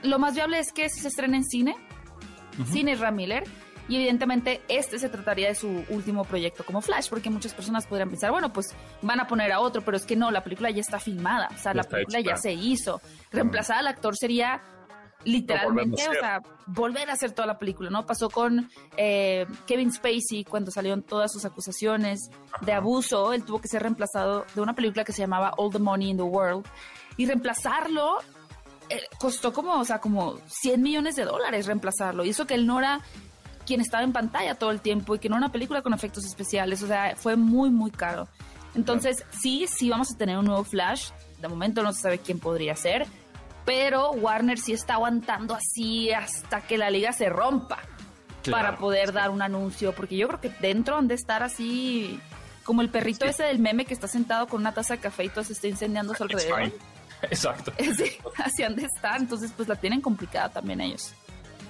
lo 0.04 0.20
más 0.20 0.36
viable 0.36 0.60
es 0.60 0.72
que 0.72 0.90
se 0.90 1.08
estrene 1.08 1.38
en 1.38 1.44
cine, 1.46 1.76
cine 2.72 2.96
Ram 2.96 3.16
Miller, 3.16 3.44
y 3.88 3.96
evidentemente 3.96 4.62
este 4.70 5.00
se 5.00 5.10
trataría 5.10 5.50
de 5.50 5.56
su 5.56 5.84
último 5.90 6.24
proyecto 6.24 6.64
como 6.64 6.82
Flash, 6.82 7.10
porque 7.10 7.30
muchas 7.30 7.54
personas 7.54 7.86
podrían 7.86 8.10
pensar, 8.10 8.32
bueno, 8.32 8.54
pues 8.54 8.74
van 9.02 9.20
a 9.20 9.28
poner 9.28 9.52
a 9.52 9.60
otro, 9.60 9.82
pero 9.82 9.98
es 9.98 10.06
que 10.06 10.16
no, 10.16 10.32
la 10.32 10.44
película 10.44 10.70
ya 10.70 10.82
está 10.82 11.00
filmada, 11.00 11.50
o 11.54 11.58
sea, 11.58 11.74
Ya 11.74 11.82
la 11.82 11.84
película 11.84 12.20
hecha, 12.20 12.30
ya 12.30 12.38
se 12.38 12.54
hizo. 12.54 13.02
Reemplazar 13.32 13.80
al 13.80 13.88
actor 13.88 14.16
sería 14.16 14.62
literalmente, 15.24 16.08
o 16.08 16.14
sea, 16.14 16.42
volver 16.68 17.10
a 17.10 17.14
hacer 17.14 17.32
toda 17.32 17.48
la 17.48 17.58
película, 17.58 17.90
¿no? 17.90 18.06
Pasó 18.06 18.30
con 18.30 18.70
eh, 18.98 19.46
Kevin 19.68 19.92
Spacey 19.92 20.46
cuando 20.46 20.72
salieron 20.72 21.04
todas 21.04 21.32
sus 21.32 21.46
acusaciones 21.46 22.30
de 22.62 22.74
abuso, 22.74 23.34
él 23.34 23.44
tuvo 23.44 23.60
que 23.60 23.68
ser 23.68 23.82
reemplazado 23.84 24.46
de 24.56 24.62
una 24.62 24.74
película 24.74 25.04
que 25.04 25.12
se 25.12 25.22
llamaba 25.22 25.54
All 25.58 25.72
the 25.72 25.80
Money 25.80 26.12
in 26.12 26.18
the 26.18 26.24
World 26.24 26.66
y 27.18 27.26
reemplazarlo 27.26 28.18
eh, 28.90 29.02
costó 29.18 29.54
como, 29.54 29.74
o 29.80 29.86
sea, 29.86 30.00
como 30.00 30.38
100 30.48 30.82
millones 30.82 31.16
de 31.16 31.26
dólares 31.26 31.66
reemplazarlo. 31.66 32.26
Y 32.26 32.30
eso 32.30 32.46
que 32.46 32.56
él 32.56 32.68
no 32.68 32.80
era 32.80 33.02
quien 33.66 33.80
estaba 33.80 34.04
en 34.04 34.12
pantalla 34.12 34.56
todo 34.56 34.72
el 34.72 34.82
tiempo 34.82 35.16
y 35.16 35.20
que 35.20 35.30
no 35.30 35.36
era 35.36 35.46
una 35.46 35.52
película 35.52 35.82
con 35.82 35.94
efectos 35.94 36.26
especiales, 36.26 36.82
o 36.84 36.88
sea, 36.88 37.16
fue 37.16 37.36
muy, 37.36 37.70
muy 37.70 37.92
caro. 37.92 38.28
Entonces, 38.76 39.26
sí, 39.30 39.66
sí 39.68 39.90
vamos 39.90 40.12
a 40.14 40.18
tener 40.18 40.38
un 40.38 40.46
nuevo 40.46 40.64
Flash, 40.64 41.12
de 41.40 41.48
momento 41.48 41.84
no 41.84 41.94
se 41.94 42.02
sabe 42.02 42.20
quién 42.20 42.40
podría 42.40 42.76
ser, 42.76 43.06
pero 43.66 44.12
Warner 44.12 44.58
sí 44.58 44.74
está 44.74 44.96
aguantando 44.96 45.56
así 45.56 46.12
hasta 46.12 46.62
que 46.62 46.78
la 46.78 46.90
liga 46.90 47.12
se 47.14 47.30
rompa 47.30 47.80
Claro, 48.44 48.64
para 48.64 48.78
poder 48.78 49.14
dar 49.14 49.30
un 49.30 49.42
anuncio, 49.42 49.94
porque 49.94 50.18
yo 50.18 50.28
creo 50.28 50.42
que 50.42 50.50
dentro 50.60 50.98
han 50.98 51.08
de 51.08 51.16
estar 51.16 51.44
así 51.44 52.20
como 52.64 52.82
el 52.82 52.90
perrito 52.90 53.26
ese 53.26 53.44
del 53.44 53.60
meme 53.60 53.86
que 53.86 53.94
está 53.94 54.08
sentado 54.08 54.48
con 54.48 54.62
una 54.62 54.74
taza 54.74 54.96
de 54.96 55.00
café 55.00 55.26
y 55.26 55.30
todo 55.30 55.44
se 55.44 55.54
está 55.54 55.68
incendiando 55.68 56.14
a 56.14 56.16
su 56.16 56.24
alrededor. 56.24 56.72
Exacto. 57.24 57.74
Sí, 57.78 58.18
así 58.38 58.64
han 58.64 58.76
de 58.76 58.86
estar, 58.86 59.20
entonces 59.20 59.52
pues 59.56 59.68
la 59.68 59.76
tienen 59.76 60.02
complicada 60.02 60.50
también 60.50 60.82
ellos. 60.82 61.14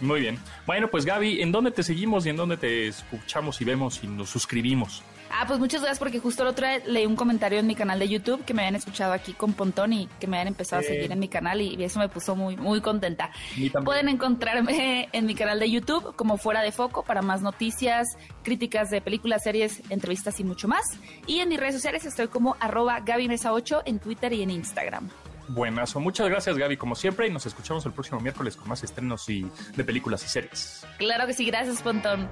Muy 0.01 0.21
bien. 0.21 0.39
Bueno, 0.65 0.89
pues 0.89 1.05
Gaby, 1.05 1.41
¿en 1.41 1.51
dónde 1.51 1.71
te 1.71 1.83
seguimos 1.83 2.25
y 2.25 2.29
en 2.29 2.35
dónde 2.35 2.57
te 2.57 2.87
escuchamos 2.87 3.61
y 3.61 3.65
vemos 3.65 4.03
y 4.03 4.07
nos 4.07 4.29
suscribimos? 4.29 5.03
Ah, 5.33 5.45
pues 5.47 5.59
muchas 5.59 5.81
gracias 5.81 5.99
porque 5.99 6.19
justo 6.19 6.43
el 6.43 6.49
otro 6.49 6.67
día 6.67 6.79
leí 6.85 7.05
un 7.05 7.15
comentario 7.15 7.59
en 7.59 7.67
mi 7.67 7.73
canal 7.73 7.99
de 7.99 8.09
YouTube 8.09 8.43
que 8.43 8.53
me 8.53 8.63
habían 8.63 8.75
escuchado 8.75 9.13
aquí 9.13 9.31
con 9.31 9.53
Pontón 9.53 9.93
y 9.93 10.09
que 10.19 10.27
me 10.27 10.37
habían 10.37 10.49
empezado 10.49 10.81
a 10.81 10.83
seguir 10.83 11.09
en 11.09 11.19
mi 11.19 11.29
canal 11.29 11.61
y 11.61 11.81
eso 11.81 11.99
me 11.99 12.09
puso 12.09 12.35
muy, 12.35 12.57
muy 12.57 12.81
contenta. 12.81 13.31
Pueden 13.85 14.09
encontrarme 14.09 15.07
en 15.13 15.25
mi 15.25 15.35
canal 15.35 15.59
de 15.59 15.71
YouTube 15.71 16.15
como 16.15 16.37
Fuera 16.37 16.61
de 16.61 16.73
Foco 16.73 17.03
para 17.03 17.21
más 17.21 17.41
noticias, 17.41 18.07
críticas 18.43 18.89
de 18.89 18.99
películas, 18.99 19.43
series, 19.43 19.81
entrevistas 19.89 20.39
y 20.39 20.43
mucho 20.43 20.67
más. 20.67 20.83
Y 21.27 21.39
en 21.39 21.47
mis 21.47 21.59
redes 21.59 21.75
sociales 21.75 22.05
estoy 22.05 22.27
como 22.27 22.57
arroba 22.59 22.99
Gaby 22.99 23.29
Mesa 23.29 23.53
8 23.53 23.83
en 23.85 23.99
Twitter 23.99 24.33
y 24.33 24.41
en 24.41 24.49
Instagram. 24.49 25.09
Buenazo. 25.47 25.99
Muchas 25.99 26.29
gracias, 26.29 26.57
Gaby, 26.57 26.77
como 26.77 26.95
siempre, 26.95 27.27
y 27.27 27.31
nos 27.31 27.45
escuchamos 27.45 27.85
el 27.85 27.93
próximo 27.93 28.19
miércoles 28.19 28.55
con 28.55 28.69
más 28.69 28.83
estrenos 28.83 29.27
y 29.29 29.45
de 29.75 29.83
películas 29.83 30.23
y 30.25 30.29
series. 30.29 30.85
Claro 30.97 31.27
que 31.27 31.33
sí, 31.33 31.45
gracias 31.45 31.81
Pontón. 31.81 32.29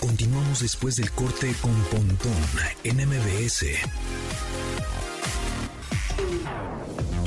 Continuamos 0.00 0.60
después 0.60 0.96
del 0.96 1.10
corte 1.12 1.54
con 1.60 1.74
Pontón 1.84 2.32
en 2.84 2.96
MBS. 2.96 3.66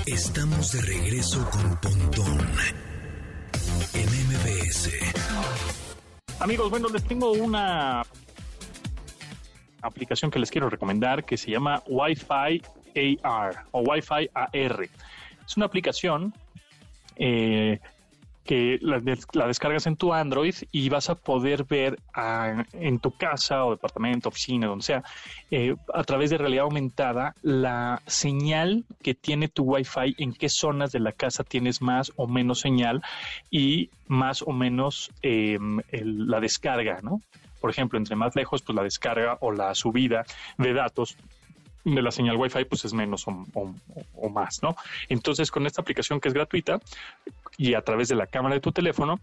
Estamos 0.05 0.71
de 0.73 0.81
regreso 0.81 1.49
con 1.51 1.77
Pontón 1.77 2.47
en 3.93 4.09
MBS. 4.27 4.89
Amigos, 6.39 6.69
bueno, 6.69 6.89
les 6.89 7.03
tengo 7.03 7.31
una 7.33 8.03
aplicación 9.81 10.31
que 10.31 10.39
les 10.39 10.49
quiero 10.51 10.69
recomendar 10.69 11.23
que 11.23 11.37
se 11.37 11.51
llama 11.51 11.81
Wi-Fi 11.87 12.61
AR 13.23 13.63
o 13.71 13.81
Wi-Fi 13.81 14.29
AR. 14.33 14.89
Es 15.45 15.57
una 15.57 15.65
aplicación 15.65 16.33
eh, 17.15 17.79
que 18.43 18.79
la, 18.81 18.99
des- 18.99 19.27
la 19.33 19.45
descargas 19.45 19.85
en 19.85 19.95
tu 19.95 20.13
Android 20.13 20.55
y 20.71 20.89
vas 20.89 21.09
a 21.11 21.15
poder 21.15 21.63
ver 21.65 21.99
en 22.73 22.99
tu 22.99 23.11
casa 23.11 23.65
o 23.65 23.71
departamento, 23.71 24.29
oficina, 24.29 24.65
donde 24.67 24.83
sea, 24.83 25.03
eh, 25.51 25.75
a 25.93 26.03
través 26.03 26.31
de 26.31 26.37
realidad 26.39 26.63
aumentada 26.63 27.35
la 27.43 28.01
señal 28.07 28.83
que 29.03 29.13
tiene 29.13 29.47
tu 29.47 29.63
Wi-Fi, 29.63 30.15
en 30.17 30.33
qué 30.33 30.49
zonas 30.49 30.91
de 30.91 30.99
la 30.99 31.11
casa 31.11 31.43
tienes 31.43 31.81
más 31.83 32.11
o 32.15 32.27
menos 32.27 32.59
señal 32.61 33.03
y 33.51 33.89
más 34.07 34.41
o 34.41 34.51
menos 34.51 35.11
el- 35.21 36.27
la 36.27 36.39
descarga, 36.39 36.99
¿no? 37.03 37.21
Por 37.61 37.69
ejemplo, 37.69 37.97
entre 37.97 38.17
más 38.17 38.35
lejos, 38.35 38.61
pues 38.63 38.75
la 38.75 38.83
descarga 38.83 39.37
o 39.39 39.51
la 39.53 39.73
subida 39.75 40.25
de 40.57 40.73
datos 40.73 41.15
de 41.85 42.01
la 42.01 42.11
señal 42.11 42.35
Wi-Fi 42.37 42.65
pues 42.65 42.83
es 42.85 42.93
menos 42.93 43.27
o, 43.27 43.45
o- 43.53 43.73
o 44.15 44.29
más, 44.29 44.61
¿no? 44.61 44.75
Entonces 45.09 45.49
con 45.49 45.65
esta 45.65 45.81
aplicación 45.81 46.19
que 46.19 46.27
es 46.27 46.33
gratuita 46.33 46.79
y 47.57 47.73
a 47.75 47.81
través 47.81 48.07
de 48.09 48.15
la 48.15 48.27
cámara 48.27 48.55
de 48.55 48.61
tu 48.61 48.71
teléfono 48.71 49.19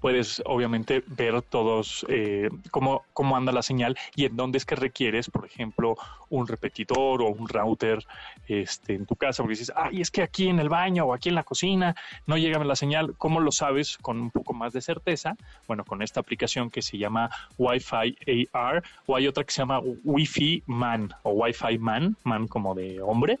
puedes 0.00 0.42
obviamente 0.46 1.02
ver 1.06 1.42
todos 1.42 2.04
eh, 2.08 2.48
cómo, 2.70 3.04
cómo 3.12 3.36
anda 3.36 3.52
la 3.52 3.62
señal 3.62 3.96
y 4.16 4.24
en 4.24 4.36
dónde 4.36 4.58
es 4.58 4.64
que 4.64 4.74
requieres, 4.74 5.30
por 5.30 5.46
ejemplo, 5.46 5.96
un 6.28 6.46
repetidor 6.46 7.22
o 7.22 7.28
un 7.28 7.48
router 7.48 8.04
este, 8.48 8.94
en 8.94 9.06
tu 9.06 9.16
casa, 9.16 9.42
porque 9.42 9.52
dices, 9.52 9.72
ay, 9.76 10.00
es 10.00 10.10
que 10.10 10.22
aquí 10.22 10.48
en 10.48 10.58
el 10.58 10.68
baño 10.68 11.04
o 11.04 11.14
aquí 11.14 11.28
en 11.28 11.34
la 11.34 11.44
cocina 11.44 11.94
no 12.26 12.36
llega 12.36 12.64
la 12.64 12.76
señal, 12.76 13.14
¿cómo 13.18 13.40
lo 13.40 13.50
sabes 13.50 13.98
con 13.98 14.20
un 14.20 14.30
poco 14.30 14.54
más 14.54 14.72
de 14.72 14.80
certeza? 14.80 15.36
Bueno, 15.66 15.84
con 15.84 16.02
esta 16.02 16.20
aplicación 16.20 16.70
que 16.70 16.82
se 16.82 16.98
llama 16.98 17.30
Wi-Fi 17.58 18.48
AR 18.52 18.82
o 19.06 19.16
hay 19.16 19.26
otra 19.26 19.44
que 19.44 19.52
se 19.52 19.62
llama 19.62 19.80
Wi-Fi 20.04 20.62
Man 20.66 21.12
o 21.22 21.32
Wi-Fi 21.32 21.78
Man, 21.78 22.16
man 22.24 22.46
como 22.46 22.74
de 22.74 23.00
hombre. 23.00 23.38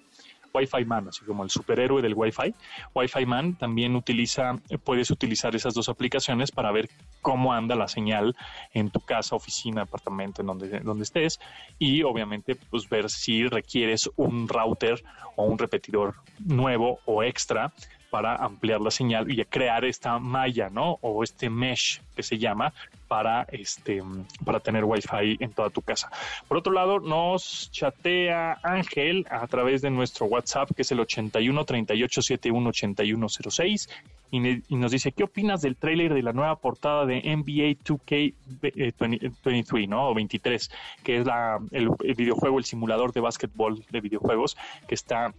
Wi-Fi 0.54 0.84
Man, 0.84 1.08
así 1.08 1.24
como 1.24 1.42
el 1.42 1.50
superhéroe 1.50 2.00
del 2.00 2.14
Wi-Fi. 2.14 2.54
Wi-Fi 2.94 3.26
Man 3.26 3.56
también 3.56 3.96
utiliza, 3.96 4.60
puedes 4.84 5.10
utilizar 5.10 5.54
esas 5.56 5.74
dos 5.74 5.88
aplicaciones 5.88 6.52
para 6.52 6.70
ver 6.72 6.88
cómo 7.20 7.52
anda 7.52 7.74
la 7.74 7.88
señal 7.88 8.36
en 8.72 8.90
tu 8.90 9.00
casa, 9.00 9.34
oficina, 9.36 9.82
apartamento, 9.82 10.42
en 10.42 10.46
donde, 10.46 10.80
donde 10.80 11.04
estés 11.04 11.40
y 11.78 12.02
obviamente 12.02 12.54
pues 12.54 12.88
ver 12.88 13.10
si 13.10 13.48
requieres 13.48 14.10
un 14.16 14.48
router 14.48 15.02
o 15.36 15.44
un 15.44 15.58
repetidor 15.58 16.14
nuevo 16.38 17.00
o 17.04 17.22
extra 17.22 17.72
para 18.14 18.36
ampliar 18.36 18.80
la 18.80 18.92
señal 18.92 19.28
y 19.28 19.44
crear 19.44 19.84
esta 19.84 20.20
malla, 20.20 20.70
¿no? 20.70 20.98
O 21.00 21.24
este 21.24 21.50
mesh 21.50 22.00
que 22.14 22.22
se 22.22 22.38
llama 22.38 22.72
para 23.08 23.42
este 23.50 24.00
para 24.44 24.60
tener 24.60 24.84
wifi 24.84 25.36
en 25.40 25.50
toda 25.50 25.68
tu 25.68 25.82
casa. 25.82 26.12
Por 26.46 26.58
otro 26.58 26.72
lado, 26.72 27.00
nos 27.00 27.72
chatea 27.72 28.60
Ángel 28.62 29.26
a 29.28 29.44
través 29.48 29.82
de 29.82 29.90
nuestro 29.90 30.26
WhatsApp 30.26 30.70
que 30.76 30.82
es 30.82 30.92
el 30.92 31.00
81 31.00 31.64
38 31.64 32.22
71 32.22 32.68
81 32.68 33.26
06 33.28 33.88
y, 34.30 34.76
nos 34.76 34.92
dice 34.92 35.10
qué 35.10 35.24
opinas 35.24 35.60
del 35.60 35.74
tráiler 35.74 36.14
de 36.14 36.22
la 36.22 36.32
nueva 36.32 36.54
portada 36.54 37.06
de 37.06 37.16
NBA 37.16 37.82
2K 37.84 38.32
eh, 38.62 38.92
20 38.96 39.32
23, 39.44 39.88
¿no? 39.88 40.10
O 40.10 40.14
23, 40.14 40.70
que 41.02 41.18
es 41.18 41.26
la, 41.26 41.58
el, 41.72 41.90
el 42.04 42.14
videojuego, 42.14 42.60
el 42.60 42.64
simulador 42.64 43.12
de 43.12 43.20
básquetbol 43.20 43.84
de 43.90 44.00
videojuegos 44.00 44.56
que 44.86 44.94
está 44.94 45.34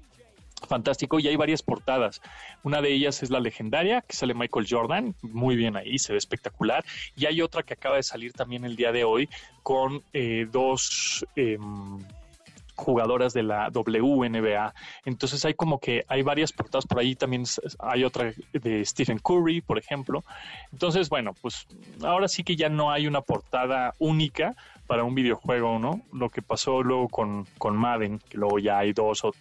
fantástico 0.65 1.19
y 1.19 1.27
hay 1.27 1.35
varias 1.35 1.63
portadas. 1.63 2.21
Una 2.63 2.81
de 2.81 2.93
ellas 2.93 3.23
es 3.23 3.29
la 3.29 3.39
legendaria, 3.39 4.01
que 4.01 4.15
sale 4.15 4.33
Michael 4.33 4.67
Jordan, 4.69 5.15
muy 5.21 5.55
bien 5.55 5.75
ahí, 5.75 5.97
se 5.99 6.11
ve 6.11 6.17
espectacular. 6.17 6.83
Y 7.15 7.25
hay 7.25 7.41
otra 7.41 7.63
que 7.63 7.73
acaba 7.73 7.97
de 7.97 8.03
salir 8.03 8.33
también 8.33 8.65
el 8.65 8.75
día 8.75 8.91
de 8.91 9.03
hoy 9.03 9.29
con 9.63 10.03
eh, 10.13 10.47
dos... 10.51 11.25
em, 11.35 11.99
jugadoras 12.75 13.33
de 13.33 13.43
la 13.43 13.69
WNBA. 13.69 14.73
Entonces 15.05 15.43
hay 15.45 15.53
como 15.53 15.79
que 15.79 16.03
hay 16.07 16.21
varias 16.21 16.51
portadas 16.51 16.85
por 16.85 16.99
ahí, 16.99 17.15
también 17.15 17.43
hay 17.79 18.03
otra 18.03 18.33
de 18.53 18.85
Stephen 18.85 19.19
Curry, 19.19 19.61
por 19.61 19.77
ejemplo. 19.77 20.23
Entonces, 20.71 21.09
bueno, 21.09 21.33
pues 21.41 21.67
ahora 22.03 22.27
sí 22.27 22.43
que 22.43 22.55
ya 22.55 22.69
no 22.69 22.91
hay 22.91 23.07
una 23.07 23.21
portada 23.21 23.93
única 23.99 24.55
para 24.87 25.03
un 25.03 25.15
videojuego, 25.15 25.79
¿no? 25.79 26.01
Lo 26.13 26.29
que 26.29 26.41
pasó 26.41 26.83
luego 26.83 27.07
con, 27.09 27.47
con 27.57 27.75
Madden, 27.75 28.19
que 28.29 28.37
luego 28.37 28.59
ya 28.59 28.79
hay 28.79 28.93
dos 28.93 29.23
o 29.23 29.33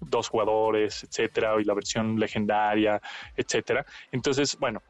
dos 0.00 0.28
jugadores, 0.28 1.04
etcétera, 1.04 1.60
y 1.60 1.64
la 1.64 1.74
versión 1.74 2.18
legendaria, 2.18 3.00
etcétera. 3.36 3.84
Entonces, 4.12 4.56
bueno, 4.58 4.82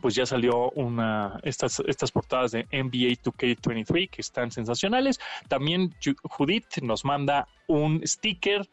pues 0.00 0.14
ya 0.14 0.26
salió 0.26 0.70
una 0.72 1.38
estas 1.42 1.80
estas 1.86 2.10
portadas 2.10 2.52
de 2.52 2.64
NBA 2.72 3.16
2K23 3.22 4.10
que 4.10 4.20
están 4.20 4.50
sensacionales. 4.50 5.18
También 5.48 5.90
Ju- 6.00 6.16
Judith 6.24 6.78
nos 6.82 7.04
manda 7.04 7.46
un 7.66 8.00
sticker 8.06 8.68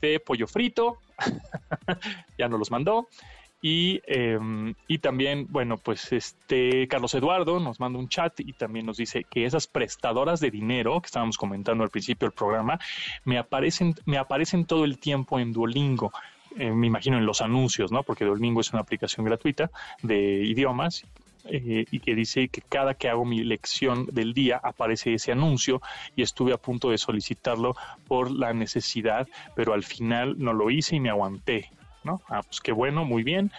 de 0.00 0.20
pollo 0.20 0.46
frito, 0.46 0.98
ya 2.38 2.48
nos 2.48 2.58
los 2.58 2.70
mandó. 2.70 3.08
Y, 3.60 4.00
eh, 4.06 4.38
y 4.86 4.98
también, 4.98 5.46
bueno, 5.50 5.78
pues 5.78 6.12
este 6.12 6.86
Carlos 6.86 7.14
Eduardo 7.14 7.58
nos 7.58 7.80
manda 7.80 7.98
un 7.98 8.08
chat 8.08 8.38
y 8.40 8.52
también 8.52 8.86
nos 8.86 8.98
dice 8.98 9.24
que 9.24 9.44
esas 9.44 9.66
prestadoras 9.66 10.38
de 10.38 10.50
dinero 10.50 11.00
que 11.00 11.06
estábamos 11.06 11.36
comentando 11.36 11.82
al 11.82 11.90
principio 11.90 12.28
del 12.28 12.34
programa 12.34 12.78
me 13.24 13.36
aparecen, 13.36 13.94
me 14.04 14.16
aparecen 14.16 14.64
todo 14.64 14.84
el 14.84 14.98
tiempo 14.98 15.40
en 15.40 15.52
Duolingo. 15.52 16.12
Eh, 16.56 16.70
me 16.70 16.86
imagino 16.86 17.18
en 17.18 17.26
los 17.26 17.40
anuncios, 17.40 17.90
¿no? 17.90 18.02
Porque 18.04 18.24
Duolingo 18.24 18.60
es 18.60 18.72
una 18.72 18.80
aplicación 18.80 19.26
gratuita 19.26 19.70
de 20.02 20.44
idiomas 20.44 21.04
eh, 21.44 21.84
y 21.90 22.00
que 22.00 22.14
dice 22.14 22.48
que 22.48 22.60
cada 22.60 22.94
que 22.94 23.08
hago 23.08 23.24
mi 23.24 23.42
lección 23.42 24.06
del 24.06 24.34
día 24.34 24.60
aparece 24.62 25.14
ese 25.14 25.32
anuncio 25.32 25.80
y 26.14 26.22
estuve 26.22 26.52
a 26.52 26.58
punto 26.58 26.90
de 26.90 26.98
solicitarlo 26.98 27.74
por 28.06 28.30
la 28.30 28.52
necesidad, 28.52 29.26
pero 29.54 29.72
al 29.72 29.82
final 29.82 30.36
no 30.38 30.52
lo 30.52 30.70
hice 30.70 30.96
y 30.96 31.00
me 31.00 31.10
aguanté, 31.10 31.70
¿no? 32.02 32.22
Ah, 32.28 32.42
pues 32.42 32.60
qué 32.60 32.72
bueno, 32.72 33.04
muy 33.04 33.22
bien. 33.22 33.50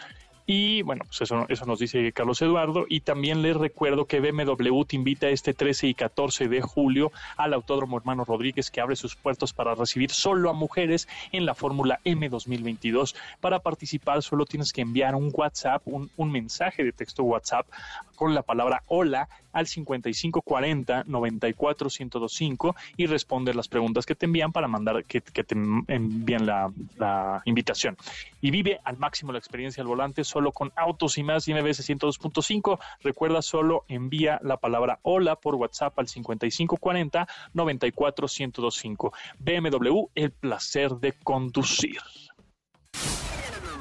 Y 0.51 0.81
bueno, 0.81 1.03
pues 1.05 1.21
eso, 1.21 1.45
eso 1.47 1.67
nos 1.67 1.77
dice 1.77 2.11
Carlos 2.11 2.41
Eduardo. 2.41 2.87
Y 2.89 3.01
también 3.01 3.43
les 3.43 3.55
recuerdo 3.55 4.05
que 4.05 4.19
BMW 4.19 4.83
te 4.83 4.95
invita 4.95 5.29
este 5.29 5.53
13 5.53 5.89
y 5.89 5.93
14 5.93 6.47
de 6.47 6.59
julio 6.59 7.11
al 7.37 7.53
Autódromo 7.53 7.97
Hermano 7.97 8.25
Rodríguez 8.25 8.71
que 8.71 8.81
abre 8.81 8.95
sus 8.95 9.15
puertos 9.15 9.53
para 9.53 9.75
recibir 9.75 10.09
solo 10.09 10.49
a 10.49 10.53
mujeres 10.53 11.07
en 11.31 11.45
la 11.45 11.53
Fórmula 11.53 11.99
M 12.03 12.27
2022. 12.29 13.15
Para 13.39 13.59
participar 13.59 14.23
solo 14.23 14.45
tienes 14.45 14.73
que 14.73 14.81
enviar 14.81 15.13
un 15.13 15.31
WhatsApp, 15.31 15.83
un, 15.85 16.09
un 16.17 16.31
mensaje 16.31 16.83
de 16.83 16.93
texto 16.93 17.21
WhatsApp 17.21 17.67
con 18.15 18.33
la 18.33 18.41
palabra 18.41 18.81
hola 18.87 19.29
al 19.53 19.67
5540 19.67 21.03
94 21.07 21.89
1025 21.89 22.75
y 22.97 23.05
responder 23.05 23.55
las 23.55 23.67
preguntas 23.67 24.05
que 24.05 24.15
te 24.15 24.25
envían 24.25 24.51
para 24.51 24.67
mandar 24.67 25.05
que, 25.05 25.21
que 25.21 25.43
te 25.43 25.55
envían 25.55 26.45
la, 26.45 26.71
la 26.97 27.41
invitación. 27.45 27.97
Y 28.41 28.51
vive 28.51 28.79
al 28.83 28.97
máximo 28.97 29.31
la 29.31 29.39
experiencia 29.39 29.81
al 29.81 29.87
volante 29.87 30.23
solo 30.23 30.38
con 30.51 30.71
autos 30.75 31.17
y 31.17 31.23
más 31.23 31.47
y 31.47 31.53
MBS 31.53 31.87
102.5. 31.87 32.79
Recuerda 33.01 33.41
solo 33.41 33.85
envía 33.87 34.39
la 34.41 34.57
palabra 34.57 34.99
hola 35.03 35.35
por 35.35 35.55
WhatsApp 35.55 35.97
al 35.99 36.07
5540 36.07 37.27
94 37.53 38.27
1025. 38.27 39.13
BMW, 39.39 40.05
el 40.15 40.31
placer 40.31 40.91
de 40.95 41.13
conducir. 41.13 41.99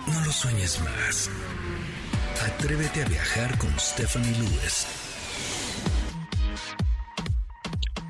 No 0.06 0.24
lo 0.24 0.32
sueñes 0.32 0.80
más. 0.80 1.30
Atrévete 2.46 3.02
a 3.02 3.08
viajar 3.08 3.58
con 3.58 3.70
Stephanie 3.78 4.32
Lewis. 4.32 4.86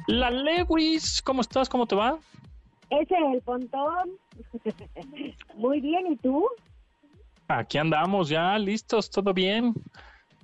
La 0.06 0.30
Lewis, 0.30 1.20
¿cómo 1.22 1.42
estás? 1.42 1.68
¿Cómo 1.68 1.86
te 1.86 1.94
va? 1.94 2.18
Ese 2.90 3.14
es 3.14 3.34
el 3.34 3.42
pontón. 3.42 4.10
Muy 5.56 5.80
bien, 5.80 6.12
¿y 6.12 6.16
tú? 6.16 6.46
Aquí 7.48 7.78
andamos 7.78 8.28
ya, 8.28 8.58
listos, 8.58 9.10
todo 9.10 9.32
bien. 9.32 9.72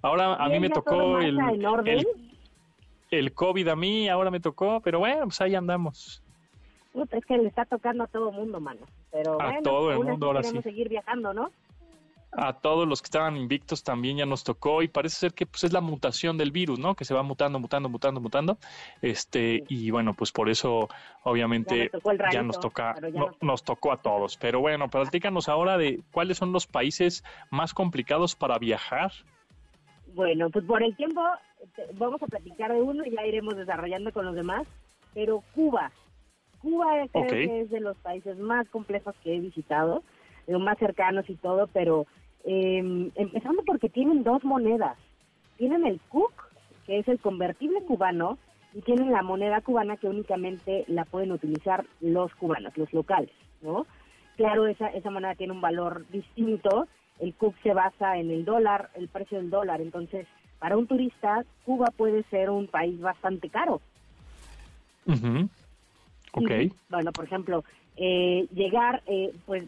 Ahora 0.02 0.34
a 0.34 0.48
mí 0.48 0.58
me 0.58 0.70
tocó 0.70 1.18
el, 1.18 1.38
el, 1.86 2.06
el 3.10 3.32
COVID 3.32 3.68
a 3.68 3.76
mí, 3.76 4.08
ahora 4.08 4.30
me 4.30 4.40
tocó, 4.40 4.80
pero 4.80 4.98
bueno, 4.98 5.24
pues 5.24 5.40
ahí 5.40 5.54
andamos. 5.54 6.22
Es 7.10 7.26
que 7.26 7.36
le 7.36 7.48
está 7.48 7.64
tocando 7.64 8.04
a 8.04 8.06
todo 8.06 8.30
mundo, 8.32 8.60
mano. 8.60 8.80
Pero 9.10 9.40
A 9.40 9.46
bueno, 9.46 9.62
todo 9.62 9.92
el 9.92 9.98
mundo, 9.98 10.26
ahora 10.26 10.42
sí. 10.42 10.62
seguir 10.62 10.88
viajando, 10.88 11.34
¿no? 11.34 11.50
A 12.36 12.52
todos 12.54 12.86
los 12.88 13.00
que 13.00 13.06
estaban 13.06 13.36
invictos 13.36 13.84
también 13.84 14.16
ya 14.16 14.26
nos 14.26 14.42
tocó 14.44 14.82
y 14.82 14.88
parece 14.88 15.16
ser 15.16 15.32
que 15.34 15.46
pues 15.46 15.64
es 15.64 15.72
la 15.72 15.80
mutación 15.80 16.36
del 16.36 16.50
virus, 16.50 16.78
¿no? 16.78 16.94
Que 16.94 17.04
se 17.04 17.14
va 17.14 17.22
mutando, 17.22 17.60
mutando, 17.60 17.88
mutando, 17.88 18.20
mutando. 18.20 18.58
Este, 19.02 19.62
y 19.68 19.90
bueno, 19.90 20.14
pues 20.14 20.32
por 20.32 20.48
eso 20.48 20.88
obviamente 21.22 21.90
Ya 22.32 22.42
nos 22.42 22.56
ya 22.56 22.60
toca 22.60 22.94
ya 23.00 23.08
no- 23.10 23.30
nos- 23.40 23.62
tocó 23.62 23.92
a 23.92 23.98
todos. 23.98 24.36
Pero 24.36 24.60
bueno, 24.60 24.88
platícanos 24.88 25.48
ahora 25.48 25.78
de 25.78 26.00
cuáles 26.12 26.38
son 26.38 26.52
los 26.52 26.66
países 26.66 27.22
más 27.50 27.72
complicados 27.72 28.34
para 28.34 28.58
viajar. 28.58 29.12
Bueno, 30.14 30.50
pues 30.50 30.64
por 30.64 30.82
el 30.82 30.94
tiempo 30.96 31.22
vamos 31.94 32.22
a 32.22 32.26
platicar 32.26 32.72
de 32.72 32.82
uno 32.82 33.04
y 33.04 33.10
ya 33.10 33.24
iremos 33.26 33.56
desarrollando 33.56 34.12
con 34.12 34.24
los 34.26 34.34
demás. 34.34 34.66
Pero 35.14 35.42
Cuba. 35.54 35.92
Cuba 36.60 37.02
es, 37.02 37.10
creo 37.12 37.26
que 37.28 37.60
es 37.60 37.70
de 37.70 37.80
los 37.80 37.96
países 37.98 38.38
más 38.38 38.68
complejos 38.70 39.14
que 39.22 39.36
he 39.36 39.38
visitado, 39.40 40.02
más 40.48 40.78
cercanos 40.78 41.28
y 41.28 41.36
todo, 41.36 41.66
pero 41.68 42.06
eh, 42.44 43.10
empezando 43.14 43.62
porque 43.64 43.88
tienen 43.88 44.22
dos 44.22 44.44
monedas. 44.44 44.96
Tienen 45.56 45.86
el 45.86 46.00
CUC, 46.08 46.32
que 46.86 46.98
es 46.98 47.08
el 47.08 47.18
convertible 47.18 47.82
cubano, 47.82 48.38
y 48.74 48.80
tienen 48.82 49.12
la 49.12 49.22
moneda 49.22 49.60
cubana 49.60 49.96
que 49.96 50.08
únicamente 50.08 50.84
la 50.88 51.04
pueden 51.04 51.32
utilizar 51.32 51.84
los 52.00 52.34
cubanos, 52.34 52.76
los 52.76 52.92
locales, 52.92 53.30
¿no? 53.62 53.86
Claro, 54.36 54.66
esa, 54.66 54.88
esa 54.88 55.10
moneda 55.10 55.36
tiene 55.36 55.52
un 55.52 55.60
valor 55.60 56.04
distinto. 56.10 56.88
El 57.20 57.34
CUC 57.34 57.54
se 57.62 57.72
basa 57.72 58.18
en 58.18 58.30
el 58.30 58.44
dólar, 58.44 58.90
el 58.94 59.08
precio 59.08 59.38
del 59.38 59.48
dólar. 59.48 59.80
Entonces, 59.80 60.26
para 60.58 60.76
un 60.76 60.86
turista, 60.86 61.44
Cuba 61.64 61.86
puede 61.96 62.24
ser 62.24 62.50
un 62.50 62.66
país 62.66 63.00
bastante 63.00 63.48
caro. 63.48 63.80
Ok. 66.32 66.50
Y, 66.50 66.72
bueno, 66.90 67.12
por 67.12 67.26
ejemplo, 67.26 67.64
eh, 67.96 68.48
llegar, 68.52 69.02
eh, 69.06 69.32
pues 69.46 69.64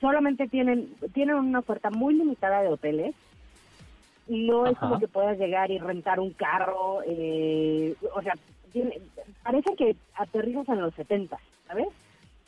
solamente 0.00 0.46
tienen 0.48 0.88
tienen 1.14 1.36
una 1.36 1.60
oferta 1.60 1.90
muy 1.90 2.14
limitada 2.14 2.62
de 2.62 2.68
hoteles. 2.68 3.14
No 4.28 4.66
es 4.66 4.78
como 4.78 4.98
que 5.00 5.08
puedas 5.08 5.38
llegar 5.38 5.70
y 5.70 5.78
rentar 5.78 6.20
un 6.20 6.32
carro, 6.32 7.00
eh, 7.06 7.96
o 8.14 8.22
sea, 8.22 8.34
tiene- 8.72 9.00
parece 9.42 9.74
que 9.76 9.96
aterrizas 10.14 10.68
en 10.68 10.80
los 10.80 10.94
70, 10.94 11.36
¿sabes? 11.66 11.88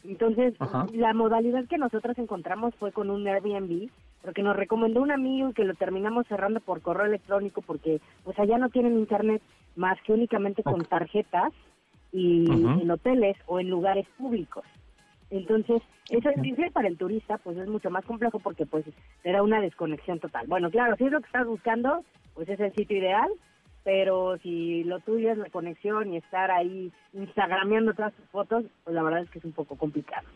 Entonces, 0.05 0.55
Ajá. 0.61 0.87
la 0.95 1.13
modalidad 1.13 1.65
que 1.67 1.79
nosotros 1.79 2.17
encontramos 2.19 2.75
fue 2.77 2.93
con 2.93 3.11
un 3.11 3.27
Airbnb, 3.27 3.89
porque 4.23 4.43
nos 4.43 4.55
recomendó 4.57 5.03
un 5.03 5.11
amigo 5.11 5.51
y 5.51 5.55
que 5.55 5.65
lo 5.65 5.75
terminamos 5.75 6.27
cerrando 6.29 6.61
por 6.61 6.83
correo 6.83 7.07
electrónico 7.07 7.63
porque 7.63 8.01
pues 8.23 8.39
allá 8.39 8.59
no 8.59 8.69
tienen 8.69 8.99
internet 8.99 9.43
más 9.75 10.01
que 10.03 10.13
únicamente 10.13 10.63
con 10.63 10.85
tarjetas 10.85 11.53
y 12.13 12.51
en 12.83 12.91
hoteles 12.91 13.37
o 13.47 13.59
en 13.59 13.71
lugares 13.71 14.07
públicos. 14.19 14.65
Entonces, 15.33 15.81
eso 16.11 16.29
es 16.29 16.43
difícil 16.43 16.71
para 16.73 16.89
el 16.89 16.99
turista, 16.99 17.39
pues 17.39 17.57
es 17.57 17.67
mucho 17.67 17.89
más 17.91 18.05
complejo 18.05 18.39
porque 18.39 18.67
pues 18.67 18.85
te 19.23 19.33
da 19.33 19.43
una 19.43 19.63
desconexión 19.63 20.21
total. 20.21 20.47
Bueno, 20.47 20.71
claro, 20.71 20.95
si 20.97 21.05
es 21.07 21.11
lo 21.11 21.21
que 21.21 21.27
estás 21.27 21.47
buscando, 21.47 22.05
pues 22.35 22.51
es 22.51 22.61
el 22.61 22.75
sitio 22.75 22.99
ideal, 22.99 23.31
pero 23.83 24.37
si 24.43 24.85
lo 24.85 25.01
tuyo 25.01 25.33
es 25.33 25.39
la 25.39 25.49
conexión 25.49 26.13
y 26.13 26.19
estar 26.19 26.51
ahí 26.51 26.93
instagrameando 27.15 27.95
todas 27.95 28.13
tus 28.13 28.27
fotos, 28.27 28.65
pues 28.85 28.95
la 28.95 29.03
verdad 29.03 29.23
es 29.23 29.31
que 29.31 29.39
es 29.39 29.45
un 29.47 29.53
poco 29.53 29.75
complicado. 29.77 30.29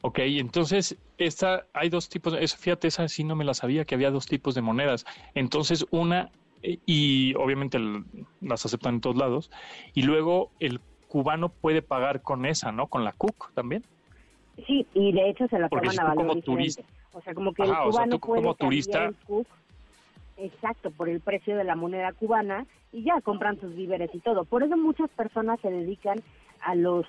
Ok, 0.00 0.18
entonces 0.18 0.98
esta, 1.18 1.64
hay 1.74 1.88
dos 1.88 2.08
tipos, 2.08 2.34
esa, 2.34 2.56
fíjate, 2.58 2.88
esa 2.88 3.06
sí 3.06 3.22
no 3.22 3.36
me 3.36 3.44
la 3.44 3.54
sabía, 3.54 3.84
que 3.84 3.94
había 3.94 4.10
dos 4.10 4.26
tipos 4.26 4.56
de 4.56 4.60
monedas. 4.60 5.04
Entonces 5.34 5.86
una, 5.92 6.32
eh, 6.62 6.80
y 6.84 7.32
obviamente 7.36 7.76
el- 7.76 8.02
las 8.40 8.66
aceptan 8.66 8.94
en 8.94 9.00
todos 9.00 9.16
lados, 9.16 9.50
y 9.94 10.02
luego 10.02 10.50
el 10.58 10.80
cubano 11.12 11.50
puede 11.50 11.82
pagar 11.82 12.22
con 12.22 12.46
esa, 12.46 12.72
¿no? 12.72 12.86
Con 12.86 13.04
la 13.04 13.12
CUC 13.12 13.52
también. 13.52 13.84
Sí, 14.66 14.86
y 14.94 15.12
de 15.12 15.28
hecho 15.28 15.46
se 15.48 15.58
la 15.58 15.68
Porque 15.68 15.88
toman 15.90 16.00
a 16.00 16.08
valor 16.08 16.16
como 16.16 16.34
diferente. 16.36 16.46
turista- 16.82 16.82
O 17.12 17.20
sea, 17.20 17.34
como 17.34 17.52
que 17.52 17.62
Ajá, 17.64 17.72
el 17.72 17.78
o 17.88 17.92
sea, 17.92 18.04
cubano 18.04 18.18
puede 18.18 18.40
como 18.42 18.54
turista- 18.54 19.04
el 19.04 19.14
CUC, 19.26 19.46
exacto, 20.38 20.90
por 20.90 21.10
el 21.10 21.20
precio 21.20 21.54
de 21.58 21.64
la 21.64 21.76
moneda 21.76 22.12
cubana 22.12 22.64
y 22.92 23.02
ya 23.02 23.20
compran 23.20 23.60
sus 23.60 23.74
víveres 23.76 24.08
y 24.14 24.20
todo. 24.20 24.46
Por 24.46 24.62
eso 24.62 24.74
muchas 24.78 25.10
personas 25.10 25.60
se 25.60 25.70
dedican 25.70 26.18
a 26.62 26.74
los 26.74 27.04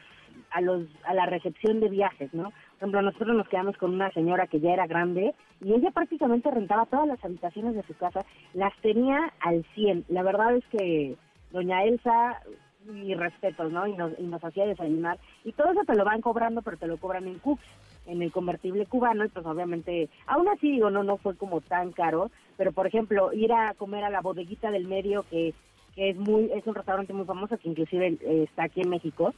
a 0.51 0.59
los 0.61 0.85
a 1.05 1.13
la 1.13 1.25
recepción 1.27 1.79
de 1.79 1.87
viajes, 1.89 2.33
¿no? 2.33 2.43
Por 2.45 2.77
ejemplo, 2.79 3.01
nosotros 3.03 3.37
nos 3.37 3.47
quedamos 3.47 3.77
con 3.77 3.93
una 3.93 4.11
señora 4.11 4.47
que 4.47 4.59
ya 4.59 4.73
era 4.73 4.85
grande 4.87 5.33
y 5.63 5.73
ella 5.73 5.91
prácticamente 5.91 6.51
rentaba 6.51 6.85
todas 6.87 7.07
las 7.07 7.23
habitaciones 7.23 7.75
de 7.75 7.83
su 7.83 7.93
casa, 7.95 8.25
las 8.53 8.73
tenía 8.81 9.31
al 9.39 9.63
100. 9.75 10.03
La 10.09 10.23
verdad 10.23 10.55
es 10.57 10.65
que 10.65 11.15
doña 11.51 11.83
Elsa 11.85 12.41
mis 12.85 13.17
respetos, 13.17 13.71
¿no? 13.71 13.87
Y 13.87 13.93
nos, 13.93 14.17
y 14.19 14.23
nos 14.23 14.43
hacía 14.43 14.65
desayunar. 14.65 15.19
Y 15.43 15.51
todo 15.53 15.71
eso 15.71 15.81
te 15.85 15.95
lo 15.95 16.05
van 16.05 16.21
cobrando, 16.21 16.61
pero 16.61 16.77
te 16.77 16.87
lo 16.87 16.97
cobran 16.97 17.27
en 17.27 17.39
cooks, 17.39 17.63
en 18.05 18.21
el 18.21 18.31
convertible 18.31 18.85
cubano, 18.85 19.25
y 19.25 19.29
pues 19.29 19.45
obviamente, 19.45 20.09
aún 20.27 20.47
así 20.49 20.71
digo, 20.71 20.89
no, 20.89 21.03
no 21.03 21.17
fue 21.17 21.35
como 21.35 21.61
tan 21.61 21.91
caro, 21.91 22.31
pero 22.57 22.71
por 22.71 22.87
ejemplo, 22.87 23.31
ir 23.33 23.51
a 23.53 23.73
comer 23.75 24.03
a 24.03 24.09
la 24.09 24.21
bodeguita 24.21 24.71
del 24.71 24.87
medio, 24.87 25.23
que, 25.29 25.53
que 25.95 26.09
es 26.09 26.17
muy, 26.17 26.51
es 26.53 26.65
un 26.67 26.75
restaurante 26.75 27.13
muy 27.13 27.25
famoso, 27.25 27.57
que 27.57 27.69
inclusive 27.69 28.17
eh, 28.21 28.43
está 28.43 28.63
aquí 28.63 28.81
en 28.81 28.89
México, 28.89 29.33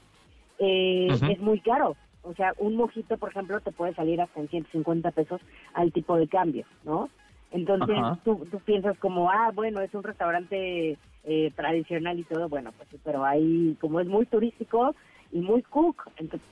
eh, 0.60 1.08
es 1.30 1.40
muy 1.40 1.60
caro. 1.60 1.96
O 2.24 2.34
sea, 2.34 2.54
un 2.58 2.76
mojito, 2.76 3.18
por 3.18 3.30
ejemplo, 3.30 3.60
te 3.60 3.72
puede 3.72 3.94
salir 3.94 4.20
hasta 4.20 4.40
en 4.40 4.50
150 4.50 5.12
pesos 5.12 5.40
al 5.74 5.92
tipo 5.92 6.18
de 6.18 6.28
cambio, 6.28 6.66
¿no? 6.84 7.10
Entonces 7.52 7.96
Ajá. 7.98 8.20
tú, 8.24 8.48
tú 8.50 8.60
piensas 8.62 8.98
como, 8.98 9.30
ah, 9.30 9.52
bueno, 9.54 9.80
es 9.82 9.94
un 9.94 10.04
restaurante 10.04 10.98
eh, 11.26 11.52
tradicional 11.56 12.20
y 12.20 12.24
todo, 12.24 12.48
bueno, 12.48 12.72
pues 12.78 12.88
sí, 12.90 13.00
pero 13.04 13.26
ahí 13.26 13.76
como 13.82 14.00
es 14.00 14.08
muy 14.08 14.26
turístico 14.26 14.96
y 15.32 15.40
muy 15.40 15.62
cook, 15.64 16.10
entonces 16.18 16.48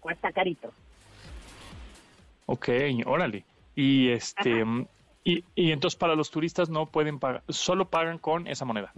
cuesta 0.00 0.30
carito. 0.32 0.70
Ok, 2.46 2.68
órale. 3.06 3.44
Y 3.74 4.08
este, 4.08 4.64
y, 5.24 5.44
y 5.54 5.72
entonces 5.72 5.98
para 5.98 6.14
los 6.14 6.30
turistas 6.30 6.70
no 6.70 6.86
pueden 6.86 7.18
pagar, 7.18 7.42
solo 7.48 7.88
pagan 7.88 8.18
con 8.18 8.46
esa 8.46 8.64
moneda. 8.64 8.92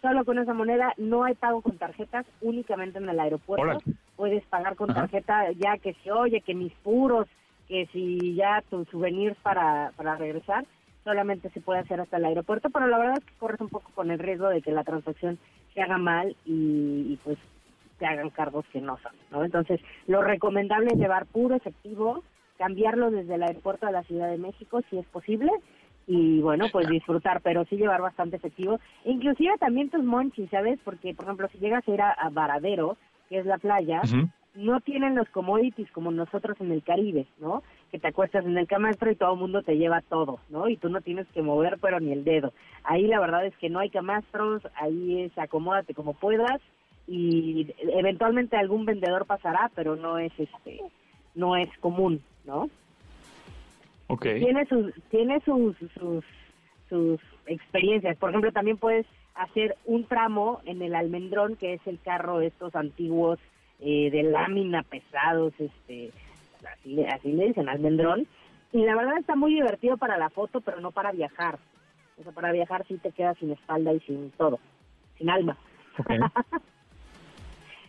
Solo 0.00 0.24
con 0.24 0.38
esa 0.38 0.54
moneda 0.54 0.94
no 0.96 1.24
hay 1.24 1.34
pago 1.34 1.60
con 1.60 1.76
tarjetas, 1.76 2.24
únicamente 2.40 2.98
en 2.98 3.08
el 3.08 3.20
aeropuerto. 3.20 3.62
Órale. 3.62 3.80
Puedes 4.16 4.44
pagar 4.46 4.76
con 4.76 4.90
Ajá. 4.90 5.02
tarjeta 5.02 5.52
ya 5.52 5.76
que 5.76 5.94
si 6.02 6.10
oye, 6.10 6.40
que 6.40 6.54
mis 6.54 6.72
puros, 6.82 7.28
que 7.68 7.86
si 7.92 8.34
ya 8.34 8.62
tus 8.70 8.88
souvenirs 8.88 9.36
para, 9.42 9.92
para 9.96 10.16
regresar, 10.16 10.64
solamente 11.10 11.50
se 11.50 11.60
puede 11.60 11.80
hacer 11.80 12.00
hasta 12.00 12.18
el 12.18 12.24
aeropuerto, 12.24 12.70
pero 12.70 12.86
la 12.86 12.96
verdad 12.96 13.18
es 13.18 13.24
que 13.24 13.34
corres 13.38 13.60
un 13.60 13.68
poco 13.68 13.90
con 13.96 14.12
el 14.12 14.20
riesgo 14.20 14.48
de 14.48 14.62
que 14.62 14.70
la 14.70 14.84
transacción 14.84 15.38
se 15.74 15.82
haga 15.82 15.98
mal 15.98 16.36
y, 16.46 17.12
y, 17.12 17.18
pues 17.24 17.36
te 17.98 18.06
hagan 18.06 18.30
cargos 18.30 18.64
que 18.72 18.80
no 18.80 18.96
son, 18.98 19.12
¿no? 19.32 19.44
Entonces, 19.44 19.80
lo 20.06 20.22
recomendable 20.22 20.90
es 20.92 20.98
llevar 20.98 21.26
puro 21.26 21.56
efectivo, 21.56 22.22
cambiarlo 22.58 23.10
desde 23.10 23.34
el 23.34 23.42
aeropuerto 23.42 23.86
de 23.86 23.92
la 23.92 24.04
Ciudad 24.04 24.30
de 24.30 24.38
México 24.38 24.80
si 24.88 24.98
es 24.98 25.06
posible 25.06 25.50
y 26.06 26.40
bueno, 26.40 26.66
pues 26.70 26.88
disfrutar, 26.88 27.40
pero 27.40 27.64
sí 27.64 27.76
llevar 27.76 28.00
bastante 28.00 28.36
efectivo. 28.36 28.78
E 29.04 29.10
inclusive 29.10 29.58
también 29.58 29.90
tus 29.90 30.04
monchis, 30.04 30.48
¿sabes? 30.50 30.78
Porque, 30.84 31.12
por 31.12 31.24
ejemplo, 31.24 31.48
si 31.48 31.58
llegas 31.58 31.86
a 31.86 31.90
ir 31.90 32.00
a, 32.00 32.12
a 32.12 32.30
Varadero, 32.30 32.96
que 33.28 33.38
es 33.38 33.46
la 33.46 33.58
playa, 33.58 34.02
no 34.54 34.80
tienen 34.80 35.14
los 35.14 35.28
commodities 35.30 35.90
como 35.92 36.10
nosotros 36.10 36.56
en 36.60 36.72
el 36.72 36.82
Caribe, 36.82 37.26
¿no? 37.38 37.62
Que 37.90 37.98
te 37.98 38.08
acuestas 38.08 38.44
en 38.44 38.56
el 38.56 38.66
camastro 38.66 39.10
y 39.10 39.16
todo 39.16 39.34
el 39.34 39.40
mundo 39.40 39.62
te 39.62 39.76
lleva 39.76 40.00
todo, 40.00 40.38
¿no? 40.48 40.68
Y 40.68 40.76
tú 40.76 40.88
no 40.88 41.00
tienes 41.00 41.26
que 41.28 41.42
mover 41.42 41.78
pero 41.80 42.00
ni 42.00 42.12
el 42.12 42.24
dedo. 42.24 42.52
Ahí 42.84 43.06
la 43.06 43.20
verdad 43.20 43.46
es 43.46 43.56
que 43.56 43.68
no 43.68 43.80
hay 43.80 43.90
camastros, 43.90 44.62
ahí 44.76 45.22
es 45.22 45.36
acomódate 45.38 45.94
como 45.94 46.14
puedas 46.14 46.60
y 47.06 47.74
eventualmente 47.80 48.56
algún 48.56 48.84
vendedor 48.84 49.26
pasará, 49.26 49.70
pero 49.74 49.96
no 49.96 50.18
es 50.18 50.32
este 50.38 50.80
no 51.34 51.56
es 51.56 51.68
común, 51.78 52.22
¿no? 52.44 52.68
Ok. 54.08 54.22
tiene 54.22 54.66
sus 54.66 54.92
tiene 55.10 55.40
sus, 55.40 55.76
sus 55.98 56.24
sus 56.88 57.20
experiencias 57.46 58.16
por 58.16 58.30
ejemplo 58.30 58.52
también 58.52 58.76
puedes 58.76 59.06
hacer 59.34 59.76
un 59.84 60.04
tramo 60.04 60.60
en 60.64 60.82
el 60.82 60.94
almendrón 60.94 61.56
que 61.56 61.74
es 61.74 61.86
el 61.86 62.00
carro 62.00 62.40
estos 62.40 62.74
antiguos 62.74 63.38
eh, 63.78 64.10
de 64.10 64.24
lámina 64.24 64.82
pesados 64.82 65.52
este 65.58 66.10
así 66.66 66.90
le- 66.94 67.08
así 67.08 67.32
le 67.32 67.46
dicen 67.48 67.68
almendrón 67.68 68.26
y 68.72 68.84
la 68.84 68.96
verdad 68.96 69.18
está 69.18 69.36
muy 69.36 69.54
divertido 69.54 69.96
para 69.96 70.16
la 70.18 70.30
foto 70.30 70.60
pero 70.60 70.80
no 70.80 70.90
para 70.90 71.12
viajar 71.12 71.58
o 72.18 72.22
sea 72.22 72.32
para 72.32 72.52
viajar 72.52 72.86
sí 72.86 72.96
te 72.98 73.12
quedas 73.12 73.36
sin 73.38 73.50
espalda 73.52 73.92
y 73.92 74.00
sin 74.00 74.30
todo 74.32 74.58
sin 75.18 75.30
alma 75.30 75.56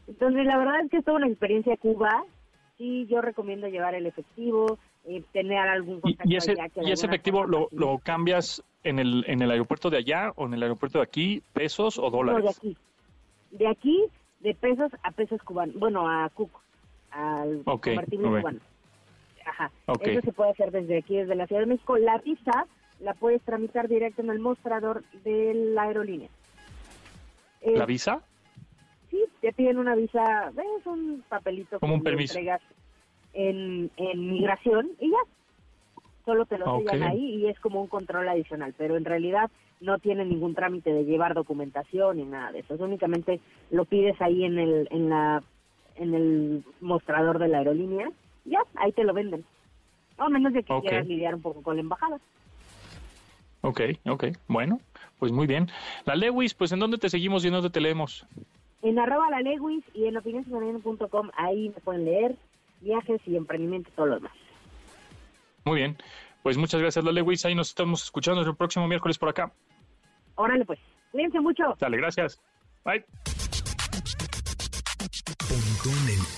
entonces, 0.08 0.46
la 0.46 0.58
verdad 0.58 0.82
es 0.84 0.92
que 0.92 0.98
es 0.98 1.06
toda 1.06 1.18
una 1.18 1.28
experiencia 1.28 1.78
Cuba. 1.78 2.24
Sí, 2.78 3.06
yo 3.08 3.22
recomiendo 3.22 3.68
llevar 3.68 3.94
el 3.96 4.08
efectivo, 4.08 4.80
eh, 5.06 5.24
tener 5.32 5.60
algún 5.60 5.98
¿Y, 5.98 6.02
contacto 6.02 6.30
y 6.30 6.36
ese, 6.36 6.52
allá 6.54 6.70
que 6.70 6.82
de 6.82 6.90
y 6.90 6.92
ese 6.92 7.06
efectivo 7.06 7.46
lo, 7.46 7.68
lo 7.72 8.00
cambias 8.00 8.64
en 8.84 8.98
el, 9.00 9.24
en 9.28 9.42
el 9.42 9.52
aeropuerto 9.52 9.90
de 9.92 9.98
allá 9.98 10.32
o 10.36 10.48
en 10.48 10.56
el 10.56 10.64
aeropuerto 10.64 10.98
de 10.98 11.04
aquí, 11.04 11.44
pesos 11.54 12.00
o 12.00 12.04
No, 12.04 12.10
de 12.10 12.18
dólares? 12.18 12.58
aquí. 12.58 12.76
De 13.52 13.68
aquí, 13.68 14.06
de 14.40 14.56
pesos 14.56 14.92
a 15.04 15.12
pesos 15.12 15.42
cubanos. 15.44 15.76
Bueno, 15.76 16.10
a 16.10 16.28
CUC, 16.30 16.52
al 17.12 17.62
Ok, 17.66 17.86
convertible 17.88 18.28
ok. 18.28 18.38
cubano. 18.40 18.60
Ajá. 19.46 19.72
Eso 20.02 20.22
se 20.22 20.32
puede 20.34 20.52
hacer 20.52 20.72
desde 20.72 20.98
aquí, 21.00 21.16
desde 21.18 21.36
la 21.36 21.48
Ciudad 21.48 21.62
de 21.62 21.68
México. 21.68 21.98
La 21.98 22.18
visa 22.20 22.68
la 23.00 23.14
puedes 23.14 23.42
tramitar 23.42 23.88
directo 23.88 24.22
en 24.22 24.30
el 24.30 24.40
mostrador 24.40 25.04
de 25.24 25.54
la 25.54 25.84
aerolínea. 25.84 26.30
Eh, 27.62 27.76
¿La 27.78 27.86
visa? 27.86 28.22
Sí, 29.10 29.24
te 29.42 29.52
piden 29.54 29.78
una 29.78 29.96
visa, 29.96 30.52
es 30.80 30.86
un 30.86 31.24
papelito 31.28 31.80
Como 31.80 31.94
que 31.94 31.98
un 31.98 32.04
permiso. 32.04 32.34
entregas 32.38 32.62
en, 33.34 33.90
en 33.98 34.32
migración 34.32 34.90
y 35.00 35.10
ya. 35.12 35.18
Solo 36.24 36.46
te 36.46 36.60
lo 36.60 36.78
sellan 36.78 37.02
ahí 37.04 37.36
y 37.38 37.48
es 37.48 37.60
como 37.60 37.82
un 37.82 37.88
control 37.88 38.30
adicional, 38.30 38.76
pero 38.78 38.96
en 38.96 39.06
realidad 39.06 39.50
no 39.80 39.98
tiene 39.98 40.24
ningún 40.24 40.54
trámite 40.54 40.94
de 40.94 41.04
llevar 41.04 41.34
documentación 41.34 42.18
ni 42.18 42.26
nada 42.26 42.52
de 42.52 42.60
eso. 42.60 42.76
Es 42.76 42.80
únicamente 42.80 43.40
lo 43.72 43.86
pides 43.86 44.22
ahí 44.22 44.46
en 44.46 44.60
el 44.60 44.88
en 44.92 45.10
la 45.10 45.42
en 46.02 46.14
el 46.14 46.64
mostrador 46.82 47.40
de 47.40 47.48
la 47.48 47.60
aerolínea, 47.60 48.10
ya, 48.46 48.60
ahí 48.76 48.92
te 48.92 49.04
lo 49.04 49.14
venden. 49.14 49.46
A 50.18 50.30
menos 50.30 50.54
de 50.54 50.64
que 50.64 50.80
quieras 50.82 51.08
lidiar 51.08 51.36
un 51.36 51.42
poco 51.42 51.62
con 51.62 51.76
la 51.76 51.82
embajada. 51.82 52.20
Ok, 53.62 53.82
ok. 54.08 54.26
Bueno, 54.48 54.80
pues 55.20 55.32
muy 55.32 55.48
bien. 55.48 55.70
La 56.06 56.16
Lewis, 56.16 56.54
pues 56.54 56.72
¿en 56.72 56.80
dónde 56.80 56.98
te 56.98 57.10
seguimos 57.10 57.44
y 57.44 57.48
en 57.48 57.54
dónde 57.54 57.70
te 57.70 57.80
leemos? 57.80 58.26
En 58.82 58.98
arroba 58.98 59.30
la 59.30 59.42
Lewis 59.42 59.84
y 59.94 60.06
en 60.06 60.18
opiniones.com, 60.18 61.30
ahí 61.36 61.70
me 61.70 61.82
pueden 61.82 62.06
leer 62.06 62.36
viajes 62.82 63.22
y 63.28 63.36
emprendimiento 63.36 63.90
y 63.90 63.96
todo 63.96 64.08
lo 64.08 64.16
demás. 64.16 64.34
Muy 65.66 65.78
bien. 65.78 65.98
Pues 66.42 66.58
muchas 66.58 66.82
gracias, 66.82 67.06
la 67.06 67.12
Lewis. 67.12 67.46
Ahí 67.46 67.54
nos 67.54 67.70
estamos 67.70 68.04
escuchando 68.04 68.42
el 68.42 68.56
próximo 68.56 68.88
miércoles 68.88 69.20
por 69.20 69.30
acá. 69.30 69.52
Órale 70.36 70.66
pues, 70.66 70.80
cuídense 71.12 71.40
mucho. 71.40 71.76
Dale, 71.80 71.98
gracias. 71.98 72.42
Bye. 72.84 73.06